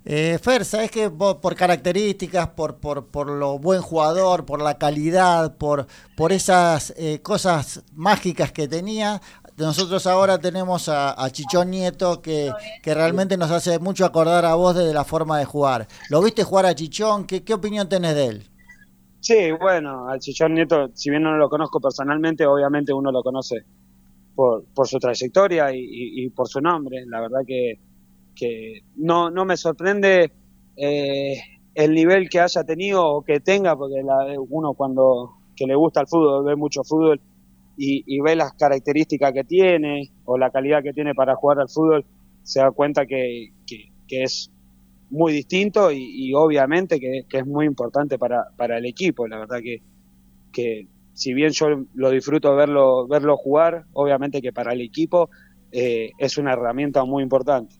Eh, 0.07 0.37
Fer, 0.39 0.63
sabes 0.65 0.91
que 0.91 1.09
por 1.09 1.55
características, 1.55 2.49
por, 2.49 2.77
por, 2.77 3.07
por, 3.07 3.27
lo 3.27 3.57
buen 3.57 3.81
jugador, 3.81 4.45
por 4.45 4.61
la 4.61 4.77
calidad, 4.77 5.57
por, 5.57 5.87
por 6.15 6.31
esas 6.31 6.93
eh, 6.95 7.21
cosas 7.23 7.83
mágicas 7.91 8.51
que 8.51 8.67
tenía, 8.67 9.19
nosotros 9.57 10.05
ahora 10.05 10.37
tenemos 10.37 10.89
a, 10.89 11.19
a 11.19 11.31
Chichón 11.31 11.71
Nieto 11.71 12.21
que, 12.21 12.51
que, 12.83 12.93
realmente 12.93 13.35
nos 13.35 13.49
hace 13.49 13.79
mucho 13.79 14.05
acordar 14.05 14.45
a 14.45 14.53
vos 14.53 14.75
de 14.75 14.93
la 14.93 15.05
forma 15.05 15.39
de 15.39 15.45
jugar. 15.45 15.87
¿Lo 16.11 16.21
viste 16.21 16.43
jugar 16.43 16.67
a 16.67 16.75
Chichón? 16.75 17.25
¿Qué, 17.25 17.43
qué 17.43 17.55
opinión 17.55 17.89
tenés 17.89 18.13
de 18.13 18.25
él? 18.27 18.43
Sí, 19.21 19.51
bueno, 19.59 20.07
al 20.07 20.19
Chichón 20.19 20.53
Nieto, 20.53 20.91
si 20.93 21.09
bien 21.09 21.23
no 21.23 21.35
lo 21.35 21.49
conozco 21.49 21.79
personalmente, 21.79 22.45
obviamente 22.45 22.93
uno 22.93 23.11
lo 23.11 23.23
conoce 23.23 23.65
por, 24.35 24.65
por 24.65 24.87
su 24.87 24.99
trayectoria 24.99 25.73
y, 25.73 25.79
y, 25.79 26.25
y 26.25 26.29
por 26.29 26.47
su 26.47 26.61
nombre. 26.61 27.03
La 27.07 27.21
verdad 27.21 27.39
que 27.47 27.79
que 28.35 28.81
no, 28.95 29.29
no 29.31 29.45
me 29.45 29.57
sorprende 29.57 30.31
eh, 30.75 31.37
el 31.73 31.93
nivel 31.93 32.29
que 32.29 32.39
haya 32.39 32.63
tenido 32.63 33.05
o 33.05 33.23
que 33.23 33.39
tenga, 33.39 33.75
porque 33.75 34.01
la, 34.03 34.39
uno 34.49 34.73
cuando 34.73 35.35
que 35.55 35.65
le 35.65 35.75
gusta 35.75 36.01
el 36.01 36.07
fútbol, 36.07 36.45
ve 36.45 36.55
mucho 36.55 36.83
fútbol 36.83 37.21
y, 37.77 38.19
ve 38.21 38.35
las 38.35 38.53
características 38.53 39.33
que 39.33 39.43
tiene 39.43 40.11
o 40.25 40.37
la 40.37 40.49
calidad 40.49 40.83
que 40.83 40.93
tiene 40.93 41.13
para 41.13 41.35
jugar 41.35 41.59
al 41.59 41.69
fútbol, 41.69 42.05
se 42.43 42.59
da 42.59 42.71
cuenta 42.71 43.05
que, 43.05 43.49
que, 43.65 44.23
es 44.23 44.51
muy 45.09 45.33
distinto 45.33 45.91
y, 45.91 46.29
y 46.29 46.33
obviamente 46.33 46.99
que, 46.99 47.23
que, 47.27 47.39
es 47.39 47.45
muy 47.45 47.65
importante 47.65 48.17
para, 48.17 48.45
para 48.55 48.77
el 48.77 48.85
equipo. 48.85 49.27
La 49.27 49.39
verdad 49.39 49.59
que, 49.61 49.81
que 50.53 50.87
si 51.13 51.33
bien 51.33 51.51
yo 51.51 51.67
lo 51.93 52.11
disfruto 52.11 52.55
verlo, 52.55 53.07
verlo 53.07 53.35
jugar, 53.37 53.85
obviamente 53.93 54.41
que 54.41 54.53
para 54.53 54.73
el 54.73 54.81
equipo 54.81 55.29
eh, 55.71 56.11
es 56.17 56.37
una 56.37 56.53
herramienta 56.53 57.03
muy 57.03 57.23
importante. 57.23 57.75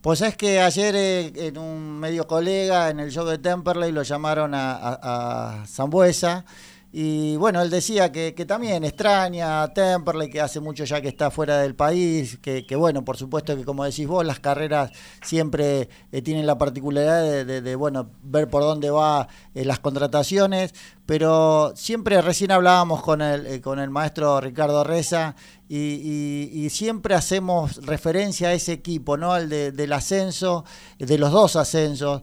Pues 0.00 0.20
es 0.20 0.36
que 0.36 0.60
ayer 0.60 0.94
eh, 0.96 1.32
en 1.48 1.58
un 1.58 1.98
medio 1.98 2.26
colega, 2.26 2.88
en 2.88 3.00
el 3.00 3.10
show 3.10 3.26
de 3.26 3.38
Temperley, 3.38 3.90
lo 3.90 4.02
llamaron 4.04 4.54
a, 4.54 4.72
a, 4.72 5.60
a 5.62 5.66
Zambuesa. 5.66 6.44
Y 6.90 7.36
bueno, 7.36 7.60
él 7.60 7.68
decía 7.68 8.10
que, 8.10 8.34
que, 8.34 8.46
también 8.46 8.82
extraña 8.82 9.62
a 9.62 9.74
Temperley, 9.74 10.30
que 10.30 10.40
hace 10.40 10.58
mucho 10.58 10.84
ya 10.84 11.02
que 11.02 11.08
está 11.08 11.30
fuera 11.30 11.58
del 11.58 11.74
país, 11.74 12.38
que, 12.40 12.64
que 12.64 12.76
bueno, 12.76 13.04
por 13.04 13.18
supuesto 13.18 13.54
que 13.54 13.64
como 13.64 13.84
decís 13.84 14.06
vos, 14.06 14.24
las 14.24 14.40
carreras 14.40 14.90
siempre 15.22 15.90
eh, 16.12 16.22
tienen 16.22 16.46
la 16.46 16.56
particularidad 16.56 17.44
de, 17.44 17.60
de, 17.60 17.76
bueno, 17.76 18.08
ver 18.22 18.48
por 18.48 18.62
dónde 18.62 18.88
va 18.88 19.28
eh, 19.54 19.66
las 19.66 19.80
contrataciones, 19.80 20.74
pero 21.04 21.74
siempre 21.76 22.22
recién 22.22 22.52
hablábamos 22.52 23.02
con 23.02 23.20
el, 23.20 23.46
eh, 23.46 23.60
con 23.60 23.80
el 23.80 23.90
maestro 23.90 24.40
Ricardo 24.40 24.82
Reza 24.82 25.36
y, 25.68 26.68
siempre 26.70 27.14
hacemos 27.14 27.84
referencia 27.84 28.48
a 28.48 28.52
ese 28.54 28.72
equipo, 28.72 29.18
¿no? 29.18 29.36
El 29.36 29.50
de, 29.50 29.72
del 29.72 29.92
ascenso, 29.92 30.64
de 30.98 31.18
los 31.18 31.30
dos 31.30 31.56
ascensos, 31.56 32.22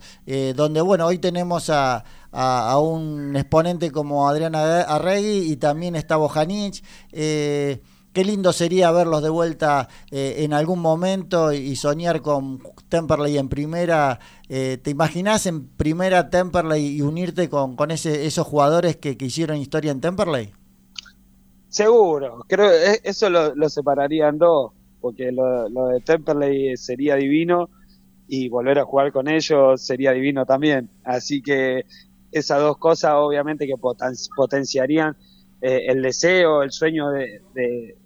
donde, 0.56 0.82
bueno, 0.82 1.06
hoy 1.06 1.20
tenemos 1.20 1.70
a, 1.70 2.04
a, 2.36 2.72
a, 2.72 2.80
un 2.80 3.36
exponente 3.36 3.92
como 3.92 4.28
Adriana 4.28 4.82
Arregui 4.82 5.52
y 5.52 5.56
también 5.56 5.96
está 5.96 6.18
Bojanic. 6.18 6.84
Eh, 7.14 7.82
qué 8.12 8.24
lindo 8.24 8.54
sería 8.54 8.92
verlos 8.92 9.24
de 9.24 9.30
vuelta 9.30 9.88
eh, 10.12 10.36
en 10.40 10.54
algún 10.54 10.80
momento 10.80 11.54
y 11.54 11.76
soñar 11.76 12.22
con 12.22 12.62
Temperley 12.90 13.38
en 13.38 13.50
primera. 13.50 14.20
Eh, 14.50 14.78
¿Te 14.82 14.90
imaginas 14.90 15.46
en 15.46 15.68
primera 15.68 16.30
Temperley 16.30 16.98
y 16.98 17.02
unirte 17.02 17.50
con, 17.50 17.76
con 17.76 17.92
ese, 17.92 18.26
esos 18.26 18.46
jugadores 18.46 18.98
que, 18.98 19.18
que 19.18 19.26
hicieron 19.26 19.58
historia 19.58 19.92
en 19.92 20.02
Temperley? 20.02 20.54
Seguro, 21.70 22.46
creo 22.48 22.70
que 22.70 23.02
eso 23.04 23.30
lo, 23.30 23.54
lo 23.54 23.68
separaría 23.68 24.30
en 24.30 24.38
dos, 24.38 24.72
porque 25.02 25.32
lo, 25.32 25.68
lo, 25.68 25.88
de 25.88 26.00
Temperley 26.00 26.78
sería 26.78 27.16
divino 27.16 27.70
y 28.30 28.48
volver 28.48 28.80
a 28.80 28.86
jugar 28.86 29.12
con 29.12 29.28
ellos 29.28 29.82
sería 29.82 30.12
divino 30.12 30.46
también. 30.46 30.90
Así 31.04 31.42
que 31.42 31.86
esas 32.40 32.60
dos 32.60 32.78
cosas 32.78 33.14
obviamente 33.16 33.66
que 33.66 33.78
poten 33.78 34.14
potenciarían 34.36 35.16
eh, 35.62 35.86
el 35.88 36.02
deseo, 36.02 36.64
el 36.64 36.72
sueño 36.72 37.10
de, 37.10 37.98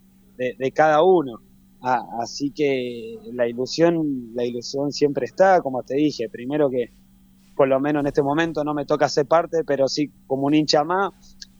cada 0.73 1.03
uno. 1.03 1.39
Ah, 1.81 2.01
así 2.21 2.51
que 2.51 3.17
la 3.33 3.47
ilusión, 3.47 4.33
la 4.35 4.45
ilusión 4.45 4.91
siempre 4.91 5.25
está, 5.25 5.61
como 5.61 5.83
te 5.83 5.95
dije, 5.95 6.29
primero 6.29 6.69
que 6.69 6.91
por 7.55 7.67
lo 7.67 7.79
menos 7.79 8.01
en 8.01 8.07
este 8.07 8.21
momento 8.21 8.63
no 8.63 8.73
me 8.73 8.85
toca 8.85 9.09
ser 9.09 9.25
parte, 9.25 9.63
pero 9.65 9.87
sí 9.87 10.11
como 10.27 10.47
un 10.47 10.53
hincha 10.53 10.83
más 10.83 11.11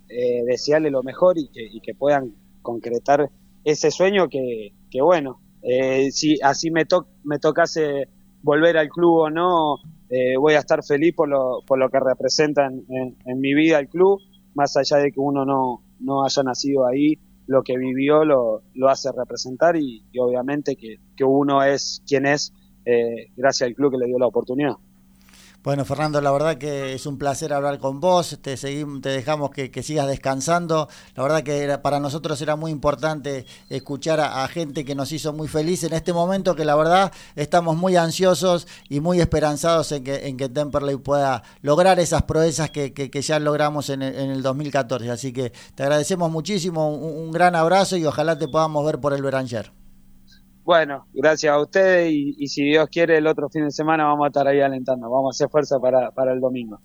eh, 0.07 0.43
desearle 0.45 0.89
lo 0.89 1.03
mejor 1.03 1.37
y 1.37 1.49
que, 1.49 1.61
y 1.61 1.81
que, 1.81 1.93
puedan 1.93 2.33
concretar 2.61 3.29
ese 3.63 3.91
sueño 3.91 4.29
que, 4.29 4.73
que 4.89 5.01
bueno, 5.01 5.41
eh, 5.61 6.11
si 6.11 6.37
así 6.41 6.71
me, 6.71 6.85
to 6.85 7.07
me 7.23 7.39
tocase 7.39 8.07
volver 8.41 8.77
al 8.77 8.89
club 8.89 9.13
o 9.13 9.29
no, 9.29 9.77
eh, 10.09 10.37
voy 10.37 10.53
a 10.53 10.59
estar 10.59 10.83
feliz 10.83 11.13
por 11.15 11.29
lo, 11.29 11.61
por 11.65 11.77
lo 11.77 11.89
que 11.89 11.99
representa 11.99 12.65
en, 12.65 13.39
mi 13.39 13.53
vida 13.53 13.79
el 13.79 13.87
club, 13.87 14.19
más 14.55 14.75
allá 14.75 14.97
de 14.97 15.11
que 15.11 15.19
uno 15.19 15.45
no, 15.45 15.83
no 15.99 16.25
haya 16.25 16.43
nacido 16.43 16.87
ahí, 16.87 17.19
lo 17.45 17.63
que 17.63 17.77
vivió 17.77 18.25
lo, 18.25 18.63
lo 18.73 18.89
hace 18.89 19.11
representar 19.11 19.75
y, 19.75 20.03
y 20.11 20.19
obviamente 20.19 20.75
que, 20.75 20.97
que, 21.15 21.23
uno 21.23 21.63
es 21.63 22.03
quien 22.07 22.25
es 22.25 22.53
eh, 22.85 23.31
gracias 23.35 23.67
al 23.67 23.75
club 23.75 23.91
que 23.91 23.97
le 23.97 24.05
dio 24.05 24.19
la 24.19 24.27
oportunidad. 24.27 24.75
Bueno, 25.61 25.83
Fernando, 25.83 26.21
la 26.21 26.31
verdad 26.31 26.57
que 26.57 26.93
es 26.93 27.05
un 27.05 27.17
placer 27.17 27.51
hablar 27.51 27.79
con 27.79 27.99
vos. 27.99 28.39
Te, 28.41 28.55
seguimos, 28.55 29.01
te 29.01 29.09
dejamos 29.09 29.51
que, 29.51 29.83
sigas 29.83 30.07
descansando. 30.07 30.87
La 31.15 31.23
verdad 31.23 31.43
que 31.43 31.57
era, 31.61 31.81
para 31.81 31.99
nosotros 31.99 32.41
era 32.41 32.55
muy 32.55 32.71
importante 32.71 33.45
escuchar 33.67 34.21
a, 34.21 34.47
gente 34.47 34.85
que 34.85 34.95
nos 34.95 35.11
hizo 35.11 35.33
muy 35.33 35.49
feliz 35.49 35.83
en 35.83 35.91
este 35.93 36.13
momento, 36.13 36.55
que 36.55 36.63
la 36.63 36.77
verdad 36.77 37.11
estamos 37.35 37.75
muy 37.75 37.97
ansiosos 37.97 38.67
y 38.87 39.01
muy 39.01 39.19
esperanzados 39.19 39.91
en 39.91 40.05
que, 40.05 40.27
en 40.29 40.37
que 40.37 40.47
Temperley 40.47 40.95
pueda 40.95 41.43
lograr 41.61 41.99
esas 41.99 42.23
proezas 42.23 42.69
que, 42.69 42.93
que, 42.93 43.11
que 43.11 43.21
ya 43.21 43.37
logramos 43.37 43.89
en 43.89 44.01
el, 44.01 44.15
en 44.15 44.29
el, 44.31 44.41
2014. 44.41 45.11
Así 45.11 45.33
que 45.33 45.51
te 45.75 45.83
agradecemos 45.83 46.31
muchísimo, 46.31 46.89
un, 46.89 47.27
un 47.27 47.31
gran 47.33 47.55
abrazo 47.55 47.97
y 47.97 48.05
ojalá 48.05 48.39
te 48.39 48.47
podamos 48.47 48.85
ver 48.85 49.01
por 49.01 49.11
el 49.11 49.21
Beranger. 49.21 49.73
Bueno, 50.69 51.07
gracias 51.13 51.51
a 51.51 51.59
ustedes 51.59 52.11
y, 52.11 52.35
y, 52.37 52.47
si 52.47 52.63
Dios 52.63 52.87
quiere 52.91 53.17
el 53.17 53.25
otro 53.25 53.49
fin 53.49 53.63
de 53.63 53.71
semana 53.71 54.03
vamos 54.03 54.25
a 54.25 54.27
estar 54.27 54.47
ahí 54.47 54.61
alentando, 54.61 55.09
vamos 55.09 55.33
a 55.33 55.35
hacer 55.35 55.49
fuerza 55.49 55.79
para, 55.79 56.11
para 56.11 56.31
el 56.31 56.39
domingo. 56.39 56.79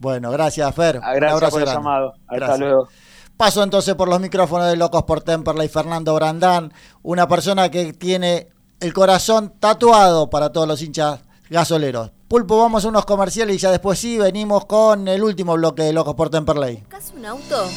Bueno, 0.00 0.32
gracias 0.32 0.74
Fer. 0.74 0.98
Ah, 1.00 1.14
gracias 1.14 1.48
por 1.48 1.60
el 1.60 1.66
grande. 1.66 1.80
llamado. 1.80 2.14
Hasta 2.26 2.34
gracias. 2.34 2.58
luego. 2.58 2.88
Paso 3.36 3.62
entonces 3.62 3.94
por 3.94 4.08
los 4.08 4.18
micrófonos 4.18 4.68
de 4.68 4.76
Locos 4.76 5.04
por 5.04 5.20
Temperley, 5.20 5.68
Fernando 5.68 6.16
Brandán, 6.16 6.72
una 7.02 7.28
persona 7.28 7.70
que 7.70 7.92
tiene 7.92 8.48
el 8.80 8.92
corazón 8.92 9.52
tatuado 9.60 10.28
para 10.28 10.50
todos 10.50 10.66
los 10.66 10.82
hinchas 10.82 11.20
gasoleros. 11.48 12.10
Pulpo, 12.26 12.58
vamos 12.58 12.84
a 12.86 12.88
unos 12.88 13.06
comerciales 13.06 13.54
y 13.54 13.58
ya 13.60 13.70
después 13.70 14.00
sí 14.00 14.18
venimos 14.18 14.64
con 14.64 15.06
el 15.06 15.22
último 15.22 15.54
bloque 15.54 15.84
de 15.84 15.92
Locos 15.92 16.16
por 16.16 16.28
Temperley. 16.28 16.78
¿Buscas 16.78 17.12
un 17.16 17.24
auto? 17.24 17.68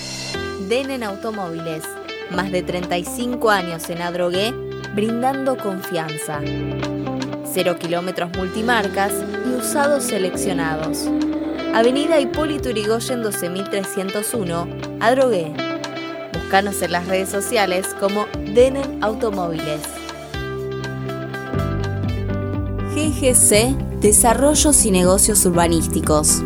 Denen 0.68 1.03
Automóviles. 1.03 1.84
Más 2.32 2.51
de 2.51 2.64
35 2.64 3.51
años 3.51 3.88
en 3.91 4.01
Adrogué 4.01 4.70
brindando 4.93 5.57
confianza. 5.57 6.39
Cero 7.51 7.77
kilómetros 7.79 8.32
multimarcas 8.38 9.13
y 9.45 9.55
usados 9.55 10.03
seleccionados. 10.03 11.09
Avenida 11.73 12.19
Hipólito 12.19 12.69
Yrigoyen 12.69 13.21
12301, 13.21 14.67
Adrogué. 14.99 15.53
Búscanos 16.34 16.82
en 16.82 16.91
las 16.91 17.07
redes 17.07 17.29
sociales 17.29 17.95
como 17.99 18.25
Denen 18.53 19.03
Automóviles. 19.03 19.82
GGC 22.93 23.91
desarrollos 24.01 24.84
y 24.86 24.91
negocios 24.91 25.45
urbanísticos, 25.45 26.41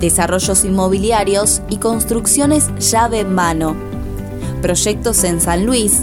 desarrollos 0.00 0.64
inmobiliarios 0.64 1.62
y 1.70 1.76
construcciones 1.76 2.68
llave 2.78 3.20
en 3.20 3.32
mano, 3.32 3.76
proyectos 4.60 5.22
en 5.22 5.40
San 5.40 5.64
Luis, 5.64 6.02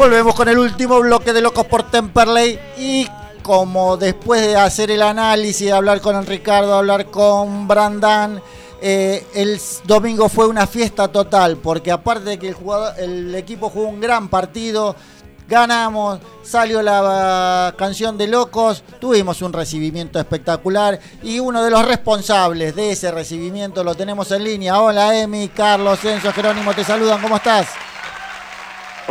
Volvemos 0.00 0.34
con 0.34 0.48
el 0.48 0.58
último 0.58 0.98
bloque 1.00 1.34
de 1.34 1.42
Locos 1.42 1.66
por 1.66 1.82
Temperley 1.82 2.58
y 2.78 3.06
como 3.42 3.98
después 3.98 4.40
de 4.40 4.56
hacer 4.56 4.90
el 4.90 5.02
análisis, 5.02 5.70
hablar 5.70 6.00
con 6.00 6.24
Ricardo, 6.24 6.74
hablar 6.74 7.10
con 7.10 7.68
Brandán, 7.68 8.40
eh, 8.80 9.26
el 9.34 9.60
domingo 9.84 10.30
fue 10.30 10.46
una 10.46 10.66
fiesta 10.66 11.08
total 11.08 11.58
porque 11.58 11.92
aparte 11.92 12.30
de 12.30 12.38
que 12.38 12.48
el, 12.48 12.54
jugador, 12.54 12.94
el 12.98 13.34
equipo 13.34 13.68
jugó 13.68 13.88
un 13.88 14.00
gran 14.00 14.28
partido, 14.28 14.96
ganamos, 15.46 16.18
salió 16.42 16.80
la 16.80 17.74
canción 17.76 18.16
de 18.16 18.26
Locos, 18.26 18.82
tuvimos 19.00 19.42
un 19.42 19.52
recibimiento 19.52 20.18
espectacular 20.18 20.98
y 21.22 21.40
uno 21.40 21.62
de 21.62 21.70
los 21.70 21.84
responsables 21.86 22.74
de 22.74 22.92
ese 22.92 23.10
recibimiento 23.10 23.84
lo 23.84 23.94
tenemos 23.94 24.32
en 24.32 24.44
línea. 24.44 24.80
Hola 24.80 25.14
Emi, 25.20 25.48
Carlos, 25.48 26.02
Enzo, 26.06 26.32
Jerónimo, 26.32 26.72
te 26.72 26.84
saludan, 26.84 27.20
¿cómo 27.20 27.36
estás? 27.36 27.68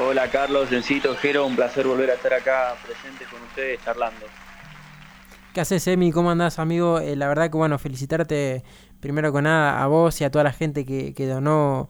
Hola 0.02 0.30
Carlos, 0.32 0.72
Encito, 0.72 1.14
Jero, 1.16 1.46
un 1.46 1.56
placer 1.56 1.86
volver 1.86 2.10
a 2.12 2.14
estar 2.14 2.34
acá 2.34 2.74
presente 2.86 3.26
con 3.30 3.42
ustedes 3.44 3.84
charlando. 3.84 4.26
¿Qué 5.54 5.62
haces, 5.62 5.86
Emi? 5.88 6.12
¿Cómo 6.12 6.32
andás, 6.32 6.58
amigo? 6.60 7.00
Eh, 7.00 7.16
la 7.16 7.28
verdad 7.28 7.50
que, 7.52 7.58
bueno, 7.58 7.78
felicitarte 7.80 8.64
primero 9.02 9.32
con 9.32 9.44
nada 9.44 9.84
a 9.84 9.88
vos 9.88 10.22
y 10.22 10.24
a 10.24 10.32
toda 10.32 10.44
la 10.44 10.54
gente 10.54 10.86
que, 10.86 11.14
que 11.14 11.28
donó 11.28 11.90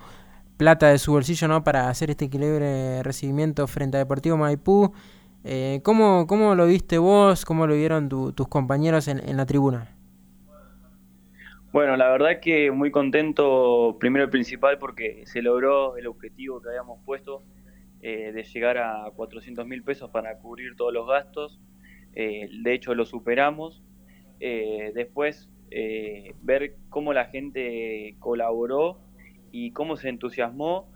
plata 0.58 0.88
de 0.88 0.98
su 0.98 1.12
bolsillo, 1.12 1.48
¿no? 1.48 1.64
Para 1.64 1.90
hacer 1.90 2.10
este 2.10 2.26
equilibrio 2.26 3.04
recibimiento 3.04 3.68
frente 3.68 3.98
a 3.98 4.00
Deportivo 4.00 4.38
Maipú. 4.38 4.92
Eh, 5.44 5.82
¿cómo, 5.84 6.26
¿Cómo 6.26 6.56
lo 6.56 6.66
viste 6.66 6.98
vos? 6.98 7.46
¿Cómo 7.46 7.68
lo 7.68 7.76
vieron 7.76 8.10
tu- 8.10 8.32
tus 8.32 8.48
compañeros 8.48 9.08
en, 9.08 9.20
en 9.20 9.38
la 9.38 9.46
tribuna? 9.46 9.96
Bueno, 11.72 11.96
la 11.96 12.10
verdad 12.10 12.40
que 12.42 12.72
muy 12.72 12.90
contento, 12.90 13.98
primero 14.00 14.26
y 14.26 14.30
principal, 14.30 14.80
porque 14.80 15.24
se 15.28 15.42
logró 15.44 15.96
el 15.98 16.08
objetivo 16.08 16.60
que 16.62 16.70
habíamos 16.70 17.00
puesto 17.06 17.44
eh, 18.02 18.32
de 18.32 18.44
llegar 18.44 18.78
a 18.78 19.12
400 19.16 19.66
mil 19.66 19.84
pesos 19.84 20.10
para 20.12 20.38
cubrir 20.38 20.76
todos 20.76 20.94
los 20.94 21.08
gastos. 21.08 21.60
Eh, 22.14 22.50
de 22.64 22.74
hecho, 22.74 22.96
lo 22.96 23.06
superamos. 23.06 23.84
Eh, 24.40 24.92
después, 24.96 25.50
eh, 25.72 26.34
ver 26.42 26.76
cómo 26.90 27.14
la 27.14 27.26
gente 27.26 28.16
colaboró 28.20 29.00
y 29.52 29.72
cómo 29.72 29.98
se 29.98 30.10
entusiasmó, 30.10 30.92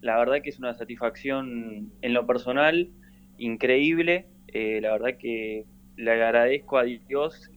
la 0.00 0.18
verdad 0.18 0.42
que 0.42 0.50
es 0.50 0.58
una 0.58 0.74
satisfacción 0.74 1.92
en 2.02 2.14
lo 2.14 2.26
personal 2.26 2.90
increíble. 3.38 4.26
La 4.52 4.92
verdad 4.92 5.18
que 5.18 5.66
le 5.96 6.10
agradezco 6.10 6.78
a 6.78 6.84
Dios 6.84 7.50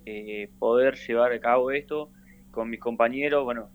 poder 0.59 0.95
llevar 0.95 1.31
a 1.31 1.39
cabo 1.39 1.71
esto 1.71 2.11
con 2.51 2.69
mis 2.69 2.79
compañeros. 2.79 3.43
Bueno, 3.45 3.69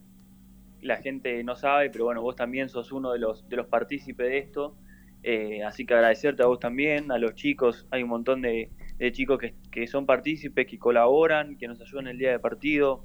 la 0.81 0.97
gente 0.99 1.43
no 1.45 1.57
sabe, 1.57 1.91
pero 1.91 2.05
bueno, 2.05 2.23
vos 2.23 2.37
también 2.37 2.69
sos 2.69 2.93
uno 2.93 3.13
de 3.13 3.19
los, 3.19 3.49
de 3.49 3.57
los 3.57 3.67
partícipes 3.67 4.29
de 4.29 4.39
esto. 4.39 4.77
Eh, 5.23 5.63
así 5.65 5.85
que 5.85 5.95
agradecerte 5.95 6.43
a 6.43 6.47
vos 6.47 6.61
también, 6.61 7.11
a 7.11 7.19
los 7.19 7.35
chicos. 7.35 7.87
Hay 7.91 8.03
un 8.03 8.09
montón 8.09 8.43
de, 8.43 8.71
chicos 9.13 9.39
que, 9.39 9.55
que 9.71 9.87
son 9.87 10.07
partícipes, 10.07 10.67
que 10.67 10.79
colaboran, 10.79 11.57
que 11.57 11.69
nos 11.69 11.81
ayudan 11.81 12.09
el 12.09 12.19
día 12.19 12.31
de 12.31 12.39
partido. 12.39 13.05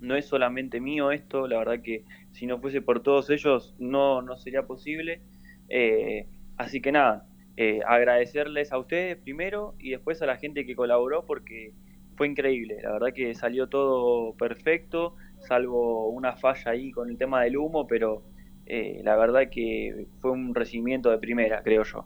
No 0.00 0.16
es 0.16 0.26
solamente 0.26 0.80
mío 0.80 1.10
esto, 1.10 1.46
la 1.46 1.58
verdad 1.58 1.82
que 1.82 2.04
si 2.32 2.46
no 2.46 2.58
fuese 2.58 2.80
por 2.80 3.02
todos 3.02 3.28
ellos 3.30 3.74
no, 3.78 4.22
no 4.22 4.36
sería 4.36 4.66
posible. 4.66 5.20
Eh, 5.68 6.26
así 6.56 6.80
que 6.80 6.90
nada, 6.90 7.26
eh, 7.56 7.80
agradecerles 7.86 8.72
a 8.72 8.78
ustedes 8.78 9.16
primero 9.16 9.74
y 9.78 9.90
después 9.90 10.22
a 10.22 10.26
la 10.26 10.36
gente 10.36 10.64
que 10.64 10.74
colaboró 10.74 11.26
porque 11.26 11.74
fue 12.16 12.26
increíble. 12.26 12.78
La 12.82 12.92
verdad 12.92 13.12
que 13.14 13.34
salió 13.34 13.68
todo 13.68 14.34
perfecto, 14.34 15.16
salvo 15.46 16.08
una 16.10 16.36
falla 16.36 16.72
ahí 16.72 16.90
con 16.90 17.10
el 17.10 17.16
tema 17.16 17.42
del 17.42 17.56
humo, 17.56 17.86
pero 17.86 18.22
eh, 18.66 19.00
la 19.02 19.16
verdad 19.16 19.50
que 19.50 20.06
fue 20.20 20.30
un 20.30 20.54
recibimiento 20.54 21.10
de 21.10 21.18
primera, 21.18 21.62
creo 21.62 21.82
yo. 21.82 22.04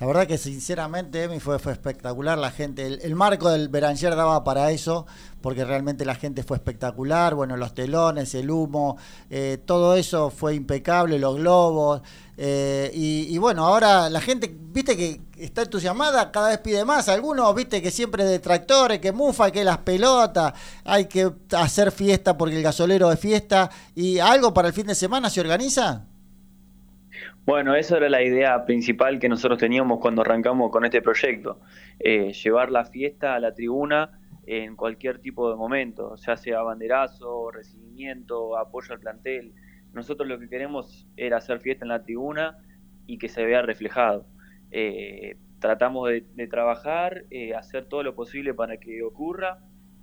La 0.00 0.06
verdad 0.06 0.26
que 0.26 0.38
sinceramente, 0.38 1.24
Emi, 1.24 1.40
fue, 1.40 1.58
fue 1.58 1.72
espectacular. 1.72 2.38
La 2.38 2.50
gente, 2.50 2.86
el, 2.86 3.14
marco 3.14 3.50
del 3.50 3.68
Beranger 3.68 4.16
daba 4.16 4.42
para 4.44 4.70
eso, 4.70 5.06
porque 5.42 5.62
realmente 5.62 6.06
la 6.06 6.14
gente 6.14 6.42
fue 6.42 6.56
espectacular. 6.56 7.34
Bueno, 7.34 7.58
los 7.58 7.74
telones, 7.74 8.34
el 8.34 8.50
humo, 8.50 8.96
eh, 9.28 9.58
todo 9.62 9.96
eso 9.96 10.30
fue 10.30 10.54
impecable, 10.54 11.18
los 11.18 11.36
globos. 11.36 12.00
Eh, 12.42 12.90
y, 12.94 13.36
bueno, 13.36 13.66
ahora 13.66 14.08
la 14.08 14.18
gente, 14.18 14.50
viste 14.50 14.96
que 14.96 15.20
está 15.36 15.60
entusiasmada, 15.60 16.32
cada 16.32 16.48
vez 16.48 16.58
pide 16.60 16.86
más. 16.86 17.10
Algunos, 17.10 17.54
viste, 17.54 17.82
que 17.82 17.90
siempre 17.90 18.24
detractores, 18.24 18.98
que 18.98 19.12
mufa, 19.12 19.50
que 19.50 19.62
las 19.62 19.76
pelotas, 19.78 20.54
hay 20.86 21.04
que 21.04 21.30
hacer 21.54 21.92
fiesta 21.92 22.38
porque 22.38 22.56
el 22.56 22.62
gasolero 22.62 23.12
es 23.12 23.20
fiesta. 23.20 23.68
¿Y 23.94 24.20
algo 24.20 24.54
para 24.54 24.68
el 24.68 24.74
fin 24.74 24.86
de 24.86 24.94
semana 24.94 25.28
se 25.28 25.42
organiza? 25.42 26.06
Bueno, 27.44 27.74
esa 27.74 27.98
era 27.98 28.08
la 28.08 28.22
idea 28.22 28.64
principal 28.64 29.18
que 29.18 29.28
nosotros 29.28 29.58
teníamos 29.58 30.00
cuando 30.00 30.22
arrancamos 30.22 30.70
con 30.70 30.86
este 30.86 31.02
proyecto, 31.02 31.60
eh, 31.98 32.32
llevar 32.32 32.70
la 32.70 32.86
fiesta 32.86 33.34
a 33.34 33.40
la 33.40 33.52
tribuna 33.52 34.18
en 34.46 34.76
cualquier 34.76 35.18
tipo 35.18 35.50
de 35.50 35.56
momento, 35.56 36.16
ya 36.16 36.38
sea 36.38 36.62
banderazo, 36.62 37.50
recibimiento, 37.50 38.56
apoyo 38.56 38.94
al 38.94 39.00
plantel. 39.00 39.52
Nosotros 39.92 40.28
lo 40.28 40.38
que 40.38 40.48
queremos 40.48 41.08
era 41.16 41.38
hacer 41.38 41.60
fiesta 41.60 41.84
en 41.84 41.88
la 41.90 42.02
tribuna 42.02 42.58
y 43.06 43.18
que 43.18 43.28
se 43.28 43.44
vea 43.44 43.62
reflejado. 43.62 44.26
Eh, 44.70 45.36
tratamos 45.58 46.08
de, 46.08 46.46
trabajar, 46.46 47.24
eh, 47.30 47.54
hacer 47.54 47.86
todo 47.86 48.02
lo 48.02 48.14
posible 48.14 48.54
para 48.54 48.78
que 48.78 49.02
ocurra, 49.02 49.58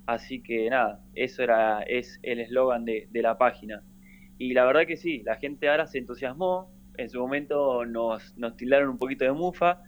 así 0.06 0.42
que 0.42 0.68
nada, 0.70 1.02
eso 1.14 1.42
era 1.42 1.82
es 1.82 2.20
el 2.22 2.40
eslogan 2.40 2.84
de, 2.84 3.08
de 3.10 3.22
la 3.22 3.38
página. 3.38 3.82
Y 4.38 4.52
la 4.54 4.64
verdad 4.64 4.86
que 4.86 4.96
sí, 4.96 5.22
la 5.24 5.36
gente 5.36 5.68
ahora 5.68 5.86
se 5.86 5.98
entusiasmó, 5.98 6.70
en 6.98 7.08
su 7.08 7.20
momento 7.20 7.84
nos, 7.86 8.36
nos 8.36 8.56
tildaron 8.56 8.90
un 8.90 8.98
poquito 8.98 9.24
de 9.24 9.32
mufa, 9.32 9.82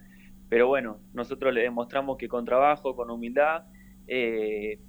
pero 0.49 0.67
bueno, 0.67 0.99
nosotros 1.13 1.53
le 1.53 1.61
demostramos 1.61 2.17
que 2.17 2.27
con 2.27 2.45
trabajo, 2.45 2.95
con 2.95 3.09
humildad, 3.09 3.63
eh, 4.07 4.79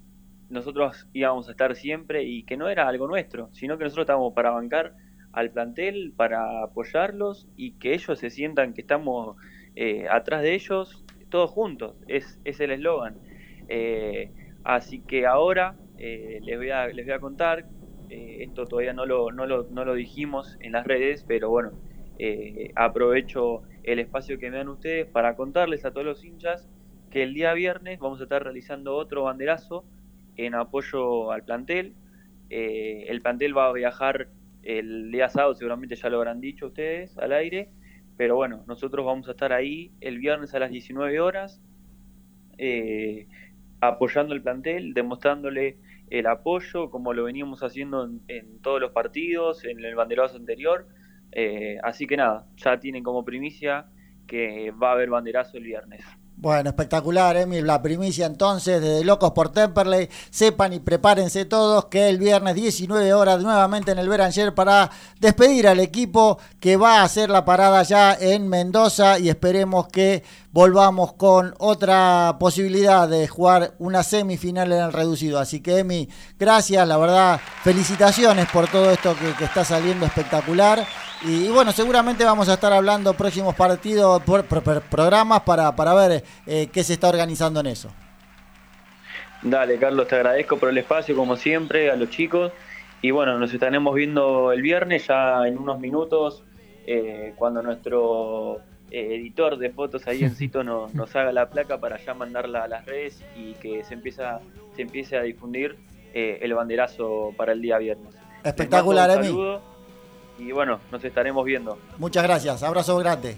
nosotros 0.53 1.07
íbamos 1.13 1.47
a 1.47 1.51
estar 1.51 1.75
siempre 1.75 2.23
y 2.23 2.43
que 2.43 2.57
no 2.57 2.69
era 2.69 2.87
algo 2.87 3.07
nuestro, 3.07 3.49
sino 3.53 3.77
que 3.77 3.83
nosotros 3.83 4.03
estábamos 4.03 4.33
para 4.33 4.51
bancar 4.51 4.95
al 5.31 5.51
plantel, 5.51 6.13
para 6.15 6.63
apoyarlos 6.63 7.47
y 7.57 7.71
que 7.73 7.93
ellos 7.93 8.19
se 8.19 8.29
sientan 8.29 8.73
que 8.73 8.81
estamos 8.81 9.35
eh, 9.75 10.07
atrás 10.09 10.43
de 10.43 10.53
ellos 10.53 11.03
todos 11.29 11.49
juntos, 11.49 11.95
es, 12.07 12.39
es 12.45 12.59
el 12.59 12.71
eslogan. 12.71 13.17
Eh, 13.67 14.31
así 14.63 15.01
que 15.01 15.25
ahora 15.25 15.75
les, 15.97 16.57
voy 16.57 16.69
a, 16.69 16.87
les 16.87 17.05
voy 17.05 17.13
a 17.13 17.19
contar, 17.19 17.65
esto 18.09 18.65
todavía 18.65 18.93
no 18.93 19.05
lo, 19.05 19.31
no, 19.31 19.47
lo, 19.47 19.63
no 19.71 19.85
lo 19.85 19.95
dijimos 19.95 20.57
en 20.59 20.73
las 20.73 20.85
redes, 20.85 21.25
pero 21.27 21.49
bueno, 21.49 21.71
eh, 22.19 22.71
aprovecho 22.75 23.63
el 23.83 23.99
espacio 23.99 24.37
que 24.37 24.51
me 24.51 24.57
dan 24.57 24.69
ustedes 24.69 25.07
para 25.07 25.35
contarles 25.35 25.83
a 25.83 25.91
todos 25.91 26.05
los 26.05 26.23
hinchas 26.23 26.69
que 27.09 27.23
el 27.23 27.33
día 27.33 27.53
viernes 27.53 27.99
vamos 27.99 28.19
a 28.19 28.23
estar 28.23 28.43
realizando 28.43 28.95
otro 28.95 29.23
banderazo 29.23 29.83
en 30.37 30.55
apoyo 30.55 31.31
al 31.31 31.43
plantel. 31.43 31.95
Eh, 32.49 33.05
el 33.09 33.21
plantel 33.21 33.57
va 33.57 33.67
a 33.67 33.73
viajar 33.73 34.29
el 34.61 35.11
día 35.11 35.29
sábado, 35.29 35.55
seguramente 35.55 35.95
ya 35.95 36.09
lo 36.09 36.17
habrán 36.17 36.39
dicho 36.39 36.67
ustedes 36.67 37.17
al 37.17 37.33
aire, 37.33 37.69
pero 38.15 38.35
bueno, 38.35 38.63
nosotros 38.67 39.05
vamos 39.05 39.27
a 39.27 39.31
estar 39.31 39.51
ahí 39.51 39.91
el 39.99 40.19
viernes 40.19 40.53
a 40.53 40.59
las 40.59 40.71
19 40.71 41.19
horas 41.19 41.61
eh, 42.57 43.27
apoyando 43.81 44.33
el 44.33 44.41
plantel, 44.41 44.93
demostrándole 44.93 45.77
el 46.09 46.27
apoyo 46.27 46.89
como 46.91 47.13
lo 47.13 47.23
veníamos 47.23 47.63
haciendo 47.63 48.05
en, 48.05 48.21
en 48.27 48.61
todos 48.61 48.79
los 48.79 48.91
partidos, 48.91 49.65
en 49.65 49.83
el 49.83 49.95
banderazo 49.95 50.37
anterior 50.37 50.87
eh, 51.35 51.77
así 51.83 52.05
que 52.05 52.15
nada, 52.15 52.45
ya 52.57 52.79
tienen 52.79 53.03
como 53.03 53.25
primicia 53.25 53.87
que 54.27 54.71
va 54.71 54.89
a 54.89 54.93
haber 54.93 55.09
banderazo 55.09 55.57
el 55.57 55.63
viernes. 55.63 56.03
Bueno, 56.43 56.71
espectacular, 56.71 57.37
Emi, 57.37 57.61
la 57.61 57.81
primicia 57.81 58.25
entonces 58.25 58.81
de 58.81 59.05
Locos 59.05 59.31
por 59.31 59.53
Temperley. 59.53 60.09
Sepan 60.29 60.73
y 60.73 60.81
prepárense 60.81 61.45
todos 61.45 61.85
que 61.85 62.09
el 62.09 62.17
viernes 62.17 62.55
19 62.55 63.13
horas 63.13 63.41
nuevamente 63.41 63.93
en 63.93 63.99
el 63.99 64.09
Beranger 64.09 64.53
para 64.53 64.91
despedir 65.21 65.69
al 65.69 65.79
equipo 65.79 66.37
que 66.59 66.75
va 66.75 66.99
a 66.99 67.03
hacer 67.03 67.29
la 67.29 67.45
parada 67.45 67.81
ya 67.83 68.13
en 68.19 68.49
Mendoza 68.49 69.19
y 69.19 69.29
esperemos 69.29 69.87
que 69.87 70.25
volvamos 70.51 71.13
con 71.13 71.55
otra 71.59 72.35
posibilidad 72.41 73.07
de 73.07 73.25
jugar 73.25 73.75
una 73.79 74.03
semifinal 74.03 74.69
en 74.73 74.81
el 74.81 74.91
reducido. 74.91 75.39
Así 75.39 75.61
que 75.61 75.77
Emi, 75.77 76.09
gracias, 76.37 76.85
la 76.85 76.97
verdad, 76.97 77.39
felicitaciones 77.63 78.49
por 78.51 78.67
todo 78.67 78.91
esto 78.91 79.15
que, 79.15 79.31
que 79.35 79.45
está 79.45 79.63
saliendo 79.63 80.05
espectacular. 80.05 80.85
Y, 81.25 81.47
bueno, 81.47 81.71
seguramente 81.71 82.25
vamos 82.25 82.49
a 82.49 82.55
estar 82.55 82.73
hablando 82.73 83.13
próximos 83.13 83.55
partidos, 83.55 84.21
por, 84.23 84.43
programas 84.43 85.43
para, 85.43 85.73
para 85.73 85.93
ver 85.93 86.25
eh, 86.45 86.67
qué 86.71 86.83
se 86.83 86.93
está 86.93 87.09
organizando 87.09 87.59
en 87.59 87.67
eso. 87.67 87.89
Dale, 89.41 89.77
Carlos, 89.77 90.07
te 90.07 90.15
agradezco 90.15 90.57
por 90.57 90.69
el 90.69 90.77
espacio, 90.77 91.15
como 91.15 91.35
siempre, 91.35 91.91
a 91.91 91.95
los 91.95 92.09
chicos. 92.09 92.51
Y 93.01 93.11
bueno, 93.11 93.37
nos 93.37 93.53
estaremos 93.53 93.93
viendo 93.93 94.51
el 94.51 94.61
viernes, 94.61 95.07
ya 95.07 95.45
en 95.47 95.57
unos 95.57 95.79
minutos, 95.79 96.43
eh, 96.87 97.33
cuando 97.35 97.61
nuestro 97.61 98.59
eh, 98.89 99.15
editor 99.15 99.57
de 99.57 99.69
fotos 99.69 100.07
ahí 100.07 100.23
en 100.23 100.35
Cito 100.35 100.63
nos, 100.63 100.93
nos 100.93 101.13
haga 101.15 101.31
la 101.33 101.49
placa 101.49 101.79
para 101.79 101.97
ya 101.97 102.13
mandarla 102.13 102.63
a 102.63 102.67
las 102.67 102.85
redes 102.85 103.21
y 103.35 103.53
que 103.55 103.83
se, 103.83 103.93
empieza, 103.93 104.39
se 104.75 104.83
empiece 104.83 105.17
a 105.17 105.21
difundir 105.21 105.75
el 106.15 106.53
banderazo 106.53 107.33
para 107.35 107.53
el 107.53 107.61
día 107.61 107.79
viernes. 107.79 108.13
Espectacular, 108.43 109.09
Emi 109.09 109.35
y 110.37 110.51
bueno, 110.51 110.79
nos 110.91 111.03
estaremos 111.03 111.45
viendo. 111.45 111.77
Muchas 111.97 112.23
gracias, 112.23 112.63
abrazo 112.63 112.97
grande. 112.97 113.35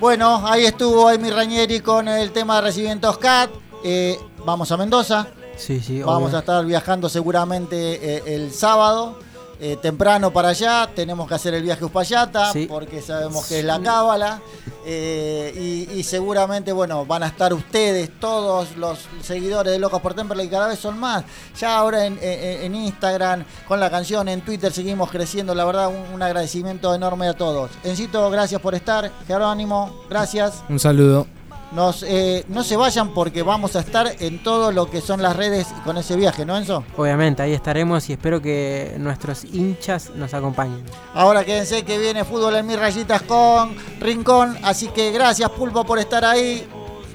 Bueno, 0.00 0.46
ahí 0.46 0.64
estuvo 0.64 1.08
Amy 1.08 1.28
Rañeri 1.28 1.80
con 1.80 2.06
el 2.06 2.30
tema 2.30 2.56
de 2.56 2.62
recibimientos 2.62 3.18
CAT. 3.18 3.50
Eh, 3.82 4.16
vamos 4.46 4.70
a 4.70 4.76
Mendoza. 4.76 5.26
Sí, 5.56 5.80
sí. 5.80 6.00
Vamos 6.02 6.32
a 6.34 6.38
estar 6.38 6.64
viajando 6.64 7.08
seguramente 7.08 8.16
eh, 8.18 8.22
el 8.26 8.52
sábado. 8.52 9.18
Eh, 9.60 9.76
temprano 9.82 10.32
para 10.32 10.50
allá, 10.50 10.88
tenemos 10.94 11.26
que 11.26 11.34
hacer 11.34 11.52
el 11.54 11.64
viaje 11.64 11.82
a 11.82 11.86
Uspallata, 11.86 12.52
porque 12.68 13.02
sabemos 13.02 13.46
que 13.46 13.58
es 13.58 13.64
la 13.64 13.80
cábala. 13.80 14.40
Eh, 14.86 15.88
y, 15.94 16.02
seguramente, 16.02 16.72
bueno, 16.72 17.04
van 17.04 17.22
a 17.22 17.26
estar 17.26 17.52
ustedes, 17.52 18.08
todos 18.20 18.76
los 18.76 19.00
seguidores 19.22 19.72
de 19.72 19.78
Locos 19.78 20.00
por 20.00 20.14
Temperley, 20.14 20.48
cada 20.48 20.68
vez 20.68 20.78
son 20.78 20.98
más. 20.98 21.24
Ya 21.58 21.76
ahora 21.76 22.06
en, 22.06 22.74
Instagram, 22.74 23.44
con 23.66 23.80
la 23.80 23.90
canción, 23.90 24.28
en 24.28 24.40
Twitter, 24.42 24.72
seguimos 24.72 25.10
creciendo. 25.10 25.54
La 25.54 25.64
verdad, 25.64 25.88
un, 25.88 26.22
agradecimiento 26.22 26.94
enorme 26.94 27.28
a 27.28 27.34
todos. 27.34 27.70
Encito, 27.84 28.30
gracias 28.30 28.60
por 28.60 28.74
estar. 28.74 29.10
Jerónimo, 29.26 30.04
gracias. 30.08 30.62
Un 30.68 30.78
saludo. 30.78 31.37
Nos, 31.72 32.02
eh, 32.02 32.44
no 32.48 32.62
se 32.62 32.76
vayan 32.76 33.12
porque 33.12 33.42
vamos 33.42 33.76
a 33.76 33.80
estar 33.80 34.10
en 34.20 34.42
todo 34.42 34.72
lo 34.72 34.90
que 34.90 35.00
son 35.00 35.22
las 35.22 35.36
redes 35.36 35.66
con 35.84 35.98
ese 35.98 36.16
viaje, 36.16 36.46
¿no, 36.46 36.56
Enzo? 36.56 36.82
Obviamente, 36.96 37.42
ahí 37.42 37.52
estaremos 37.52 38.08
y 38.08 38.14
espero 38.14 38.40
que 38.40 38.94
nuestros 38.98 39.44
hinchas 39.44 40.10
nos 40.14 40.32
acompañen. 40.32 40.82
Ahora 41.14 41.44
quédense 41.44 41.84
que 41.84 41.98
viene 41.98 42.24
fútbol 42.24 42.56
en 42.56 42.66
mis 42.66 42.78
rayitas 42.78 43.22
con 43.22 43.76
Rincón, 44.00 44.56
así 44.62 44.88
que 44.88 45.10
gracias 45.10 45.50
Pulpo 45.50 45.84
por 45.84 45.98
estar 45.98 46.24
ahí. 46.24 46.66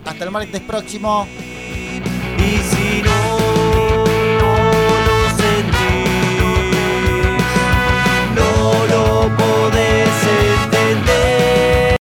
Hasta 0.05 0.23
el 0.25 0.31
martes 0.31 0.61
próximo. 0.61 1.25